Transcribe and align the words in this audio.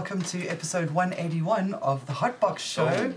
Good 0.00 0.06
evening 0.06 0.22
and 0.22 0.22
welcome 0.22 0.40
to 0.40 0.48
episode 0.48 0.90
181 0.92 1.74
of 1.74 2.06
the 2.06 2.14
Hotbox 2.14 2.58
Show. 2.60 2.86
Oh. 2.86 3.14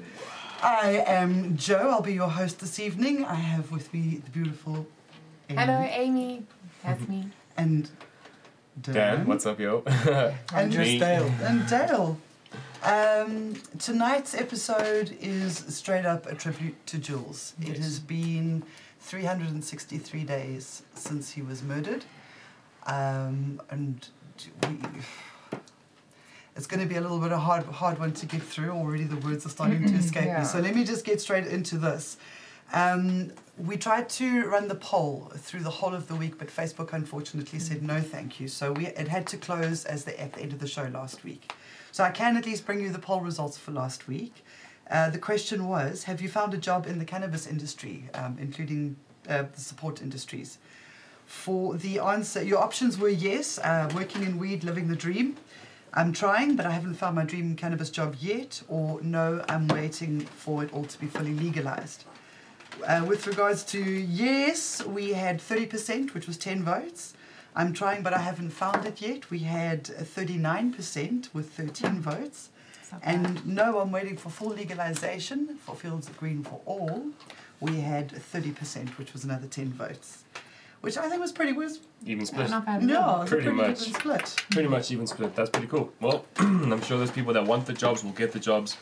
I 0.62 1.04
am 1.08 1.56
Joe. 1.56 1.90
I'll 1.92 2.02
be 2.02 2.14
your 2.14 2.30
host 2.30 2.60
this 2.60 2.78
evening. 2.78 3.24
I 3.24 3.36
have 3.36 3.72
with 3.72 3.94
me 3.94 4.22
the 4.24 4.30
beautiful 4.32 4.86
Amy 5.50 5.60
Hello, 5.62 5.80
Amy. 5.80 6.44
That's 6.84 7.08
me. 7.08 7.30
and 7.56 7.90
Dan. 8.82 8.96
Dan, 8.96 9.28
what's 9.28 9.46
up, 9.46 9.60
yo? 9.60 9.84
and 10.54 10.72
just 10.72 11.00
Dale. 11.00 11.32
And 11.42 11.68
Dale. 11.68 12.18
Um, 12.84 13.54
tonight's 13.80 14.36
episode 14.36 15.16
is 15.22 15.58
straight 15.58 16.06
up 16.06 16.26
a 16.26 16.36
tribute 16.36 16.86
to 16.88 16.98
Jules. 16.98 17.54
It 17.62 17.78
has 17.78 18.00
been 18.00 18.64
363 19.00 20.24
days 20.26 20.84
since 20.96 21.32
he 21.32 21.42
was 21.42 21.64
murdered. 21.64 22.04
Um, 22.86 23.62
and 23.70 24.06
we, 24.68 24.80
it's 26.56 26.68
going 26.68 26.80
to 26.80 26.86
be 26.86 26.96
a 26.96 27.02
little 27.02 27.20
bit 27.20 27.32
of 27.32 27.40
hard, 27.40 27.64
hard 27.66 28.00
one 28.00 28.12
to 28.14 28.26
get 28.26 28.42
through. 28.42 28.72
Already 28.72 29.06
the 29.06 29.18
words 29.18 29.46
are 29.46 29.50
starting 29.50 29.86
to 29.88 29.96
escape 29.96 30.26
Yeah. 30.26 30.40
me. 30.40 30.46
So 30.46 30.60
let 30.60 30.76
me 30.76 30.84
just 30.84 31.04
get 31.06 31.20
straight 31.22 31.48
into 31.48 31.78
this. 31.78 32.18
Um, 32.72 33.32
we 33.58 33.78
tried 33.78 34.10
to 34.10 34.46
run 34.48 34.68
the 34.68 34.76
poll 34.76 35.32
through 35.36 35.62
the 35.62 35.70
whole 35.70 35.94
of 35.94 36.08
the 36.08 36.16
week, 36.16 36.38
but 36.40 36.48
Facebook 36.48 36.92
unfortunately 36.94 37.60
said 37.60 37.84
no, 37.84 38.02
thank 38.02 38.40
you. 38.40 38.48
So 38.48 38.72
we 38.72 38.88
it 38.88 39.08
had 39.08 39.28
to 39.28 39.38
close 39.38 39.86
as 39.86 40.06
the 40.06 40.20
at 40.20 40.34
the 40.34 40.42
end 40.42 40.54
of 40.54 40.60
the 40.60 40.68
show 40.68 40.86
last 40.86 41.24
week. 41.24 41.52
So 41.92 42.04
I 42.04 42.10
can 42.10 42.36
at 42.36 42.46
least 42.48 42.66
bring 42.66 42.80
you 42.82 42.90
the 42.92 42.98
poll 43.00 43.22
results 43.22 43.58
for 43.58 43.72
last 43.72 44.08
week. 44.08 44.44
Uh, 44.90 45.12
the 45.12 45.20
question 45.20 45.68
was: 45.68 46.06
Have 46.06 46.20
you 46.20 46.30
found 46.30 46.54
a 46.56 46.58
job 46.58 46.88
in 46.88 46.98
the 46.98 47.06
cannabis 47.06 47.46
industry, 47.46 48.10
um, 48.16 48.38
including 48.40 48.96
uh, 49.30 49.44
the 49.54 49.60
support 49.62 50.02
industries? 50.02 50.58
For 51.28 51.76
the 51.76 52.00
answer, 52.00 52.42
your 52.44 52.60
options 52.60 52.98
were 52.98 53.10
yes, 53.10 53.60
uh, 53.60 53.90
working 53.94 54.24
in 54.24 54.40
weed, 54.40 54.64
living 54.64 54.88
the 54.88 54.96
dream. 54.96 55.38
I'm 55.96 56.12
trying, 56.12 56.56
but 56.56 56.66
I 56.66 56.72
haven't 56.72 56.96
found 56.96 57.16
my 57.16 57.24
dream 57.24 57.56
cannabis 57.56 57.92
job 57.92 58.16
yet. 58.20 58.64
Or 58.68 59.00
no, 59.02 59.46
I'm 59.48 59.68
waiting 59.68 60.22
for 60.22 60.64
it 60.64 60.74
all 60.74 60.86
to 60.86 61.00
be 61.00 61.06
fully 61.06 61.34
legalized. 61.34 62.06
Uh, 62.88 63.06
with 63.08 63.28
regards 63.28 63.64
to 63.66 63.80
yes, 63.80 64.84
we 64.84 65.14
had 65.14 65.38
30%, 65.38 66.16
which 66.16 66.26
was 66.26 66.38
10 66.38 66.64
votes. 66.64 67.14
I'm 67.56 67.74
trying, 67.74 68.02
but 68.02 68.14
I 68.14 68.18
haven't 68.18 68.50
found 68.50 68.88
it 68.88 69.02
yet. 69.02 69.30
We 69.30 69.40
had 69.40 69.92
uh, 69.96 70.02
39% 70.02 71.32
with 71.32 71.52
13 71.52 72.02
votes. 72.02 72.50
And 73.04 73.46
no, 73.46 73.80
I'm 73.80 73.92
waiting 73.92 74.18
for 74.18 74.30
full 74.30 74.50
legalization 74.50 75.58
for 75.58 75.76
Fields 75.76 76.08
of 76.08 76.18
Green 76.18 76.44
for 76.44 76.62
all. 76.66 77.06
We 77.60 77.82
had 77.82 78.10
30%, 78.10 78.98
which 78.98 79.14
was 79.14 79.24
another 79.24 79.48
10 79.48 79.70
votes, 79.74 80.24
which 80.84 80.98
I 80.98 81.08
think 81.08 81.22
was 81.22 81.32
pretty 81.32 81.54
was 81.54 81.80
even 82.06 82.26
split. 82.26 82.50
Not 82.50 82.66
bad. 82.66 82.84
no, 82.84 83.00
all. 83.00 83.16
it 83.16 83.20
was 83.22 83.32
a 83.32 83.36
Pretty 83.36 83.48
pretty 83.48 83.70
much. 83.70 83.82
even 83.88 83.94
split. 83.94 84.36
Pretty 84.52 84.68
much 84.68 84.92
even 84.92 85.08
split. 85.08 85.34
That's 85.34 85.50
pretty 85.50 85.68
cool. 85.68 85.94
Well, 86.02 86.26
I'm 86.40 86.82
sure 86.82 86.98
those 86.98 87.10
people 87.10 87.32
that 87.32 87.46
want 87.46 87.66
the 87.66 87.72
jobs 87.72 88.04
will 88.04 88.12
get 88.12 88.34
the 88.34 88.40
jobs 88.40 88.76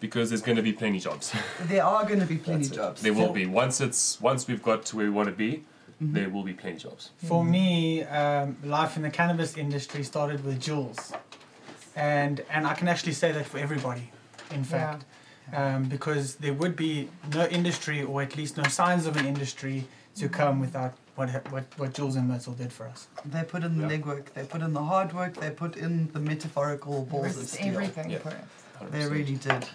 because 0.00 0.28
there's 0.28 0.42
going 0.42 0.56
to 0.56 0.62
be 0.62 0.74
plenty 0.74 0.98
jobs. 1.00 1.34
There 1.64 1.82
are 1.82 2.04
going 2.04 2.20
to 2.20 2.26
be 2.26 2.36
plenty 2.36 2.64
That's 2.64 2.76
jobs. 2.76 3.00
There 3.00 3.14
will 3.14 3.32
be. 3.32 3.46
Once 3.46 3.80
it's 3.80 4.20
once 4.20 4.46
we've 4.46 4.62
got 4.62 4.84
to 4.86 4.96
where 4.96 5.06
we 5.06 5.10
want 5.10 5.30
to 5.30 5.34
be, 5.34 5.64
there 5.98 6.28
will 6.28 6.42
be 6.42 6.52
plenty 6.52 6.76
of 6.76 6.82
jobs. 6.82 7.10
For 7.26 7.42
me, 7.42 8.02
um, 8.04 8.58
life 8.62 8.98
in 8.98 9.02
the 9.02 9.10
cannabis 9.10 9.56
industry 9.56 10.02
started 10.02 10.44
with 10.44 10.60
Jules, 10.60 11.14
and 11.96 12.44
and 12.50 12.66
I 12.66 12.74
can 12.74 12.86
actually 12.86 13.14
say 13.14 13.32
that 13.32 13.46
for 13.46 13.56
everybody, 13.56 14.10
in 14.50 14.62
fact, 14.62 15.06
um, 15.54 15.84
because 15.84 16.34
there 16.34 16.52
would 16.52 16.76
be 16.76 17.08
no 17.32 17.46
industry, 17.46 18.02
or 18.02 18.20
at 18.20 18.36
least 18.36 18.58
no 18.58 18.64
signs 18.64 19.06
of 19.06 19.16
an 19.16 19.24
industry, 19.24 19.86
to 20.16 20.28
come 20.28 20.60
without 20.60 20.92
what 21.16 21.28
what 21.52 21.64
what 21.76 21.94
Jules 21.94 22.16
and 22.16 22.28
Myrtle 22.28 22.54
did 22.54 22.72
for 22.72 22.86
us. 22.86 23.06
They 23.24 23.42
put 23.44 23.62
in 23.62 23.78
the 23.78 23.86
Yeah. 23.88 23.98
legwork. 23.98 24.32
They 24.34 24.44
put 24.44 24.62
in 24.62 24.72
the 24.72 24.82
hard 24.82 25.12
work. 25.12 25.34
They 25.34 25.50
put 25.50 25.76
in 25.76 26.10
the 26.12 26.20
metaphorical 26.20 27.04
balls 27.04 27.36
of 27.36 27.48
steel. 27.48 27.74
everything 27.74 28.10
Yeah. 28.10 28.18
for 28.18 28.30
it. 28.30 28.44
100%. 28.80 28.90
They 28.92 29.06
really 29.08 29.36
did. 29.36 29.68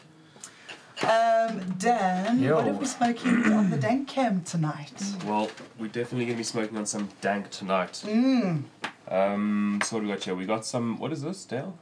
Um, 1.01 1.75
Dan, 1.77 2.39
Yo. 2.39 2.55
what 2.55 2.67
are 2.67 2.73
we 2.73 2.85
smoking 2.85 3.53
on 3.53 3.69
the 3.69 3.77
dank 3.77 4.09
cam 4.09 4.41
tonight? 4.43 4.91
Well, 5.25 5.49
we're 5.79 5.87
definitely 5.87 6.25
going 6.25 6.35
to 6.35 6.39
be 6.39 6.43
smoking 6.43 6.75
on 6.77 6.85
some 6.85 7.07
dank 7.21 7.49
tonight. 7.51 8.03
Mm. 8.05 8.63
Um, 9.07 9.79
so 9.85 9.95
what 9.95 10.01
do 10.01 10.07
we 10.07 10.13
got 10.13 10.23
here? 10.25 10.35
We 10.35 10.45
got 10.45 10.65
some. 10.65 10.99
What 10.99 11.13
is 11.13 11.21
this, 11.21 11.45
Dale? 11.45 11.77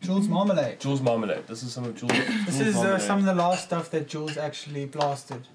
Jules 0.00 0.26
marmalade. 0.28 0.80
Jules 0.80 1.02
marmalade. 1.02 1.46
This 1.46 1.62
is 1.62 1.72
some 1.72 1.84
of 1.84 1.94
Jules. 1.96 2.12
This 2.12 2.56
Jules 2.58 2.60
is 2.60 2.76
uh, 2.76 2.98
some 2.98 3.18
of 3.18 3.24
the 3.26 3.34
last 3.34 3.64
stuff 3.64 3.90
that 3.90 4.08
Jules 4.08 4.36
actually 4.38 4.86
blasted. 4.86 5.46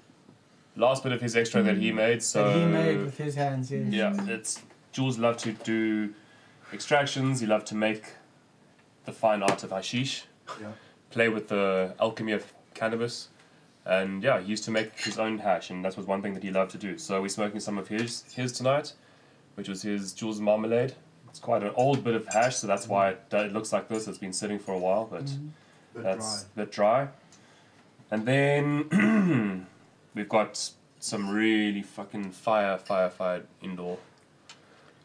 Last 0.76 1.02
bit 1.02 1.12
of 1.12 1.20
his 1.20 1.36
extra 1.36 1.62
that 1.62 1.76
he 1.76 1.90
mm. 1.90 1.96
made. 1.96 2.22
So 2.22 2.44
that 2.44 2.56
he 2.56 2.64
made 2.64 2.98
with 2.98 3.18
his 3.18 3.34
hands. 3.34 3.70
Yes. 3.70 3.92
Yeah, 3.92 4.26
it's 4.28 4.60
Jules 4.92 5.18
loved 5.18 5.40
to 5.40 5.52
do 5.52 6.14
extractions. 6.72 7.40
He 7.40 7.46
loved 7.46 7.66
to 7.68 7.74
make 7.74 8.04
the 9.04 9.12
fine 9.12 9.42
art 9.42 9.62
of 9.64 9.70
hashish, 9.70 10.24
Yeah. 10.60 10.72
play 11.10 11.28
with 11.28 11.48
the 11.48 11.94
alchemy 11.98 12.32
of 12.32 12.52
cannabis, 12.74 13.28
and 13.84 14.22
yeah, 14.22 14.40
he 14.40 14.48
used 14.48 14.64
to 14.64 14.70
make 14.70 14.98
his 15.00 15.18
own 15.18 15.38
hash, 15.38 15.70
and 15.70 15.84
that 15.84 15.96
was 15.96 16.06
one 16.06 16.22
thing 16.22 16.34
that 16.34 16.42
he 16.42 16.50
loved 16.50 16.70
to 16.72 16.78
do. 16.78 16.98
So 16.98 17.20
we're 17.20 17.28
smoking 17.28 17.60
some 17.60 17.78
of 17.78 17.88
his 17.88 18.24
his 18.34 18.52
tonight, 18.52 18.92
which 19.56 19.68
was 19.68 19.82
his 19.82 20.12
Jules 20.12 20.40
marmalade. 20.40 20.94
It's 21.28 21.40
quite 21.40 21.62
an 21.62 21.72
old 21.76 22.04
bit 22.04 22.14
of 22.14 22.26
hash, 22.28 22.56
so 22.56 22.66
that's 22.66 22.86
why 22.86 23.10
it, 23.10 23.30
mm. 23.30 23.46
it 23.46 23.52
looks 23.52 23.72
like 23.72 23.88
this. 23.88 24.06
It's 24.06 24.18
been 24.18 24.32
sitting 24.32 24.58
for 24.58 24.72
a 24.72 24.78
while, 24.78 25.06
but 25.10 25.24
mm. 25.24 25.48
Bit 25.94 26.02
that's 26.04 26.44
dry. 26.44 26.50
a 26.52 26.56
bit 26.56 26.72
dry. 26.72 27.08
And 28.10 28.26
then 28.26 29.66
we've 30.14 30.28
got 30.28 30.70
some 30.98 31.30
really 31.30 31.82
fucking 31.82 32.30
fire, 32.30 32.78
fire, 32.78 33.10
fire 33.10 33.42
indoor 33.62 33.98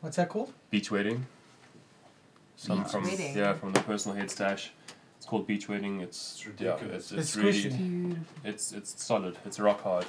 What's 0.01 0.18
that 0.18 0.29
called? 0.29 0.53
beach 0.69 0.91
wedding. 0.91 1.25
Some 2.56 2.84
Beach 2.84 2.91
from 2.91 3.03
wedding. 3.03 3.35
yeah 3.38 3.53
from 3.53 3.73
the 3.73 3.79
personal 3.81 4.16
head 4.17 4.29
stash. 4.31 4.72
It's 5.17 5.25
called 5.25 5.47
beach 5.47 5.67
wedding. 5.67 6.01
It's, 6.01 6.44
It's 6.47 6.62
yeah, 6.62 6.72
ridiculous. 6.73 7.12
it's, 7.12 7.12
it's, 7.12 7.35
It's 7.35 7.38
really 7.38 7.63
squishy. 7.63 8.17
It's 8.44 8.72
it's 8.72 9.03
solid. 9.03 9.38
It's 9.46 9.59
rock 9.59 9.81
hard. 9.81 10.06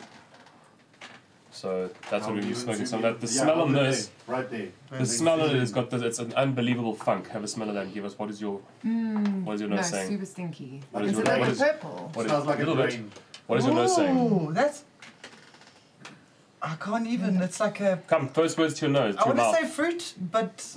So 1.51 1.91
that's 2.11 2.25
How 2.27 2.33
what 2.33 2.43
we're 2.43 2.49
you 2.49 2.55
smoking. 2.55 2.81
would 2.81 2.89
Some 2.89 3.01
see 3.01 3.07
of 3.07 3.21
that. 3.21 3.27
The 3.27 3.33
yeah, 3.35 3.43
smell 3.43 3.63
on 3.63 3.75
over 3.75 3.85
this. 3.87 4.07
there, 4.27 4.37
Right 4.37 4.51
there. 4.51 4.69
The 4.99 5.07
smell 5.07 5.41
on 5.41 5.51
it 5.51 5.59
has 5.59 5.73
got 5.73 5.91
the, 5.91 6.07
it's 6.07 6.19
an 6.19 6.33
unbelievable 6.35 6.95
funk. 6.95 7.29
Have 7.31 7.43
a 7.43 7.49
smell 7.49 7.69
of 7.69 7.75
that 7.75 7.85
and 7.87 7.95
give 7.95 8.05
us 8.05 8.17
what 8.19 8.31
is 8.31 8.41
your 8.41 8.61
Mm, 8.85 9.45
what 9.45 9.55
is 9.55 9.61
your 9.63 9.71
no, 9.71 9.77
nose 9.77 9.89
saying? 9.89 10.09
super 10.11 10.27
stinky. 10.27 10.83
What 10.93 11.05
is 11.07 11.13
is 11.13 11.19
it 11.19 11.27
your- 11.27 11.39
like 11.39 11.49
a 11.49 11.51
is- 11.53 11.59
purple? 11.59 12.11
What 12.15 12.27
is 12.27 12.31
Smells 12.31 12.47
like 12.47 12.59
a 12.59 12.63
a 12.63 12.65
little 12.67 12.77
bit? 12.77 12.91
drain. 12.91 13.11
What 13.49 13.59
is 13.59 13.65
your 13.67 13.75
nose 13.75 13.97
saying? 13.97 14.17
Ooh, 14.17 14.53
that's. 14.53 14.85
I 16.61 16.75
can't 16.75 17.07
even. 17.07 17.41
It's 17.41 17.61
like 17.61 17.81
a. 17.81 18.03
Come, 18.09 18.29
first 18.29 18.59
words 18.59 18.75
to 18.75 18.87
your 18.87 18.93
nose, 18.93 19.15
to 19.15 19.21
I 19.23 19.25
your 19.25 19.35
want 19.35 19.37
mouth. 19.39 19.59
to 19.61 19.67
say 19.67 19.73
fruit, 19.73 20.15
but 20.31 20.73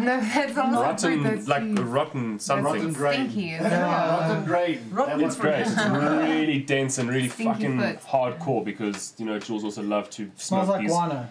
No, 0.00 0.20
that's 0.20 0.56
not 0.56 0.72
rotten, 0.72 1.22
fruit, 1.22 1.22
that's 1.36 1.46
like 1.46 1.62
huge. 1.62 1.78
rotten 1.78 2.32
That's 2.32 2.44
something. 2.46 2.64
Rotten 2.64 2.92
grain. 2.92 3.30
Stinky. 3.30 3.50
as 3.52 3.62
Yeah. 3.70 3.86
well. 3.86 4.28
Rotten 4.28 4.44
grain. 4.44 4.88
Rotten 4.90 5.18
That 5.18 5.24
It's 5.26 5.36
was- 5.36 5.40
great. 5.40 5.60
It's 5.60 5.76
really 5.86 6.58
dense 6.60 6.98
and 6.98 7.08
really 7.08 7.28
Stinky 7.28 7.52
fucking 7.52 7.78
foot. 7.80 8.02
hardcore 8.02 8.64
because 8.64 9.14
you 9.18 9.24
know 9.26 9.38
Jules 9.38 9.62
also 9.62 9.82
loved 9.82 10.10
to 10.12 10.30
Smells 10.36 10.64
smoke 10.64 10.68
like 10.68 10.80
these 10.80 10.90
guano. 10.90 11.28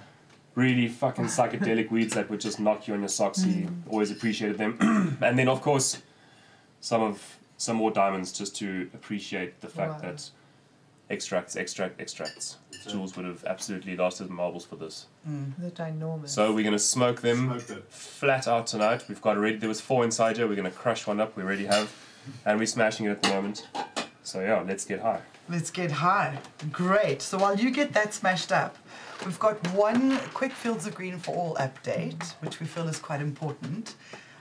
really 0.56 0.88
fucking 0.88 1.26
psychedelic 1.26 1.92
weeds 1.96 2.14
that 2.14 2.30
would 2.30 2.40
just 2.40 2.60
knock 2.60 2.88
you 2.88 2.94
on 2.94 3.02
your 3.02 3.10
socks. 3.10 3.42
He 3.42 3.64
mm. 3.64 3.74
always 3.90 4.12
appreciated 4.12 4.58
them, 4.58 5.18
and 5.22 5.38
then 5.38 5.50
of 5.50 5.62
course 5.62 6.02
some 6.80 7.02
of 7.02 7.38
some 7.58 7.76
more 7.76 7.92
diamonds 7.92 8.32
just 8.32 8.56
to 8.58 8.90
appreciate 8.94 9.60
the 9.60 9.68
fact 9.68 9.96
Wow. 9.96 10.00
that 10.12 10.30
extracts, 11.10 11.56
extract, 11.56 12.00
extracts. 12.00 12.58
It's 12.72 12.86
Jules 12.92 13.16
would 13.16 13.26
have 13.26 13.44
absolutely 13.46 13.96
lost 13.96 14.20
his 14.20 14.30
marbles 14.30 14.66
for 14.66 14.76
this. 14.76 15.08
The 15.26 15.72
ginormous. 15.72 16.30
So 16.30 16.54
we're 16.54 16.64
gonna 16.64 16.80
smoke 16.80 17.22
them 17.22 17.48
Smoked 17.60 17.70
it. 17.72 17.92
flat 17.92 18.48
out 18.48 18.68
tonight. 18.68 19.04
We've 19.10 19.22
got 19.22 19.38
already. 19.38 19.58
There 19.58 19.70
was 19.70 19.82
four 19.82 20.04
inside 20.04 20.38
here. 20.38 20.48
We're 20.48 20.56
gonna 20.56 20.72
crush 20.72 21.06
one 21.08 21.20
up. 21.20 21.36
We 21.36 21.44
already 21.44 21.66
have, 21.66 21.92
and 22.46 22.60
we're 22.60 22.66
smashing 22.68 23.06
it 23.08 23.10
at 23.12 23.22
the 23.24 23.30
moment. 23.30 23.68
So 24.24 24.42
yeah, 24.42 24.62
let's 24.66 24.86
get 24.86 25.00
high. 25.00 25.22
let's 25.50 25.72
get 25.72 25.92
high. 25.92 26.38
Great. 26.72 27.22
So 27.22 27.38
while 27.40 27.58
you 27.58 27.72
get 27.72 27.94
that 27.94 28.14
smashed 28.14 28.52
up, 28.52 28.78
we've 29.26 29.40
got 29.40 29.56
one 29.74 30.18
quick 30.36 30.52
Fields 30.52 30.86
of 30.86 30.94
Green 30.94 31.18
for 31.18 31.36
All 31.36 31.56
update, 31.56 32.34
which 32.42 32.60
we 32.60 32.68
feel 32.68 32.88
is 32.88 33.00
quite 33.00 33.22
important. 33.22 33.96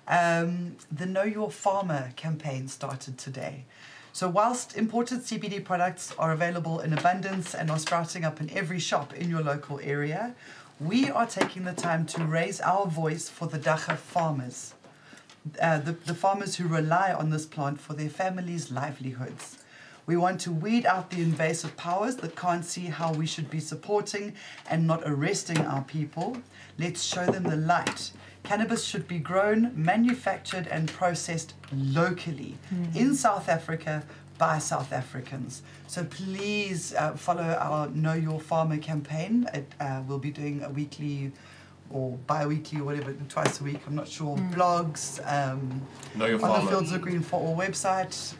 Um, 0.06 0.76
the 0.92 1.06
Know 1.06 1.22
Your 1.24 1.50
Farmer 1.50 2.12
campaign 2.16 2.68
started 2.68 3.16
today. 3.18 3.64
So, 4.18 4.28
whilst 4.28 4.76
imported 4.76 5.20
CBD 5.20 5.64
products 5.64 6.12
are 6.18 6.32
available 6.32 6.80
in 6.80 6.92
abundance 6.92 7.54
and 7.54 7.70
are 7.70 7.78
sprouting 7.78 8.24
up 8.24 8.40
in 8.40 8.50
every 8.50 8.80
shop 8.80 9.14
in 9.14 9.30
your 9.30 9.42
local 9.42 9.78
area, 9.80 10.34
we 10.80 11.08
are 11.08 11.24
taking 11.24 11.62
the 11.62 11.72
time 11.72 12.04
to 12.06 12.24
raise 12.24 12.60
our 12.60 12.88
voice 12.88 13.28
for 13.28 13.46
the 13.46 13.60
Dagga 13.60 13.96
farmers, 13.96 14.74
uh, 15.62 15.78
the, 15.78 15.92
the 15.92 16.16
farmers 16.16 16.56
who 16.56 16.66
rely 16.66 17.12
on 17.12 17.30
this 17.30 17.46
plant 17.46 17.80
for 17.80 17.92
their 17.92 18.08
families' 18.08 18.72
livelihoods. 18.72 19.58
We 20.04 20.16
want 20.16 20.40
to 20.40 20.50
weed 20.50 20.84
out 20.84 21.10
the 21.10 21.22
invasive 21.22 21.76
powers 21.76 22.16
that 22.16 22.34
can't 22.34 22.64
see 22.64 22.86
how 22.86 23.12
we 23.12 23.24
should 23.24 23.48
be 23.48 23.60
supporting 23.60 24.34
and 24.68 24.84
not 24.84 25.04
arresting 25.06 25.58
our 25.58 25.82
people. 25.82 26.38
Let's 26.76 27.04
show 27.04 27.26
them 27.26 27.44
the 27.44 27.54
light. 27.54 28.10
Cannabis 28.42 28.84
should 28.84 29.06
be 29.06 29.18
grown, 29.18 29.72
manufactured, 29.74 30.66
and 30.68 30.88
processed 30.88 31.54
locally 31.72 32.56
in 32.94 33.14
South 33.14 33.48
Africa 33.48 34.04
by 34.38 34.58
South 34.58 34.92
Africans. 34.92 35.62
So 35.86 36.04
please 36.04 36.94
uh, 36.94 37.12
follow 37.14 37.42
our 37.42 37.88
Know 37.88 38.14
Your 38.14 38.40
Farmer 38.40 38.78
campaign. 38.78 39.46
It, 39.52 39.70
uh, 39.80 40.02
we'll 40.06 40.18
be 40.18 40.30
doing 40.30 40.62
a 40.62 40.70
weekly 40.70 41.32
or 41.90 42.12
bi-weekly 42.26 42.80
or 42.80 42.84
whatever, 42.84 43.12
twice 43.28 43.60
a 43.60 43.64
week. 43.64 43.80
I'm 43.86 43.94
not 43.94 44.08
sure. 44.08 44.36
Mm. 44.36 44.54
Blogs. 44.54 45.20
Um, 45.26 45.82
Know 46.14 46.26
your 46.26 46.44
on 46.44 46.64
the. 46.64 46.70
Fields 46.70 46.92
of 46.92 47.02
Green 47.02 47.20
for 47.20 47.40
All 47.40 47.56
website. 47.56 48.34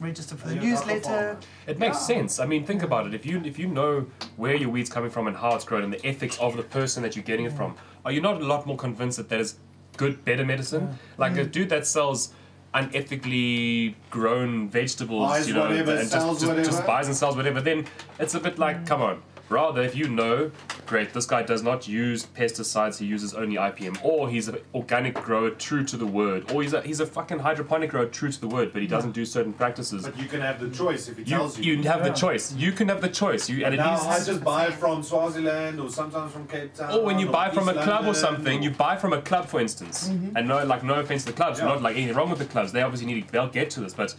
Register 0.00 0.36
for 0.36 0.48
the 0.48 0.54
And 0.54 0.62
you're 0.62 0.74
not 0.74 0.84
a 0.84 0.94
newsletter. 0.94 1.38
It 1.66 1.78
makes 1.78 1.96
Yeah. 1.96 2.16
sense. 2.18 2.38
I 2.38 2.46
mean, 2.46 2.64
think 2.64 2.82
about 2.82 3.06
it. 3.06 3.14
If 3.14 3.26
you 3.26 3.42
if 3.44 3.58
you 3.58 3.66
know 3.66 4.06
where 4.36 4.54
your 4.54 4.68
weed's 4.68 4.90
coming 4.90 5.10
from 5.10 5.26
and 5.26 5.36
how 5.36 5.54
it's 5.56 5.64
grown 5.64 5.82
and 5.82 5.92
the 5.92 6.04
ethics 6.06 6.38
of 6.38 6.56
the 6.56 6.62
person 6.62 7.02
that 7.02 7.16
you're 7.16 7.24
getting 7.24 7.46
it 7.46 7.52
from, 7.52 7.74
are 8.04 8.12
you 8.12 8.20
not 8.20 8.40
a 8.40 8.44
lot 8.44 8.66
more 8.66 8.76
convinced 8.76 9.18
that 9.18 9.28
that 9.28 9.40
is 9.40 9.56
good, 9.96 10.24
better 10.24 10.44
medicine? 10.44 10.98
Like 11.16 11.36
a 11.36 11.44
dude 11.44 11.68
that 11.70 11.86
sells 11.86 12.32
unethically 12.74 13.94
grown 14.10 14.68
vegetables, 14.68 15.28
Buys 15.28 15.48
you 15.48 15.54
know, 15.54 15.68
whatever, 15.68 15.92
and 15.92 16.10
just, 16.10 16.40
just, 16.40 16.70
just 16.70 16.86
buys 16.86 17.06
and 17.06 17.16
sells 17.16 17.36
whatever, 17.36 17.60
then 17.60 17.86
it's 18.18 18.34
a 18.34 18.40
bit 18.40 18.58
like, 18.58 18.84
mm. 18.84 18.86
come 18.86 19.02
on. 19.02 19.22
Rather, 19.48 19.82
if 19.82 19.96
you 19.96 20.08
know, 20.08 20.50
great, 20.86 21.14
this 21.14 21.24
guy 21.24 21.42
does 21.42 21.62
not 21.62 21.88
use 21.88 22.26
pesticides, 22.26 22.98
he 22.98 23.06
uses 23.06 23.32
only 23.34 23.56
IPM, 23.56 23.98
or 24.04 24.28
he's 24.28 24.48
an 24.48 24.58
organic 24.74 25.14
grower 25.14 25.50
true 25.50 25.82
to 25.84 25.96
the 25.96 26.06
word, 26.06 26.50
or 26.52 26.62
he's 26.62 26.74
a, 26.74 26.82
he's 26.82 27.00
a 27.00 27.06
fucking 27.06 27.38
hydroponic 27.38 27.90
grower 27.90 28.06
true 28.06 28.30
to 28.30 28.40
the 28.40 28.48
word, 28.48 28.72
but 28.72 28.82
he 28.82 28.88
doesn't 28.88 29.12
do 29.12 29.24
certain 29.24 29.52
practices. 29.52 30.04
But 30.04 30.18
you 30.18 30.26
can 30.26 30.40
have 30.40 30.60
the 30.60 30.68
choice 30.70 31.08
if 31.08 31.16
he 31.16 31.22
You, 31.22 31.28
tells 31.30 31.58
you. 31.58 31.74
you 31.74 31.82
have 31.84 32.04
the 32.04 32.10
choice. 32.10 32.52
You 32.54 32.72
can 32.72 32.88
have 32.88 33.00
the 33.00 33.08
choice. 33.08 33.48
You 33.48 33.64
and 33.64 33.74
it 33.74 33.78
now 33.78 33.94
is. 33.94 34.06
I 34.06 34.24
just 34.24 34.44
buy 34.44 34.70
from 34.70 35.02
Swaziland 35.02 35.80
or 35.80 35.88
sometimes 35.90 36.32
from 36.32 36.46
Cape 36.46 36.74
Town. 36.74 36.92
or 36.92 37.04
when 37.04 37.18
you 37.18 37.26
buy 37.26 37.50
from 37.50 37.68
a 37.68 37.72
East 37.72 37.82
club 37.82 38.02
or 38.02 38.12
London 38.12 38.20
something, 38.20 38.62
you 38.62 38.70
buy 38.70 38.96
from 38.96 39.12
a 39.12 39.22
club, 39.22 39.46
for 39.46 39.60
instance, 39.60 40.08
mm-hmm. 40.08 40.36
and 40.36 40.46
no, 40.46 40.64
like 40.64 40.84
no 40.84 40.94
offense 40.94 41.24
to 41.24 41.32
the 41.32 41.36
clubs, 41.36 41.58
Yeah. 41.58 41.66
not 41.66 41.82
like 41.82 41.96
anything 41.96 42.14
wrong 42.14 42.30
with 42.30 42.38
the 42.38 42.44
clubs. 42.44 42.72
They 42.72 42.82
obviously 42.82 43.06
need, 43.06 43.28
they'll 43.28 43.48
get 43.48 43.70
to 43.70 43.80
this, 43.80 43.94
but 43.94 44.14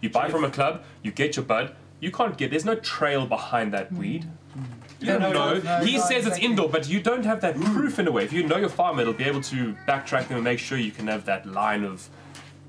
you 0.00 0.10
buy 0.10 0.28
from 0.28 0.44
a 0.44 0.50
club, 0.50 0.82
you 1.02 1.12
get 1.12 1.36
your 1.36 1.44
bud. 1.44 1.76
You 2.00 2.10
can't 2.10 2.36
get. 2.36 2.50
There's 2.50 2.64
no 2.64 2.74
trail 2.74 3.26
behind 3.26 3.72
that 3.74 3.86
mm-hmm. 3.86 3.98
weed. 3.98 4.28
You 4.54 4.62
Yeah, 5.00 5.18
don't 5.18 5.32
no, 5.32 5.54
know. 5.54 5.60
no, 5.60 5.84
he 5.84 5.96
no, 5.96 6.02
says 6.04 6.26
it's 6.26 6.38
indoor, 6.38 6.68
but 6.68 6.88
you 6.88 7.00
don't 7.00 7.24
have 7.24 7.40
that 7.40 7.54
proof 7.60 7.98
in 7.98 8.06
a 8.06 8.12
way. 8.12 8.24
If 8.24 8.32
you 8.32 8.46
know 8.46 8.56
your 8.58 8.68
farmer, 8.68 9.00
it'll 9.02 9.12
be 9.14 9.24
able 9.24 9.40
to 9.42 9.74
backtrack 9.88 10.28
them 10.28 10.36
and 10.36 10.44
make 10.44 10.58
sure 10.58 10.78
you 10.78 10.90
can 10.92 11.06
have 11.08 11.24
that 11.24 11.46
line 11.46 11.84
of 11.84 12.08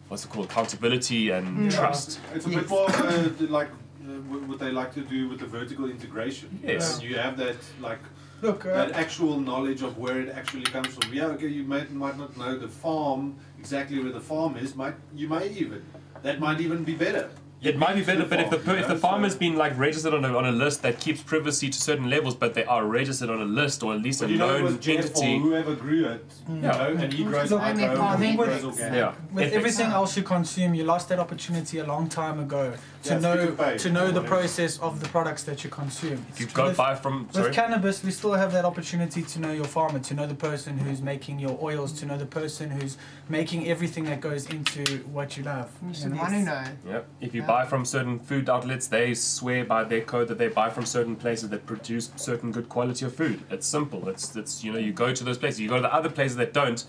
what's 0.07 0.25
it 0.25 0.29
called, 0.31 0.45
accountability 0.45 1.29
and 1.31 1.71
trust. 1.71 2.19
It's 2.33 2.45
a 2.45 2.49
Yes. 2.49 2.61
bit 2.61 2.69
more 2.69 2.89
uh, 2.89 3.29
like 3.49 3.69
uh, 3.69 4.11
what 4.47 4.59
they 4.59 4.71
like 4.71 4.93
to 4.95 5.01
do 5.01 5.27
with 5.29 5.39
the 5.39 5.45
vertical 5.45 5.85
integration. 5.89 6.59
Yes. 6.63 6.95
And 6.99 7.03
you 7.03 7.17
have 7.17 7.37
that 7.37 7.57
like 7.81 7.99
Look, 8.41 8.65
uh, 8.65 8.73
that 8.73 8.91
actual 8.93 9.39
knowledge 9.39 9.81
of 9.83 9.97
where 9.97 10.19
it 10.19 10.29
actually 10.29 10.63
comes 10.65 10.87
from. 10.95 11.13
Yeah, 11.13 11.27
okay, 11.35 11.47
you 11.47 11.63
might 11.63 11.91
might 11.91 12.17
not 12.17 12.35
know 12.37 12.57
the 12.57 12.67
farm 12.67 13.35
exactly 13.59 13.99
where 14.03 14.11
the 14.11 14.19
farm 14.19 14.57
is. 14.57 14.75
Might 14.75 14.95
you 15.15 15.27
may 15.29 15.47
even 15.49 15.81
that 16.23 16.39
might 16.39 16.59
even 16.61 16.83
be 16.83 16.95
better. 16.95 17.29
It 17.63 17.77
might 17.77 17.95
be 17.95 18.03
better, 18.03 18.25
but 18.25 18.39
if 18.41 18.49
the 18.49 18.57
farm, 18.59 18.75
per, 18.77 18.81
if 18.81 18.87
the 18.87 18.97
farmer's 18.97 19.33
so- 19.33 19.39
been 19.39 19.55
like 19.55 19.77
registered 19.77 20.13
on 20.13 20.25
a, 20.25 20.37
on 20.37 20.45
a 20.45 20.51
list 20.51 20.81
that 20.81 20.99
keeps 20.99 21.21
privacy 21.21 21.69
to 21.69 21.79
certain 21.79 22.09
levels, 22.09 22.35
but 22.35 22.53
they 22.53 22.65
are 22.65 22.85
registered 22.85 23.29
on 23.29 23.41
a 23.41 23.45
list 23.45 23.83
or 23.83 23.93
at 23.95 24.01
least 24.01 24.21
a 24.21 24.25
But 24.25 24.31
you 24.31 24.37
know, 24.37 24.55
it 24.55 24.61
was 24.63 24.73
known 24.73 24.81
Jeff 24.81 24.95
or 25.05 25.07
entity. 25.07 25.39
whoever 25.39 25.75
grew 25.75 26.05
it, 26.05 26.25
you 26.49 26.55
Yeah. 26.57 26.71
know, 26.71 26.95
and 27.01 27.13
he 27.13 27.23
grows 27.23 27.51
Look, 27.51 27.61
and 27.61 27.79
hydro, 27.79 27.95
they're 27.95 28.13
and 28.13 28.23
he 28.23 28.35
farming. 28.35 28.35
grows 28.37 28.65
organic. 28.65 28.93
Yeah, 28.99 29.13
with 29.31 29.43
ethics. 29.45 29.55
everything 29.57 29.87
else 29.91 30.17
you 30.17 30.23
consume, 30.23 30.73
you 30.73 30.83
lost 30.83 31.07
that 31.09 31.19
opportunity 31.19 31.79
a 31.79 31.85
long 31.85 32.09
time 32.09 32.39
ago 32.39 32.73
to 33.03 33.09
Yeah, 33.13 33.19
know 33.19 33.75
to 33.85 33.89
know 33.89 34.11
the 34.11 34.21
process 34.35 34.77
of 34.79 34.99
the 35.01 35.07
products 35.09 35.43
that 35.43 35.63
you 35.63 35.69
consume. 35.69 36.25
If 36.31 36.39
you 36.41 36.47
go 36.47 36.67
with, 36.67 36.77
buy 36.77 36.95
from 36.95 37.27
sorry, 37.31 37.47
with 37.47 37.55
cannabis, 37.55 38.03
we 38.03 38.11
still 38.11 38.33
have 38.33 38.51
that 38.53 38.65
opportunity 38.65 39.21
to 39.23 39.39
know 39.39 39.51
your 39.51 39.65
farmer, 39.77 39.99
to 39.99 40.13
know 40.13 40.25
the 40.27 40.35
person 40.49 40.77
who's 40.77 41.01
making 41.01 41.39
your 41.39 41.57
oils, 41.61 41.91
to 41.99 42.05
know 42.05 42.17
the 42.17 42.25
person 42.41 42.69
who's 42.71 42.97
making 43.29 43.67
everything 43.67 44.05
that 44.05 44.19
goes 44.21 44.43
into 44.49 44.83
what 45.15 45.37
you 45.37 45.43
love. 45.43 45.69
You 45.81 45.89
you 45.89 45.93
should 45.93 46.17
want 46.17 46.33
to 46.33 46.39
know. 46.51 46.63
yeah. 46.87 46.99
If 47.21 47.33
you 47.35 47.41
Yeah. 47.41 47.47
buy 47.47 47.52
from 47.65 47.85
certain 47.85 48.19
food 48.19 48.49
outlets, 48.49 48.87
they 48.87 49.13
swear 49.13 49.63
by 49.63 49.83
their 49.83 50.01
code 50.01 50.27
that 50.29 50.37
they 50.37 50.47
buy 50.47 50.69
from 50.69 50.85
certain 50.85 51.15
places 51.15 51.49
that 51.49 51.65
produce 51.65 52.11
certain 52.15 52.51
good 52.51 52.67
quality 52.69 53.05
of 53.05 53.15
food. 53.15 53.41
It's 53.49 53.67
simple. 53.67 54.09
It's 54.09 54.35
it's 54.35 54.63
you 54.63 54.71
know 54.73 54.79
you 54.79 54.91
go 54.91 55.13
to 55.13 55.23
those 55.23 55.37
places. 55.37 55.59
You 55.61 55.69
go 55.69 55.77
to 55.77 55.81
the 55.83 55.93
other 55.93 56.09
places 56.09 56.37
that 56.37 56.53
don't. 56.53 56.83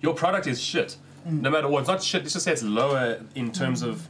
Your 0.00 0.14
product 0.14 0.46
is 0.46 0.60
shit. 0.60 0.96
Mm. 1.26 1.42
No 1.42 1.50
matter 1.50 1.68
what, 1.68 1.80
it's 1.80 1.88
not 1.88 2.02
shit. 2.02 2.22
Let's 2.22 2.34
just 2.34 2.44
say 2.44 2.52
it's 2.52 2.62
lower 2.62 3.20
in 3.34 3.52
terms 3.52 3.82
of 3.82 4.08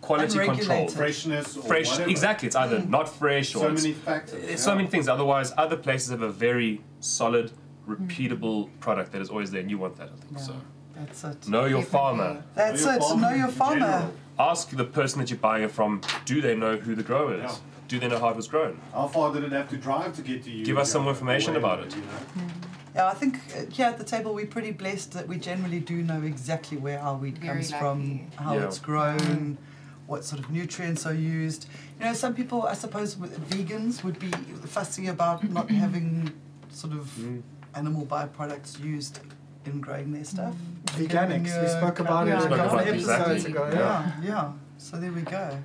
quality 0.00 0.38
control. 0.38 0.88
Freshness 0.88 1.56
or 1.56 1.62
Fresh, 1.62 1.90
whatever. 1.90 2.10
exactly. 2.10 2.46
It's 2.46 2.56
either 2.56 2.80
mm. 2.80 2.88
not 2.88 3.08
fresh 3.08 3.54
or 3.54 3.60
So 3.60 3.68
it's 3.68 3.82
many 3.82 3.94
factors. 3.94 4.46
There's 4.46 4.62
so 4.62 4.74
many 4.74 4.88
things. 4.88 5.08
Otherwise, 5.08 5.52
other 5.56 5.76
places 5.76 6.10
have 6.10 6.22
a 6.22 6.30
very 6.30 6.82
solid, 7.00 7.52
mm. 7.88 7.96
repeatable 7.96 8.68
product 8.80 9.12
that 9.12 9.22
is 9.22 9.30
always 9.30 9.50
there, 9.50 9.60
and 9.60 9.70
you 9.70 9.78
want 9.78 9.96
that. 9.96 10.10
I 10.14 10.20
think 10.20 10.38
so. 10.38 10.54
That's 10.94 11.24
it. 11.24 11.48
Know 11.48 11.64
your 11.64 11.82
farmer. 11.82 12.42
That's 12.54 12.84
Know 12.84 12.90
your 12.90 12.96
it. 12.96 13.02
farmer 13.02 13.22
Know 13.22 13.36
your 13.36 13.46
in 13.46 13.52
farmer. 13.52 14.10
General. 14.36 14.50
Ask 14.50 14.70
the 14.70 14.84
person 14.84 15.20
that 15.20 15.30
you're 15.30 15.38
buying 15.38 15.64
it 15.64 15.70
from. 15.70 16.00
Do 16.24 16.40
they 16.40 16.54
know 16.56 16.76
who 16.76 16.94
the 16.94 17.02
grower 17.02 17.34
is? 17.34 17.42
Yeah. 17.42 17.56
Do 17.88 17.98
they 17.98 18.08
know 18.08 18.18
how 18.18 18.30
it 18.30 18.36
was 18.36 18.48
grown? 18.48 18.80
How 18.94 19.06
far 19.08 19.32
did 19.32 19.44
it 19.44 19.52
have 19.52 19.68
to 19.70 19.76
drive 19.76 20.16
to 20.16 20.22
get 20.22 20.44
to 20.44 20.50
you? 20.50 20.64
Give 20.64 20.78
us 20.78 20.90
some 20.90 21.04
Yeah, 21.04 21.10
information 21.10 21.56
about 21.56 21.78
whatever, 21.80 21.96
it. 21.98 22.02
You 22.36 22.42
know? 22.42 22.48
Yeah, 22.94 23.06
I 23.06 23.14
think 23.14 23.36
uh, 23.56 23.70
here 23.70 23.86
at 23.86 23.98
the 23.98 24.04
table 24.04 24.34
we're 24.34 24.46
pretty 24.46 24.70
blessed 24.72 25.12
that 25.12 25.26
we 25.28 25.36
generally 25.38 25.80
do 25.80 26.02
know 26.02 26.22
exactly 26.22 26.76
where 26.78 26.98
our 27.00 27.16
wheat 27.16 27.38
Very 27.38 27.54
comes 27.56 27.72
from, 27.72 28.30
how 28.36 28.54
Yeah. 28.54 28.64
it's 28.66 28.78
grown, 28.78 29.58
what 30.06 30.24
sort 30.24 30.40
of 30.42 30.50
nutrients 30.50 31.06
are 31.06 31.14
used. 31.14 31.66
You 31.98 32.06
know, 32.06 32.12
some 32.14 32.34
people, 32.34 32.62
I 32.64 32.74
suppose, 32.74 33.16
vegans 33.16 34.02
would 34.04 34.18
be 34.18 34.30
fussy 34.66 35.06
about 35.08 35.48
not 35.50 35.70
having 35.70 36.32
sort 36.70 36.92
of 36.94 37.06
Mm. 37.18 37.42
animal 37.74 38.06
byproducts 38.06 38.78
used 38.82 39.20
in 39.66 39.80
growing 39.80 40.12
their 40.12 40.24
stuff. 40.24 40.54
Chicken 40.96 41.06
Veganics. 41.08 41.44
We 41.44 41.50
manure, 41.50 41.68
spoke 41.68 41.98
about 42.00 42.28
it 42.28 42.30
Yeah, 42.30 42.44
a 42.44 42.56
couple 42.56 42.78
of 42.78 42.86
episodes 42.88 43.44
exactly. 43.44 43.50
ago. 43.52 43.70
Yeah, 43.72 44.12
yeah. 44.22 44.52
So 44.78 44.96
there 44.98 45.12
we 45.12 45.22
go. 45.22 45.58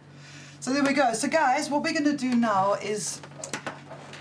So 0.60 0.74
there 0.74 0.84
we 0.84 0.94
go. 0.94 1.14
So 1.14 1.28
guys, 1.28 1.70
what 1.70 1.84
we're 1.84 1.94
going 1.94 2.06
to 2.06 2.18
do 2.18 2.36
now 2.36 2.74
is 2.76 3.22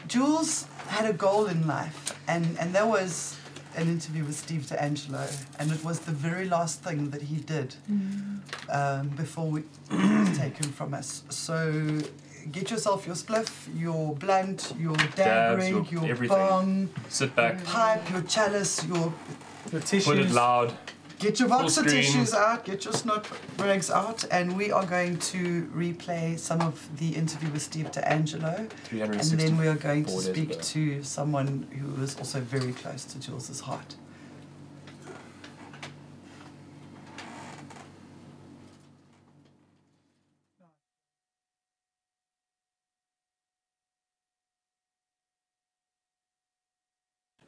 Jules 0.09 0.67
had 0.89 1.09
a 1.09 1.13
goal 1.13 1.47
in 1.47 1.67
life, 1.67 2.19
and 2.29 2.57
and 2.59 2.75
there 2.75 2.87
was 2.87 3.37
an 3.77 3.89
interview 3.89 4.25
with 4.25 4.37
Steve 4.37 4.63
DeAngelo, 4.63 5.27
and 5.59 5.71
it 5.71 5.85
was 5.85 6.01
the 6.01 6.13
very 6.13 6.47
last 6.49 6.83
thing 6.83 7.11
that 7.11 7.23
he 7.23 7.37
did 7.37 7.75
um, 8.71 9.09
before 9.17 9.47
we 9.51 9.63
was 9.91 10.39
taken 10.39 10.71
from 10.73 10.95
us. 10.95 11.23
So. 11.29 11.99
Get 12.53 12.71
yourself 12.71 13.07
your 13.09 13.17
spliff, 13.17 13.67
your 13.77 14.15
blunt, 14.15 14.73
your 14.79 14.95
dab 14.95 15.17
Dabs, 15.17 15.65
rig, 15.65 15.73
your 15.91 16.03
your, 16.03 16.11
everything. 16.13 16.37
bong, 16.39 16.89
Sit 17.09 17.35
back, 17.35 17.65
pipe, 17.65 18.09
your 18.13 18.23
chalice, 18.23 18.85
your 18.87 19.13
The 19.71 19.81
tissues. 19.81 20.05
put 20.05 20.19
it 20.19 20.31
loud. 20.31 20.77
Get 21.19 21.41
your 21.41 21.49
Full 21.49 21.61
boxer 21.61 21.81
screen. 21.81 22.03
tissues 22.03 22.35
out, 22.35 22.67
get 22.67 22.85
your 22.85 22.93
snot 22.93 23.27
rags 23.59 23.91
out, 23.91 24.25
and 24.31 24.55
we 24.57 24.71
are 24.71 24.85
going 24.85 25.19
to 25.19 25.65
replay 25.75 26.39
some 26.39 26.61
of 26.61 26.89
the 26.99 27.17
interview 27.17 27.51
with 27.51 27.63
Steve 27.63 27.91
DeAngelo. 27.91 28.71
And 28.93 29.41
then 29.41 29.57
we 29.57 29.67
are 29.67 29.77
going 29.77 30.05
to 30.05 30.21
speak 30.21 30.51
ago. 30.51 30.61
to 30.61 31.03
someone 31.03 31.67
who 31.73 32.03
is 32.03 32.17
also 32.19 32.41
very 32.41 32.73
close 32.73 33.05
to 33.07 33.19
Jules's 33.19 33.61
heart. 33.61 33.97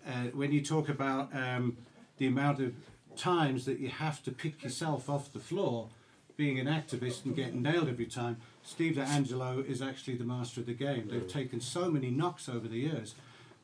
uh, 0.08 0.30
when 0.32 0.52
you 0.52 0.62
talk 0.62 0.88
about 0.88 1.34
um, 1.34 1.76
the 2.18 2.26
amount 2.26 2.60
of 2.60 2.74
times 3.16 3.64
that 3.64 3.78
you 3.78 3.88
have 3.88 4.22
to 4.24 4.30
pick 4.30 4.62
yourself 4.62 5.08
off 5.08 5.32
the 5.32 5.38
floor, 5.40 5.88
being 6.36 6.58
an 6.60 6.66
activist 6.66 7.24
and 7.24 7.34
getting 7.34 7.62
nailed 7.62 7.88
every 7.88 8.06
time, 8.06 8.36
Steve 8.62 8.94
DeAngelo 8.94 9.66
is 9.66 9.82
actually 9.82 10.14
the 10.16 10.24
master 10.24 10.60
of 10.60 10.66
the 10.66 10.74
game. 10.74 11.08
They've 11.10 11.22
mm. 11.22 11.28
taken 11.28 11.60
so 11.60 11.90
many 11.90 12.10
knocks 12.10 12.48
over 12.48 12.68
the 12.68 12.78
years, 12.78 13.14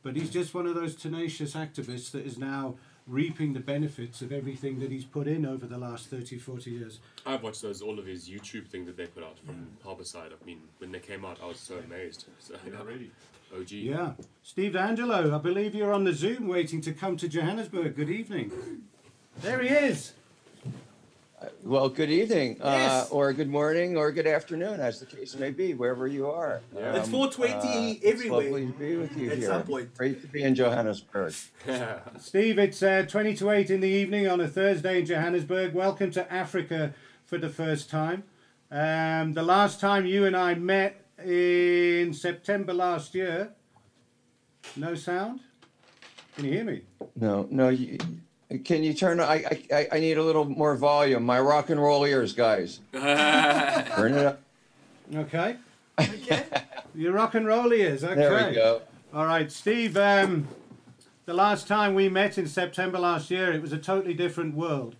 but 0.02 0.16
he's 0.16 0.30
just 0.30 0.54
one 0.54 0.66
of 0.66 0.74
those 0.74 0.96
tenacious 0.96 1.54
activists 1.54 2.10
that 2.10 2.26
is 2.26 2.36
now 2.36 2.74
reaping 3.06 3.52
the 3.52 3.60
benefits 3.60 4.22
of 4.22 4.32
everything 4.32 4.80
that 4.80 4.90
he's 4.90 5.04
put 5.04 5.26
in 5.26 5.44
over 5.44 5.66
the 5.66 5.76
last 5.76 6.06
30, 6.08 6.38
40 6.38 6.70
years. 6.70 7.00
I've 7.26 7.42
watched 7.42 7.62
those 7.62 7.82
all 7.82 7.98
of 7.98 8.06
his 8.06 8.28
YouTube 8.28 8.66
thing 8.68 8.86
that 8.86 8.96
they 8.96 9.06
put 9.06 9.22
out 9.22 9.38
from 9.44 9.66
Harborside. 9.84 10.32
I 10.32 10.44
mean, 10.44 10.60
when 10.78 10.90
they 10.90 11.00
came 11.00 11.24
out, 11.24 11.38
I 11.42 11.46
was 11.46 11.58
so 11.58 11.78
amazed. 11.78 12.26
So, 12.40 12.54
really. 12.84 13.10
OG. 13.54 13.70
Yeah. 13.70 14.12
Steve 14.42 14.72
DeAngelo, 14.72 15.34
I 15.34 15.38
believe 15.38 15.74
you're 15.74 15.92
on 15.92 16.04
the 16.04 16.12
Zoom 16.12 16.48
waiting 16.48 16.80
to 16.82 16.92
come 16.92 17.16
to 17.18 17.28
Johannesburg. 17.28 17.94
Good 17.94 18.10
evening. 18.10 18.50
There 19.40 19.60
he 19.60 19.68
is. 19.68 20.12
Well, 21.62 21.88
good 21.88 22.10
evening, 22.10 22.60
uh, 22.62 23.06
or 23.10 23.32
good 23.32 23.48
morning, 23.48 23.96
or 23.96 24.12
good 24.12 24.26
afternoon, 24.26 24.80
as 24.80 25.00
the 25.00 25.06
case 25.06 25.34
may 25.34 25.50
be, 25.50 25.74
wherever 25.74 26.06
you 26.06 26.30
are. 26.30 26.60
Yeah. 26.74 26.96
It's 26.96 27.08
4:20 27.08 27.96
uh, 27.96 28.00
everywhere. 28.04 28.42
It's 28.42 28.50
lovely 28.50 28.66
to 28.66 28.72
be 28.72 28.96
with 28.96 29.16
you 29.16 29.30
At 29.30 29.38
here. 29.38 29.48
some 29.48 29.62
point. 29.64 29.94
Great 29.96 30.20
to 30.22 30.26
be 30.28 30.42
in 30.42 30.54
Johannesburg. 30.54 31.34
Steve, 32.18 32.58
it's 32.58 32.82
uh, 32.82 33.04
20 33.08 33.34
to 33.36 33.50
8 33.50 33.70
in 33.70 33.80
the 33.80 33.88
evening 33.88 34.28
on 34.28 34.40
a 34.40 34.48
Thursday 34.48 35.00
in 35.00 35.06
Johannesburg. 35.06 35.74
Welcome 35.74 36.10
to 36.12 36.32
Africa 36.32 36.94
for 37.24 37.38
the 37.38 37.48
first 37.50 37.90
time. 37.90 38.24
Um, 38.70 39.32
the 39.32 39.42
last 39.42 39.80
time 39.80 40.06
you 40.06 40.24
and 40.26 40.36
I 40.36 40.54
met 40.54 41.04
in 41.24 42.12
September 42.14 42.72
last 42.72 43.14
year. 43.14 43.50
No 44.76 44.94
sound? 44.94 45.40
Can 46.36 46.44
you 46.46 46.52
hear 46.52 46.64
me? 46.64 46.82
No, 47.16 47.46
no. 47.50 47.68
You, 47.68 47.98
can 48.58 48.82
you 48.82 48.94
turn? 48.94 49.20
I, 49.20 49.44
I, 49.72 49.88
I 49.92 50.00
need 50.00 50.18
a 50.18 50.22
little 50.22 50.44
more 50.44 50.76
volume. 50.76 51.24
My 51.24 51.40
rock 51.40 51.70
and 51.70 51.80
roll 51.80 52.04
ears, 52.04 52.32
guys. 52.32 52.80
Turn 52.92 54.12
it 54.14 54.26
up. 54.26 54.40
Okay. 55.14 55.56
Okay. 56.00 56.44
Your 56.94 57.12
rock 57.12 57.34
and 57.34 57.46
roll 57.46 57.72
ears. 57.72 58.04
Okay. 58.04 58.14
There 58.14 58.48
we 58.48 58.54
go. 58.54 58.82
All 59.12 59.26
right, 59.26 59.50
Steve. 59.50 59.96
Um, 59.96 60.48
The 61.26 61.34
last 61.34 61.66
time 61.66 61.94
we 61.94 62.08
met 62.10 62.36
in 62.36 62.46
September 62.46 62.98
last 62.98 63.30
year, 63.30 63.50
it 63.52 63.62
was 63.62 63.72
a 63.72 63.78
totally 63.78 64.12
different 64.14 64.54
world. 64.54 64.94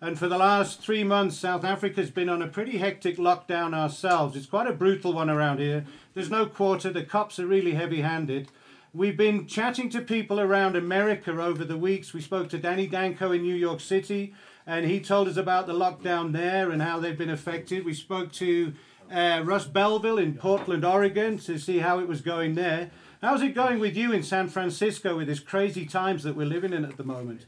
And 0.00 0.18
for 0.18 0.26
the 0.28 0.38
last 0.38 0.80
three 0.80 1.04
months, 1.04 1.36
South 1.36 1.62
Africa's 1.64 2.10
been 2.10 2.28
on 2.28 2.42
a 2.42 2.48
pretty 2.48 2.78
hectic 2.78 3.18
lockdown 3.18 3.74
ourselves. 3.74 4.34
It's 4.34 4.46
quite 4.46 4.66
a 4.66 4.72
brutal 4.72 5.12
one 5.12 5.30
around 5.30 5.58
here. 5.60 5.84
There's 6.14 6.30
no 6.30 6.46
quarter, 6.46 6.90
the 6.90 7.04
cops 7.04 7.38
are 7.38 7.46
really 7.46 7.74
heavy 7.74 8.00
handed. 8.00 8.48
We've 8.92 9.16
been 9.16 9.46
chatting 9.46 9.88
to 9.90 10.00
people 10.00 10.40
around 10.40 10.74
America 10.74 11.30
over 11.40 11.64
the 11.64 11.76
weeks. 11.76 12.12
We 12.12 12.20
spoke 12.20 12.48
to 12.48 12.58
Danny 12.58 12.88
Danko 12.88 13.30
in 13.30 13.42
New 13.42 13.54
York 13.54 13.78
City, 13.78 14.34
and 14.66 14.84
he 14.84 14.98
told 14.98 15.28
us 15.28 15.36
about 15.36 15.68
the 15.68 15.74
lockdown 15.74 16.32
there 16.32 16.72
and 16.72 16.82
how 16.82 16.98
they've 16.98 17.16
been 17.16 17.30
affected. 17.30 17.84
We 17.84 17.94
spoke 17.94 18.32
to 18.32 18.72
uh, 19.08 19.42
Russ 19.44 19.66
Belville 19.66 20.18
in 20.18 20.34
Portland, 20.34 20.84
Oregon, 20.84 21.38
to 21.38 21.56
see 21.56 21.78
how 21.78 22.00
it 22.00 22.08
was 22.08 22.20
going 22.20 22.56
there. 22.56 22.90
How's 23.22 23.42
it 23.42 23.54
going 23.54 23.78
with 23.78 23.96
you 23.96 24.12
in 24.12 24.24
San 24.24 24.48
Francisco 24.48 25.18
with 25.18 25.28
these 25.28 25.38
crazy 25.38 25.86
times 25.86 26.24
that 26.24 26.34
we're 26.34 26.46
living 26.46 26.72
in 26.72 26.84
at 26.84 26.96
the 26.96 27.04
moment? 27.04 27.46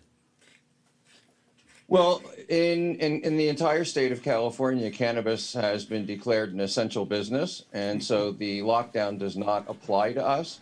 Well, 1.88 2.22
in, 2.48 2.94
in, 3.00 3.20
in 3.22 3.36
the 3.36 3.48
entire 3.48 3.84
state 3.84 4.12
of 4.12 4.22
California, 4.22 4.92
cannabis 4.92 5.54
has 5.54 5.84
been 5.84 6.06
declared 6.06 6.54
an 6.54 6.60
essential 6.60 7.04
business, 7.04 7.64
and 7.72 8.02
so 8.02 8.30
the 8.30 8.60
lockdown 8.60 9.18
does 9.18 9.36
not 9.36 9.64
apply 9.68 10.12
to 10.12 10.24
us. 10.24 10.60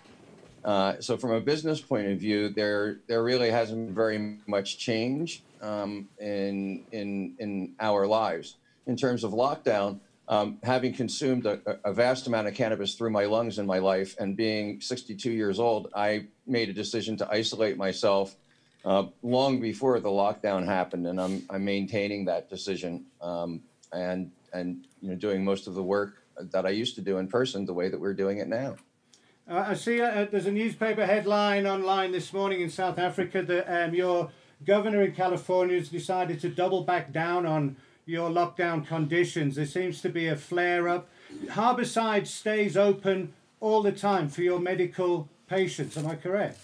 Uh, 0.65 1.01
so, 1.01 1.17
from 1.17 1.33
a 1.33 1.41
business 1.41 1.81
point 1.81 2.07
of 2.09 2.19
view, 2.19 2.49
there 2.49 2.99
there 3.07 3.23
really 3.23 3.51
hasn't 3.51 3.87
been 3.87 3.95
very 3.95 4.39
much 4.47 4.79
change 4.79 5.43
um, 5.63 6.09
in 6.19 6.85
in 6.93 7.35
in 7.39 7.75
our 7.81 8.07
lives 8.07 8.57
in 8.87 8.97
terms 8.97 9.25
of 9.25 9.33
lockdown. 9.33 10.01
Um, 10.29 10.59
having 10.63 10.93
consumed 10.93 11.45
a, 11.45 11.61
a 11.85 11.93
vast 11.93 12.29
amount 12.29 12.47
of 12.47 12.55
cannabis 12.55 12.95
through 12.95 13.11
my 13.11 13.25
lungs 13.25 13.59
in 13.59 13.67
my 13.67 13.79
life, 13.79 14.15
and 14.21 14.37
being 14.37 14.81
62 14.81 15.29
years 15.29 15.59
old, 15.59 15.91
I 15.97 16.27
made 16.47 16.69
a 16.69 16.73
decision 16.73 17.17
to 17.17 17.29
isolate 17.29 17.77
myself 17.77 18.37
uh, 18.85 19.07
long 19.23 19.61
before 19.61 19.99
the 19.99 20.09
lockdown 20.09 20.65
happened, 20.65 21.07
and 21.07 21.21
I'm 21.21 21.43
I'm 21.51 21.65
maintaining 21.65 22.27
that 22.27 22.49
decision 22.49 23.07
um, 23.21 23.63
and 23.93 24.31
and 24.53 24.87
you 25.01 25.11
know 25.11 25.17
doing 25.17 25.45
most 25.45 25.67
of 25.67 25.75
the 25.75 25.83
work 25.83 26.23
that 26.53 26.67
I 26.67 26.71
used 26.71 26.95
to 26.97 27.01
do 27.01 27.19
in 27.19 27.29
person 27.29 27.65
the 27.65 27.75
way 27.75 27.89
that 27.89 27.99
we're 27.99 28.15
doing 28.15 28.39
it 28.39 28.49
now. 28.49 28.77
Uh, 29.51 29.65
I 29.67 29.75
see 29.75 30.01
uh, 30.01 30.27
there's 30.31 30.47
a 30.47 30.53
newspaper 30.53 31.05
headline 31.05 31.67
online 31.67 32.13
this 32.13 32.33
morning 32.33 32.61
in 32.61 32.71
South 32.71 33.01
Africa 33.01 33.43
that 33.43 33.85
um, 33.85 33.93
your 33.93 34.31
governor 34.65 35.03
in 35.03 35.13
California 35.13 35.77
has 35.77 35.89
decided 35.89 36.41
to 36.43 36.49
double 36.49 36.85
back 36.85 37.13
down 37.13 37.47
on 37.47 37.75
your 38.07 38.31
lockdown 38.31 38.87
conditions. 38.87 39.57
There 39.57 39.67
seems 39.67 40.01
to 40.03 40.09
be 40.09 40.29
a 40.29 40.37
flare 40.37 40.89
up. 40.89 41.09
Harborside 41.47 42.29
stays 42.29 42.77
open 42.77 43.33
all 43.59 43.83
the 43.83 43.91
time 43.91 44.29
for 44.29 44.43
your 44.43 44.61
medical 44.61 45.29
patients. 45.49 45.97
Am 45.97 46.07
I 46.07 46.15
correct? 46.15 46.61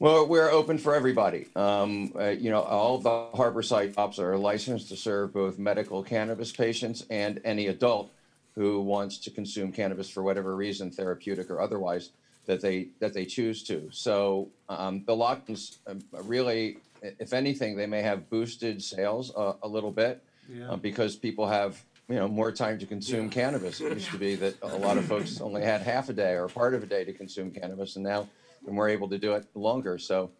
Well, 0.00 0.26
we're 0.26 0.50
open 0.50 0.78
for 0.78 0.96
everybody. 0.96 1.46
Um, 1.54 2.12
uh, 2.18 2.30
you 2.30 2.50
know, 2.50 2.60
all 2.60 2.98
the 2.98 3.28
Harborside 3.32 3.94
shops 3.94 4.18
are 4.18 4.36
licensed 4.36 4.88
to 4.88 4.96
serve 4.96 5.32
both 5.32 5.60
medical 5.60 6.02
cannabis 6.02 6.50
patients 6.50 7.06
and 7.08 7.40
any 7.44 7.68
adult 7.68 8.10
who 8.54 8.80
wants 8.80 9.18
to 9.18 9.30
consume 9.30 9.72
cannabis 9.72 10.08
for 10.08 10.22
whatever 10.22 10.54
reason, 10.54 10.90
therapeutic 10.90 11.50
or 11.50 11.60
otherwise, 11.60 12.10
that 12.46 12.60
they 12.60 12.88
that 13.00 13.12
they 13.14 13.24
choose 13.24 13.62
to. 13.64 13.88
So 13.90 14.50
um, 14.68 15.02
the 15.06 15.12
lockdowns 15.16 15.78
uh, 15.86 15.94
really, 16.24 16.78
if 17.02 17.32
anything, 17.32 17.76
they 17.76 17.86
may 17.86 18.02
have 18.02 18.30
boosted 18.30 18.82
sales 18.82 19.32
a, 19.36 19.54
a 19.62 19.68
little 19.68 19.90
bit 19.92 20.22
Yeah. 20.48 20.70
uh, 20.72 20.76
because 20.76 21.16
people 21.16 21.46
have 21.48 21.82
you 22.08 22.16
know 22.16 22.28
more 22.28 22.52
time 22.52 22.78
to 22.78 22.86
consume 22.86 23.28
cannabis. 23.30 23.80
It 23.80 23.92
used 23.94 24.10
to 24.10 24.18
be 24.18 24.34
that 24.36 24.54
a 24.62 24.76
lot 24.76 24.98
of 24.98 25.04
folks 25.06 25.40
only 25.40 25.62
had 25.62 25.80
half 25.82 26.08
a 26.10 26.12
day 26.12 26.34
or 26.34 26.48
part 26.48 26.74
of 26.74 26.82
a 26.82 26.86
day 26.86 27.04
to 27.04 27.12
consume 27.12 27.50
cannabis, 27.50 27.96
and 27.96 28.04
now 28.04 28.28
we're 28.62 28.90
able 28.90 29.08
to 29.08 29.18
do 29.18 29.32
it 29.34 29.44
longer. 29.54 29.98
So. 29.98 30.30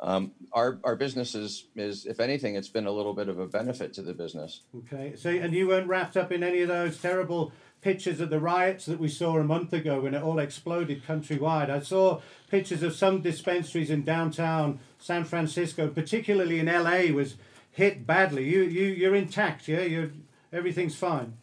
Um, 0.00 0.32
our, 0.52 0.78
our 0.84 0.94
business 0.94 1.34
is, 1.34 1.66
is, 1.74 2.04
if 2.04 2.20
anything, 2.20 2.54
it's 2.54 2.68
been 2.68 2.86
a 2.86 2.90
little 2.90 3.14
bit 3.14 3.28
of 3.28 3.38
a 3.38 3.46
benefit 3.46 3.94
to 3.94 4.02
the 4.02 4.12
business. 4.12 4.60
Okay. 4.76 5.14
So, 5.16 5.30
and 5.30 5.54
you 5.54 5.68
weren't 5.68 5.88
wrapped 5.88 6.16
up 6.16 6.30
in 6.30 6.42
any 6.42 6.60
of 6.60 6.68
those 6.68 6.98
terrible 6.98 7.52
pictures 7.80 8.20
of 8.20 8.30
the 8.30 8.40
riots 8.40 8.86
that 8.86 8.98
we 8.98 9.08
saw 9.08 9.38
a 9.38 9.44
month 9.44 9.72
ago 9.72 10.00
when 10.00 10.14
it 10.14 10.22
all 10.22 10.38
exploded 10.38 11.04
countrywide. 11.04 11.70
I 11.70 11.80
saw 11.80 12.20
pictures 12.50 12.82
of 12.82 12.94
some 12.94 13.22
dispensaries 13.22 13.90
in 13.90 14.04
downtown 14.04 14.80
San 14.98 15.24
Francisco, 15.24 15.88
particularly 15.88 16.58
in 16.58 16.66
LA, 16.66 17.12
was 17.14 17.36
hit 17.70 18.06
badly. 18.06 18.44
You, 18.48 18.62
you, 18.62 18.84
you're 18.84 19.14
intact, 19.14 19.68
yeah. 19.68 19.82
You're 19.82 20.10
everything's 20.52 20.96
fine. 20.96 21.34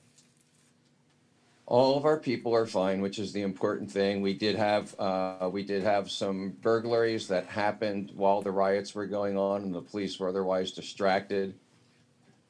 All 1.73 1.97
of 1.97 2.05
our 2.05 2.19
people 2.19 2.53
are 2.53 2.67
fine, 2.67 3.01
which 3.01 3.17
is 3.17 3.33
the 3.33 3.41
important 3.41 3.89
thing. 3.89 4.21
We 4.21 4.35
did 4.35 4.55
have 4.55 4.93
uh, 4.99 5.49
we 5.51 5.63
did 5.63 5.81
have 5.81 6.11
some 6.11 6.51
burglaries 6.61 7.27
that 7.29 7.47
happened 7.47 8.11
while 8.13 8.43
the 8.43 8.51
riots 8.51 8.93
were 8.93 9.07
going 9.07 9.39
on, 9.39 9.63
and 9.63 9.73
the 9.73 9.81
police 9.81 10.19
were 10.19 10.29
otherwise 10.29 10.71
distracted. 10.71 11.55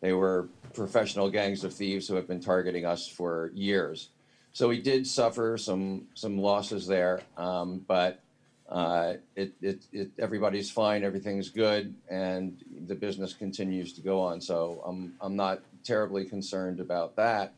They 0.02 0.12
were 0.12 0.50
professional 0.74 1.30
gangs 1.30 1.64
of 1.64 1.74
thieves 1.74 2.06
who 2.06 2.16
have 2.16 2.28
been 2.28 2.42
targeting 2.42 2.86
us 2.86 3.08
for 3.08 3.50
years. 3.54 4.10
So 4.52 4.68
we 4.68 4.82
did 4.82 5.08
suffer 5.08 5.58
some 5.58 6.10
some 6.16 6.38
losses 6.38 6.86
there, 6.86 7.22
um, 7.38 7.86
but 7.88 8.20
uh, 8.68 9.14
it, 9.38 9.54
it, 9.62 9.86
it 9.94 10.12
everybody's 10.20 10.70
fine, 10.70 11.06
everything's 11.06 11.48
good, 11.48 11.96
and 12.10 12.62
the 12.88 12.96
business 12.96 13.34
continues 13.34 13.94
to 13.94 14.02
go 14.02 14.20
on. 14.20 14.42
So 14.42 14.84
I'm 14.86 15.14
I'm 15.22 15.38
not 15.38 15.62
terribly 15.86 16.26
concerned 16.26 16.82
about 16.82 17.16
that. 17.16 17.54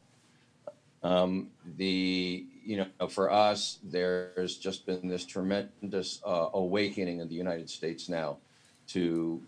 Um, 1.05 1.51
the 1.77 2.47
you 2.63 2.77
know 2.77 3.07
for 3.07 3.31
us, 3.31 3.77
there's 3.83 4.57
just 4.57 4.88
been 4.88 5.07
this 5.07 5.24
tremendous 5.24 6.19
uh, 6.25 6.50
awakening 6.53 7.19
in 7.19 7.27
the 7.27 7.35
United 7.35 7.69
States 7.69 8.09
now 8.09 8.38
to 8.88 9.39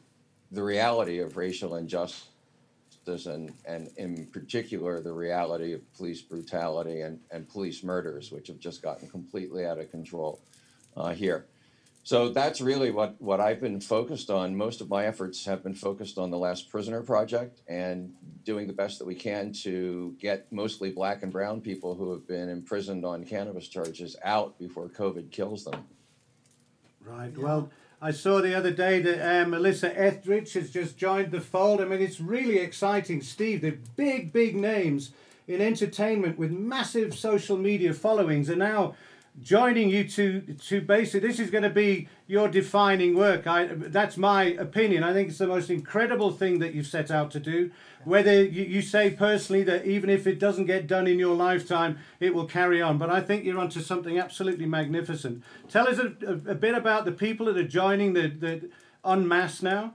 the 0.51 0.61
reality 0.61 1.17
of 1.17 1.35
racial 1.35 1.77
injustice 1.77 2.27
and 3.07 3.51
and 3.65 3.89
in 3.97 4.27
particular 4.27 5.01
the 5.01 5.11
reality 5.11 5.73
of 5.73 5.81
police 5.95 6.21
brutality 6.21 7.01
and, 7.01 7.19
and 7.31 7.49
police 7.49 7.83
murders, 7.83 8.31
which 8.31 8.49
have 8.49 8.59
just 8.59 8.83
gotten 8.83 9.09
completely 9.09 9.65
out 9.65 9.79
of 9.79 9.89
control 9.89 10.39
uh, 10.95 11.09
here. 11.09 11.47
So 12.07 12.29
that's 12.29 12.61
really 12.61 12.89
what, 12.89 13.21
what 13.21 13.41
I've 13.41 13.59
been 13.59 13.81
focused 13.81 14.29
on. 14.29 14.55
Most 14.55 14.79
of 14.79 14.87
my 14.87 15.05
efforts 15.05 15.43
have 15.43 15.61
been 15.61 15.73
focused 15.73 16.17
on 16.17 16.31
the 16.31 16.37
Last 16.37 16.69
Prisoner 16.69 17.01
Project 17.01 17.59
and 17.67 18.13
doing 18.45 18.65
the 18.65 18.71
best 18.71 18.99
that 18.99 19.05
we 19.05 19.13
can 19.13 19.51
to 19.63 20.15
get 20.17 20.49
mostly 20.49 20.89
black 20.89 21.21
and 21.21 21.33
brown 21.33 21.59
people 21.59 21.95
who 21.95 22.13
have 22.13 22.25
been 22.25 22.47
imprisoned 22.47 23.03
on 23.03 23.25
cannabis 23.25 23.67
charges 23.67 24.15
out 24.23 24.57
before 24.57 24.87
COVID 24.87 25.31
kills 25.31 25.65
them. 25.65 25.83
Right. 27.03 27.37
Well, 27.37 27.71
I 28.01 28.11
saw 28.11 28.39
the 28.39 28.55
other 28.55 28.71
day 28.71 29.01
that 29.01 29.41
uh, 29.41 29.45
Melissa 29.45 29.93
Etheridge 29.99 30.53
has 30.53 30.71
just 30.71 30.97
joined 30.97 31.31
the 31.31 31.41
fold. 31.41 31.81
I 31.81 31.83
mean, 31.83 31.99
it's 31.99 32.21
really 32.21 32.59
exciting, 32.59 33.21
Steve. 33.21 33.59
The 33.59 33.79
big, 33.97 34.31
big 34.31 34.55
names 34.55 35.11
in 35.45 35.61
entertainment 35.61 36.39
with 36.39 36.51
massive 36.51 37.15
social 37.15 37.57
media 37.57 37.93
followings 37.93 38.49
are 38.49 38.55
now 38.55 38.95
joining 39.41 39.89
you 39.89 40.07
to 40.07 40.41
to 40.41 40.81
basically 40.81 41.27
this 41.27 41.39
is 41.39 41.51
going 41.51 41.63
to 41.63 41.69
be 41.69 42.07
your 42.25 42.47
defining 42.47 43.15
work. 43.15 43.45
I 43.45 43.67
that's 43.67 44.17
my 44.17 44.45
opinion. 44.45 45.03
I 45.03 45.13
think 45.13 45.29
it's 45.29 45.37
the 45.37 45.47
most 45.47 45.69
incredible 45.69 46.31
thing 46.31 46.59
that 46.59 46.73
you've 46.73 46.87
set 46.87 47.11
out 47.11 47.31
to 47.31 47.39
do. 47.39 47.71
Whether 48.03 48.43
you, 48.43 48.63
you 48.63 48.81
say 48.81 49.11
personally 49.11 49.63
that 49.63 49.85
even 49.85 50.09
if 50.09 50.25
it 50.25 50.39
doesn't 50.39 50.65
get 50.65 50.87
done 50.87 51.07
in 51.07 51.19
your 51.19 51.35
lifetime 51.35 51.99
it 52.19 52.33
will 52.33 52.45
carry 52.45 52.81
on. 52.81 52.97
But 52.97 53.09
i 53.09 53.21
think 53.21 53.45
you're 53.45 53.59
onto 53.59 53.81
something 53.81 54.17
absolutely 54.17 54.65
magnificent. 54.65 55.43
Tell 55.69 55.87
us 55.87 55.99
a, 55.99 56.13
a, 56.25 56.51
a 56.51 56.55
bit 56.55 56.75
about 56.75 57.05
the 57.05 57.11
people 57.11 57.45
that 57.47 57.57
are 57.57 57.67
joining 57.67 58.13
the 58.13 58.27
the 58.27 58.69
en 59.05 59.27
masse 59.27 59.61
now 59.61 59.93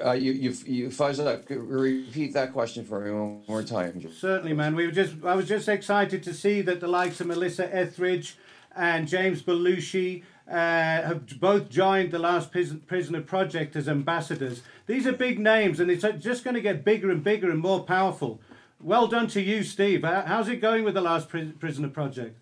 Uh, 0.00 0.12
you, 0.12 0.32
you, 0.32 0.52
you 0.66 0.92
up. 1.00 1.44
Repeat 1.48 2.32
that 2.34 2.52
question 2.52 2.84
for 2.84 3.00
me 3.00 3.10
one 3.10 3.42
more 3.48 3.62
time. 3.62 4.00
Certainly, 4.12 4.54
man. 4.54 4.74
We 4.74 4.86
were 4.86 4.92
just 4.92 5.14
I 5.24 5.34
was 5.34 5.48
just 5.48 5.68
excited 5.68 6.22
to 6.22 6.34
see 6.34 6.62
that 6.62 6.80
the 6.80 6.88
likes 6.88 7.20
of 7.20 7.26
Melissa 7.26 7.74
Etheridge 7.74 8.36
and 8.74 9.08
James 9.08 9.42
Belushi 9.42 10.22
uh, 10.48 10.54
have 10.54 11.40
both 11.40 11.68
joined 11.68 12.10
the 12.10 12.18
Last 12.18 12.50
Prisoner 12.52 13.20
Project 13.20 13.76
as 13.76 13.88
ambassadors. 13.88 14.62
These 14.86 15.06
are 15.06 15.12
big 15.12 15.38
names, 15.38 15.80
and 15.80 15.90
it's 15.90 16.04
uh, 16.04 16.12
just 16.12 16.44
going 16.44 16.54
to 16.54 16.60
get 16.60 16.84
bigger 16.84 17.10
and 17.10 17.22
bigger 17.22 17.50
and 17.50 17.60
more 17.60 17.84
powerful. 17.84 18.40
Well 18.80 19.06
done 19.06 19.28
to 19.28 19.40
you, 19.40 19.62
Steve. 19.62 20.02
How's 20.02 20.48
it 20.48 20.56
going 20.56 20.84
with 20.84 20.94
the 20.94 21.00
Last 21.00 21.28
Prisoner 21.28 21.88
Project? 21.88 22.36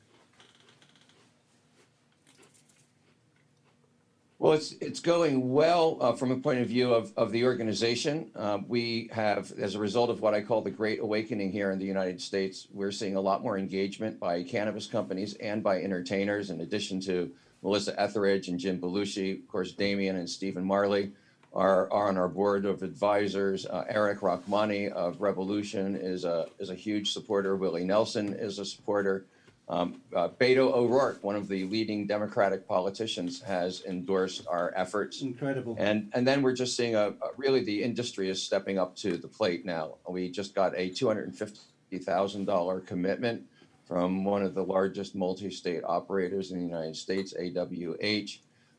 Well, 4.40 4.54
it's 4.54 4.72
it's 4.80 5.00
going 5.00 5.52
well 5.52 5.98
uh, 6.00 6.12
from 6.12 6.30
a 6.30 6.36
point 6.38 6.60
of 6.60 6.66
view 6.66 6.94
of, 6.94 7.12
of 7.14 7.30
the 7.30 7.44
organization. 7.44 8.30
Um, 8.34 8.64
we 8.68 9.10
have, 9.12 9.52
as 9.58 9.74
a 9.74 9.78
result 9.78 10.08
of 10.08 10.22
what 10.22 10.32
I 10.32 10.40
call 10.40 10.62
the 10.62 10.70
Great 10.70 10.98
Awakening 10.98 11.52
here 11.52 11.70
in 11.72 11.78
the 11.78 11.84
United 11.84 12.22
States, 12.22 12.66
we're 12.72 12.90
seeing 12.90 13.16
a 13.16 13.20
lot 13.20 13.42
more 13.42 13.58
engagement 13.58 14.18
by 14.18 14.42
cannabis 14.42 14.86
companies 14.86 15.34
and 15.34 15.62
by 15.62 15.82
entertainers. 15.82 16.48
In 16.48 16.62
addition 16.62 17.00
to 17.02 17.30
Melissa 17.62 17.92
Etheridge 18.00 18.48
and 18.48 18.58
Jim 18.58 18.80
Belushi, 18.80 19.42
of 19.42 19.46
course, 19.46 19.72
Damien 19.72 20.16
and 20.16 20.28
Stephen 20.28 20.64
Marley 20.64 21.12
are, 21.52 21.92
are 21.92 22.08
on 22.08 22.16
our 22.16 22.28
board 22.28 22.64
of 22.64 22.82
advisors. 22.82 23.66
Uh, 23.66 23.84
Eric 23.90 24.20
Rachmani 24.20 24.90
of 24.90 25.20
Revolution 25.20 25.96
is 25.96 26.24
a, 26.24 26.46
is 26.58 26.70
a 26.70 26.74
huge 26.74 27.12
supporter. 27.12 27.56
Willie 27.56 27.84
Nelson 27.84 28.32
is 28.32 28.58
a 28.58 28.64
supporter. 28.64 29.26
Um, 29.70 30.00
uh, 30.16 30.28
Beto 30.28 30.72
O'Rourke, 30.74 31.22
one 31.22 31.36
of 31.36 31.46
the 31.46 31.64
leading 31.66 32.04
Democratic 32.04 32.66
politicians, 32.66 33.40
has 33.42 33.84
endorsed 33.84 34.44
our 34.48 34.72
efforts. 34.74 35.22
Incredible. 35.22 35.76
And, 35.78 36.10
and 36.12 36.26
then 36.26 36.42
we're 36.42 36.56
just 36.56 36.76
seeing 36.76 36.96
a, 36.96 37.10
a- 37.10 37.14
really 37.36 37.62
the 37.62 37.80
industry 37.84 38.28
is 38.28 38.42
stepping 38.42 38.80
up 38.80 38.96
to 38.96 39.16
the 39.16 39.28
plate 39.28 39.64
now. 39.64 39.94
We 40.08 40.28
just 40.28 40.56
got 40.56 40.74
a 40.76 40.90
$250,000 40.90 42.86
commitment 42.86 43.44
from 43.86 44.24
one 44.24 44.42
of 44.42 44.54
the 44.54 44.64
largest 44.64 45.14
multi-state 45.14 45.84
operators 45.84 46.50
in 46.50 46.58
the 46.58 46.66
United 46.66 46.96
States, 46.96 47.32
AWH. 47.40 48.38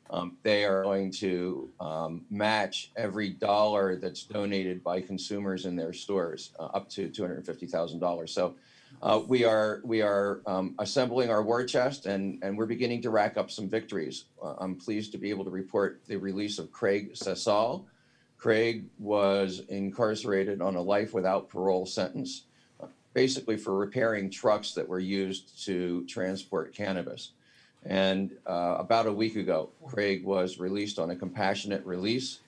Um, 0.10 0.36
they 0.44 0.66
are 0.66 0.84
going 0.84 1.10
to 1.12 1.70
um, 1.80 2.26
match 2.30 2.92
every 2.98 3.30
dollar 3.30 3.96
that's 3.96 4.24
donated 4.24 4.84
by 4.84 5.00
consumers 5.00 5.66
in 5.66 5.78
their 5.78 5.94
stores, 5.94 6.52
uh, 6.60 6.66
up 6.66 6.90
to 6.90 7.08
$250,000. 7.08 8.28
So 8.28 8.56
uh, 9.02 9.22
we 9.28 9.44
are 9.44 9.82
we 9.84 10.02
are 10.02 10.42
um, 10.46 10.76
assembling 10.78 11.30
our 11.30 11.42
war 11.42 11.64
chest, 11.64 12.06
and 12.06 12.38
and 12.44 12.58
we're 12.58 12.68
beginning 12.68 13.02
to 13.02 13.10
rack 13.10 13.36
up 13.36 13.50
some 13.50 13.68
victories. 13.68 14.26
Uh, 14.42 14.54
I'm 14.60 14.76
pleased 14.76 15.12
to 15.14 15.18
be 15.18 15.32
able 15.32 15.44
to 15.46 15.50
report 15.50 16.02
the 16.08 16.18
release 16.18 16.60
of 16.60 16.72
Craig 16.72 17.16
Cesal. 17.16 17.86
Craig 18.38 18.86
was 19.00 19.62
incarcerated 19.70 20.62
on 20.62 20.76
a 20.76 20.82
life 20.82 21.14
without 21.14 21.50
parole 21.50 21.86
sentence, 21.86 22.44
uh, 22.82 22.88
basically 23.14 23.58
for 23.58 23.76
repairing 23.76 24.30
trucks 24.30 24.74
that 24.74 24.88
were 24.88 25.00
used 25.00 25.64
to 25.66 26.06
transport 26.06 26.74
cannabis. 26.74 27.32
And 27.84 28.32
uh, 28.46 28.76
about 28.78 29.08
a 29.08 29.14
week 29.14 29.36
ago, 29.36 29.70
Craig 29.88 30.24
was 30.24 30.60
released 30.60 31.00
on 31.00 31.10
a 31.10 31.16
compassionate 31.16 31.84
release, 31.86 32.40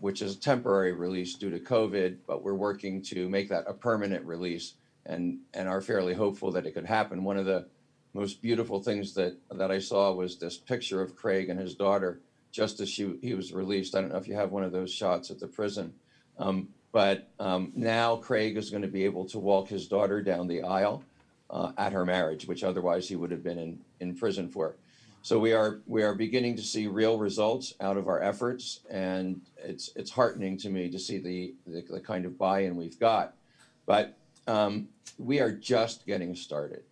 which 0.00 0.20
is 0.20 0.36
a 0.36 0.38
temporary 0.38 0.92
release 0.92 1.34
due 1.34 1.50
to 1.50 1.58
COVID, 1.58 2.16
but 2.26 2.42
we're 2.42 2.54
working 2.54 3.00
to 3.02 3.28
make 3.30 3.48
that 3.48 3.64
a 3.66 3.72
permanent 3.72 4.24
release 4.26 4.74
and, 5.06 5.38
and 5.54 5.68
are 5.68 5.80
fairly 5.80 6.14
hopeful 6.14 6.50
that 6.52 6.66
it 6.66 6.72
could 6.72 6.86
happen. 6.86 7.24
One 7.24 7.38
of 7.38 7.46
the 7.46 7.66
most 8.12 8.42
beautiful 8.42 8.82
things 8.82 9.14
that, 9.14 9.36
that 9.50 9.70
I 9.70 9.78
saw 9.78 10.12
was 10.12 10.38
this 10.38 10.56
picture 10.56 11.00
of 11.00 11.16
Craig 11.16 11.48
and 11.48 11.58
his 11.58 11.74
daughter 11.74 12.20
just 12.50 12.80
as 12.80 12.88
she, 12.88 13.18
he 13.20 13.34
was 13.34 13.52
released. 13.52 13.94
I 13.94 14.00
don't 14.00 14.12
know 14.12 14.18
if 14.18 14.28
you 14.28 14.34
have 14.34 14.50
one 14.50 14.64
of 14.64 14.72
those 14.72 14.92
shots 14.92 15.30
at 15.30 15.38
the 15.38 15.46
prison. 15.46 15.92
Um, 16.38 16.68
but 16.92 17.28
um, 17.38 17.72
now 17.74 18.16
Craig 18.16 18.56
is 18.56 18.70
going 18.70 18.82
to 18.82 18.88
be 18.88 19.04
able 19.04 19.26
to 19.26 19.38
walk 19.38 19.68
his 19.68 19.86
daughter 19.86 20.22
down 20.22 20.46
the 20.46 20.62
aisle 20.62 21.04
uh, 21.50 21.72
at 21.76 21.92
her 21.92 22.06
marriage, 22.06 22.46
which 22.46 22.64
otherwise 22.64 23.08
he 23.08 23.16
would 23.16 23.30
have 23.30 23.44
been 23.44 23.58
in, 23.58 23.78
in 24.00 24.16
prison 24.16 24.48
for. 24.48 24.76
So 25.20 25.38
we 25.40 25.52
are 25.52 25.80
we 25.86 26.04
are 26.04 26.14
beginning 26.14 26.54
to 26.54 26.62
see 26.62 26.86
real 26.86 27.18
results 27.18 27.74
out 27.80 27.96
of 27.96 28.06
our 28.06 28.22
efforts, 28.22 28.80
and 28.88 29.40
it's 29.58 29.90
it's 29.96 30.10
heartening 30.12 30.56
to 30.58 30.70
me 30.70 30.88
to 30.88 31.00
see 31.00 31.18
the 31.18 31.52
the, 31.66 31.82
the 31.94 32.00
kind 32.00 32.24
of 32.26 32.38
buy-in 32.38 32.76
we've 32.76 32.98
got. 32.98 33.34
But 33.86 34.16
we 35.18 35.40
are 35.40 35.52
just 35.52 36.06
getting 36.06 36.34
started. 36.34 36.82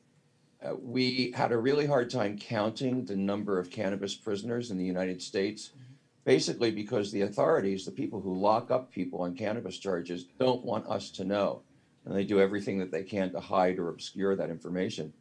Uh, 0.65 0.75
we 0.81 1.33
had 1.37 1.53
a 1.53 1.59
really 1.59 1.87
hard 1.87 2.09
time 2.09 2.39
counting 2.39 3.05
the 3.05 3.17
number 3.17 3.59
of 3.59 3.71
cannabis 3.71 4.15
prisoners 4.15 4.71
in 4.71 4.79
the 4.79 4.85
United 4.85 5.21
States, 5.21 5.71
basically 6.25 6.71
because 6.71 7.13
the 7.13 7.23
authorities, 7.23 7.85
the 7.85 7.91
people 7.91 8.21
who 8.21 8.39
lock 8.39 8.71
up 8.71 8.91
people 8.91 9.21
on 9.23 9.37
cannabis 9.37 9.79
charges, 9.79 10.25
don't 10.39 10.65
want 10.65 10.87
us 10.87 11.11
to 11.11 11.25
know. 11.25 11.61
And 12.05 12.15
they 12.15 12.25
do 12.25 12.41
everything 12.41 12.79
that 12.79 12.91
they 12.91 13.03
can 13.03 13.31
to 13.33 13.41
hide 13.41 13.79
or 13.79 13.89
obscure 13.89 14.37
that 14.37 14.51
information. 14.51 15.13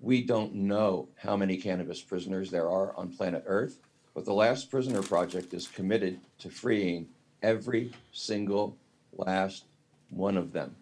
We 0.00 0.24
don't 0.24 0.54
know 0.54 1.08
how 1.16 1.36
many 1.36 1.56
cannabis 1.56 2.00
prisoners 2.00 2.50
there 2.50 2.68
are 2.68 2.96
on 2.96 3.12
planet 3.12 3.44
Earth, 3.46 3.80
but 4.14 4.24
the 4.24 4.32
Last 4.32 4.70
Prisoner 4.70 5.02
Project 5.02 5.54
is 5.54 5.68
committed 5.68 6.18
to 6.38 6.50
freeing 6.50 7.06
every 7.42 7.92
single 8.12 8.76
last 9.12 9.64
one 10.08 10.36
of 10.36 10.52
them. 10.52 10.74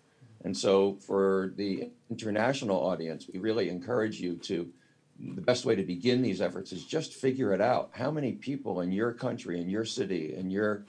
And 0.49 0.57
so 0.57 0.95
for 1.07 1.53
the 1.57 1.91
international 2.09 2.79
audience, 2.79 3.29
we 3.31 3.39
really 3.39 3.69
encourage 3.69 4.19
you 4.19 4.37
to, 4.37 4.67
the 5.21 5.43
best 5.43 5.67
way 5.67 5.77
to 5.77 5.83
begin 5.83 6.23
these 6.23 6.41
efforts 6.41 6.73
is 6.73 6.87
just 6.87 7.13
figure 7.13 7.53
it 7.53 7.61
out. 7.61 7.91
How 7.93 8.11
many 8.11 8.33
people 8.33 8.81
in 8.81 8.91
your 8.91 9.13
country, 9.13 9.61
in 9.61 9.69
your 9.69 9.85
city, 9.85 10.35
in 10.35 10.51
your 10.51 10.87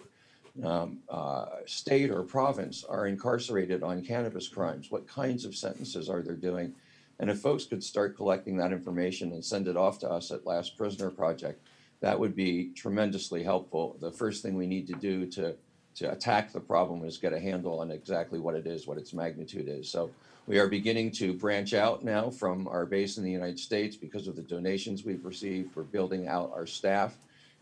um, 0.63 1.00
uh, 1.10 1.48
state 1.65 2.10
or 2.10 2.24
province 2.24 2.86
are 2.86 3.08
incarcerated 3.08 3.84
on 3.84 4.02
cannabis 4.02 4.48
crimes? 4.48 4.91
What 4.91 5.10
kinds 5.10 5.43
of 5.43 5.58
sentences 5.58 6.10
are 6.10 6.22
they 6.22 6.36
doing? 6.36 6.74
And 7.19 7.30
if 7.30 7.39
folks 7.39 7.65
could 7.65 7.84
start 7.84 8.15
collecting 8.15 8.56
that 8.60 8.72
information 8.72 9.34
and 9.34 9.43
send 9.43 9.67
it 9.67 9.76
off 9.76 10.00
to 10.00 10.10
us 10.10 10.32
at 10.32 10.45
Last 10.45 10.78
Prisoner 10.78 11.10
Project, 11.10 11.67
that 12.00 12.17
would 12.17 12.34
be 12.34 12.72
tremendously 12.78 13.43
helpful. 13.43 13.98
The 14.00 14.10
first 14.10 14.41
thing 14.41 14.56
we 14.56 14.67
need 14.67 14.88
to 14.88 14.93
do 14.93 15.26
to 15.32 15.58
to 15.95 16.12
attack 16.12 16.52
the 16.52 16.60
problem 16.60 17.04
is 17.04 17.17
get 17.17 17.34
a 17.34 17.39
handle 17.39 17.80
on 17.80 17.91
exactly 17.91 18.39
what 18.39 18.56
it 18.56 18.65
is, 18.67 18.88
what 18.88 18.97
its 18.97 19.13
magnitude 19.13 19.67
is. 19.67 19.89
So 19.89 20.12
we 20.47 20.58
are 20.60 20.67
beginning 20.67 21.12
to 21.13 21.34
branch 21.34 21.73
out 21.73 22.04
now 22.04 22.30
from 22.30 22.67
our 22.67 22.86
base 22.86 23.17
in 23.17 23.23
the 23.23 23.32
United 23.32 23.60
States 23.60 23.95
because 23.95 24.28
of 24.28 24.36
the 24.36 24.41
donations 24.41 25.04
we've 25.04 25.25
received. 25.25 25.75
We're 25.75 25.84
building 25.84 26.28
out 26.28 26.52
our 26.56 26.65
staff, 26.65 27.17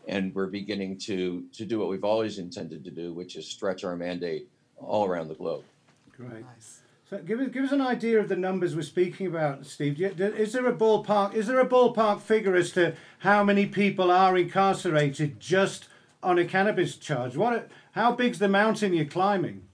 and 0.06 0.34
we're 0.34 0.46
beginning 0.46 0.98
to 0.98 1.44
to 1.52 1.64
do 1.64 1.78
what 1.78 1.88
we've 1.88 2.04
always 2.04 2.38
intended 2.38 2.84
to 2.84 2.90
do, 2.90 3.12
which 3.12 3.36
is 3.36 3.46
stretch 3.46 3.84
our 3.84 3.96
mandate 3.96 4.48
all 4.78 5.06
around 5.06 5.28
the 5.28 5.34
globe. 5.34 5.64
Great. 6.16 6.44
Nice. 6.44 6.80
So 7.10 7.18
give 7.18 7.40
us 7.40 7.48
give 7.48 7.64
us 7.64 7.72
an 7.72 7.80
idea 7.80 8.20
of 8.20 8.28
the 8.28 8.36
numbers 8.36 8.76
we're 8.76 8.82
speaking 8.82 9.26
about, 9.26 9.66
Steve. 9.66 9.96
Do 9.96 10.02
you- 10.02 10.24
Is 10.24 10.52
there 10.52 10.66
a 10.66 10.74
ballpark? 10.74 11.34
Is 11.34 11.46
there 11.46 11.60
a 11.60 11.66
ballpark 11.68 12.20
figure 12.20 12.54
as 12.54 12.70
to 12.72 12.94
how 13.20 13.42
many 13.42 13.66
people 13.66 14.10
are 14.10 14.36
incarcerated 14.36 15.40
just 15.40 15.88
on 16.22 16.38
a 16.38 16.44
cannabis 16.44 16.96
charge? 16.96 17.36
What? 17.36 17.68
How 17.98 18.12
big's 18.12 18.38
the 18.38 18.48
mountain 18.48 18.94
you're 18.94 19.06
climbing? 19.06 19.64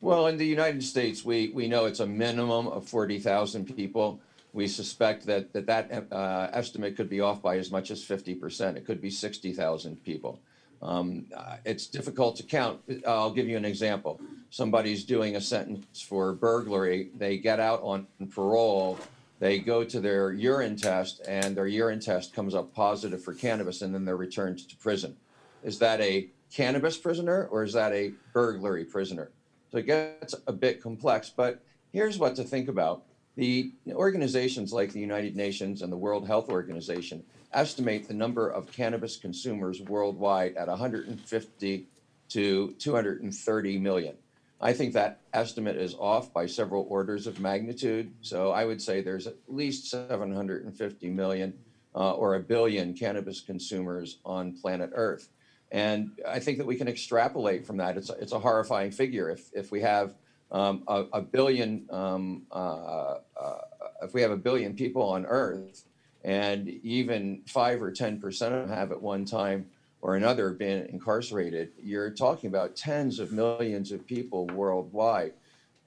Well, 0.00 0.28
in 0.28 0.36
the 0.36 0.46
United 0.46 0.84
States, 0.84 1.24
we, 1.24 1.48
we 1.48 1.66
know 1.66 1.86
it's 1.86 1.98
a 1.98 2.06
minimum 2.06 2.68
of 2.68 2.86
40,000 2.86 3.76
people. 3.76 4.20
We 4.52 4.68
suspect 4.68 5.26
that 5.26 5.52
that, 5.54 5.66
that 5.66 6.06
uh, 6.12 6.48
estimate 6.52 6.96
could 6.96 7.08
be 7.08 7.20
off 7.20 7.42
by 7.42 7.58
as 7.58 7.72
much 7.72 7.90
as 7.90 8.04
50%. 8.04 8.76
It 8.76 8.86
could 8.86 9.00
be 9.00 9.10
60,000 9.10 10.04
people. 10.04 10.38
Um, 10.80 11.26
uh, 11.36 11.56
it's 11.64 11.88
difficult 11.88 12.36
to 12.36 12.44
count. 12.44 12.78
I'll 13.04 13.32
give 13.32 13.48
you 13.48 13.56
an 13.56 13.64
example. 13.64 14.20
Somebody's 14.50 15.02
doing 15.02 15.34
a 15.34 15.40
sentence 15.40 16.00
for 16.00 16.34
burglary. 16.34 17.10
They 17.18 17.36
get 17.36 17.58
out 17.58 17.82
on 17.82 18.06
parole. 18.30 19.00
They 19.40 19.58
go 19.58 19.82
to 19.82 19.98
their 19.98 20.30
urine 20.30 20.76
test, 20.76 21.20
and 21.26 21.56
their 21.56 21.66
urine 21.66 21.98
test 21.98 22.32
comes 22.32 22.54
up 22.54 22.72
positive 22.72 23.24
for 23.24 23.34
cannabis, 23.34 23.82
and 23.82 23.92
then 23.92 24.04
they're 24.04 24.16
returned 24.16 24.60
to 24.68 24.76
prison. 24.76 25.16
Is 25.62 25.78
that 25.80 26.00
a 26.00 26.28
cannabis 26.52 26.96
prisoner 26.96 27.48
or 27.50 27.64
is 27.64 27.72
that 27.72 27.92
a 27.92 28.12
burglary 28.32 28.84
prisoner? 28.84 29.30
So 29.70 29.78
it 29.78 29.86
gets 29.86 30.34
a 30.46 30.52
bit 30.52 30.82
complex, 30.82 31.30
but 31.34 31.62
here's 31.92 32.18
what 32.18 32.36
to 32.36 32.44
think 32.44 32.68
about. 32.68 33.02
The 33.36 33.72
organizations 33.90 34.72
like 34.72 34.92
the 34.92 35.00
United 35.00 35.36
Nations 35.36 35.82
and 35.82 35.92
the 35.92 35.96
World 35.96 36.26
Health 36.26 36.48
Organization 36.48 37.22
estimate 37.52 38.08
the 38.08 38.14
number 38.14 38.48
of 38.48 38.72
cannabis 38.72 39.16
consumers 39.16 39.82
worldwide 39.82 40.56
at 40.56 40.68
150 40.68 41.86
to 42.28 42.72
230 42.78 43.78
million. 43.78 44.14
I 44.60 44.72
think 44.72 44.94
that 44.94 45.20
estimate 45.34 45.76
is 45.76 45.94
off 45.94 46.32
by 46.32 46.46
several 46.46 46.86
orders 46.88 47.26
of 47.26 47.40
magnitude. 47.40 48.12
So 48.22 48.52
I 48.52 48.64
would 48.64 48.80
say 48.80 49.00
there's 49.00 49.26
at 49.26 49.36
least 49.48 49.90
750 49.90 51.10
million 51.10 51.52
uh, 51.94 52.12
or 52.12 52.36
a 52.36 52.40
billion 52.40 52.94
cannabis 52.94 53.40
consumers 53.40 54.18
on 54.24 54.52
planet 54.52 54.90
Earth. 54.94 55.28
And 55.72 56.12
I 56.26 56.38
think 56.38 56.58
that 56.58 56.66
we 56.66 56.76
can 56.76 56.88
extrapolate 56.88 57.66
from 57.66 57.78
that. 57.78 57.96
It's 57.96 58.10
a, 58.10 58.14
it's 58.14 58.32
a 58.32 58.38
horrifying 58.38 58.92
figure. 58.92 59.30
If, 59.30 59.50
if 59.52 59.70
we 59.70 59.80
have 59.80 60.14
um, 60.52 60.84
a, 60.86 61.04
a 61.12 61.20
billion, 61.20 61.86
um, 61.90 62.42
uh, 62.52 63.16
uh, 63.40 63.58
if 64.02 64.14
we 64.14 64.22
have 64.22 64.30
a 64.30 64.36
billion 64.36 64.74
people 64.74 65.02
on 65.02 65.26
Earth, 65.26 65.84
and 66.24 66.68
even 66.68 67.42
five 67.46 67.82
or 67.82 67.90
ten 67.92 68.20
percent 68.20 68.54
of 68.54 68.68
them 68.68 68.76
have 68.76 68.92
at 68.92 69.00
one 69.00 69.24
time 69.24 69.66
or 70.02 70.16
another 70.16 70.50
been 70.50 70.86
incarcerated, 70.86 71.72
you're 71.82 72.10
talking 72.10 72.48
about 72.48 72.76
tens 72.76 73.18
of 73.18 73.32
millions 73.32 73.90
of 73.92 74.06
people 74.06 74.46
worldwide, 74.46 75.32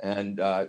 and 0.01 0.39
uh, 0.39 0.65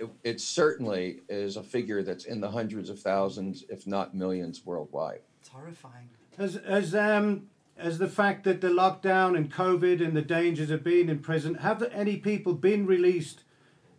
it, 0.00 0.08
it 0.24 0.40
certainly 0.40 1.20
is 1.28 1.56
a 1.56 1.62
figure 1.62 2.02
that's 2.02 2.24
in 2.24 2.40
the 2.40 2.50
hundreds 2.50 2.88
of 2.88 2.98
thousands, 2.98 3.64
if 3.68 3.86
not 3.86 4.14
millions, 4.14 4.64
worldwide. 4.64 5.20
It's 5.40 5.50
horrifying. 5.50 6.08
As 6.38 6.56
as 6.56 6.94
um 6.94 7.48
as 7.78 7.98
the 7.98 8.08
fact 8.08 8.44
that 8.44 8.60
the 8.60 8.68
lockdown 8.68 9.36
and 9.36 9.52
COVID 9.52 10.04
and 10.04 10.16
the 10.16 10.22
dangers 10.22 10.70
of 10.70 10.82
being 10.82 11.08
in 11.08 11.18
prison, 11.18 11.56
have 11.56 11.82
any 11.92 12.16
people 12.16 12.54
been 12.54 12.86
released 12.86 13.42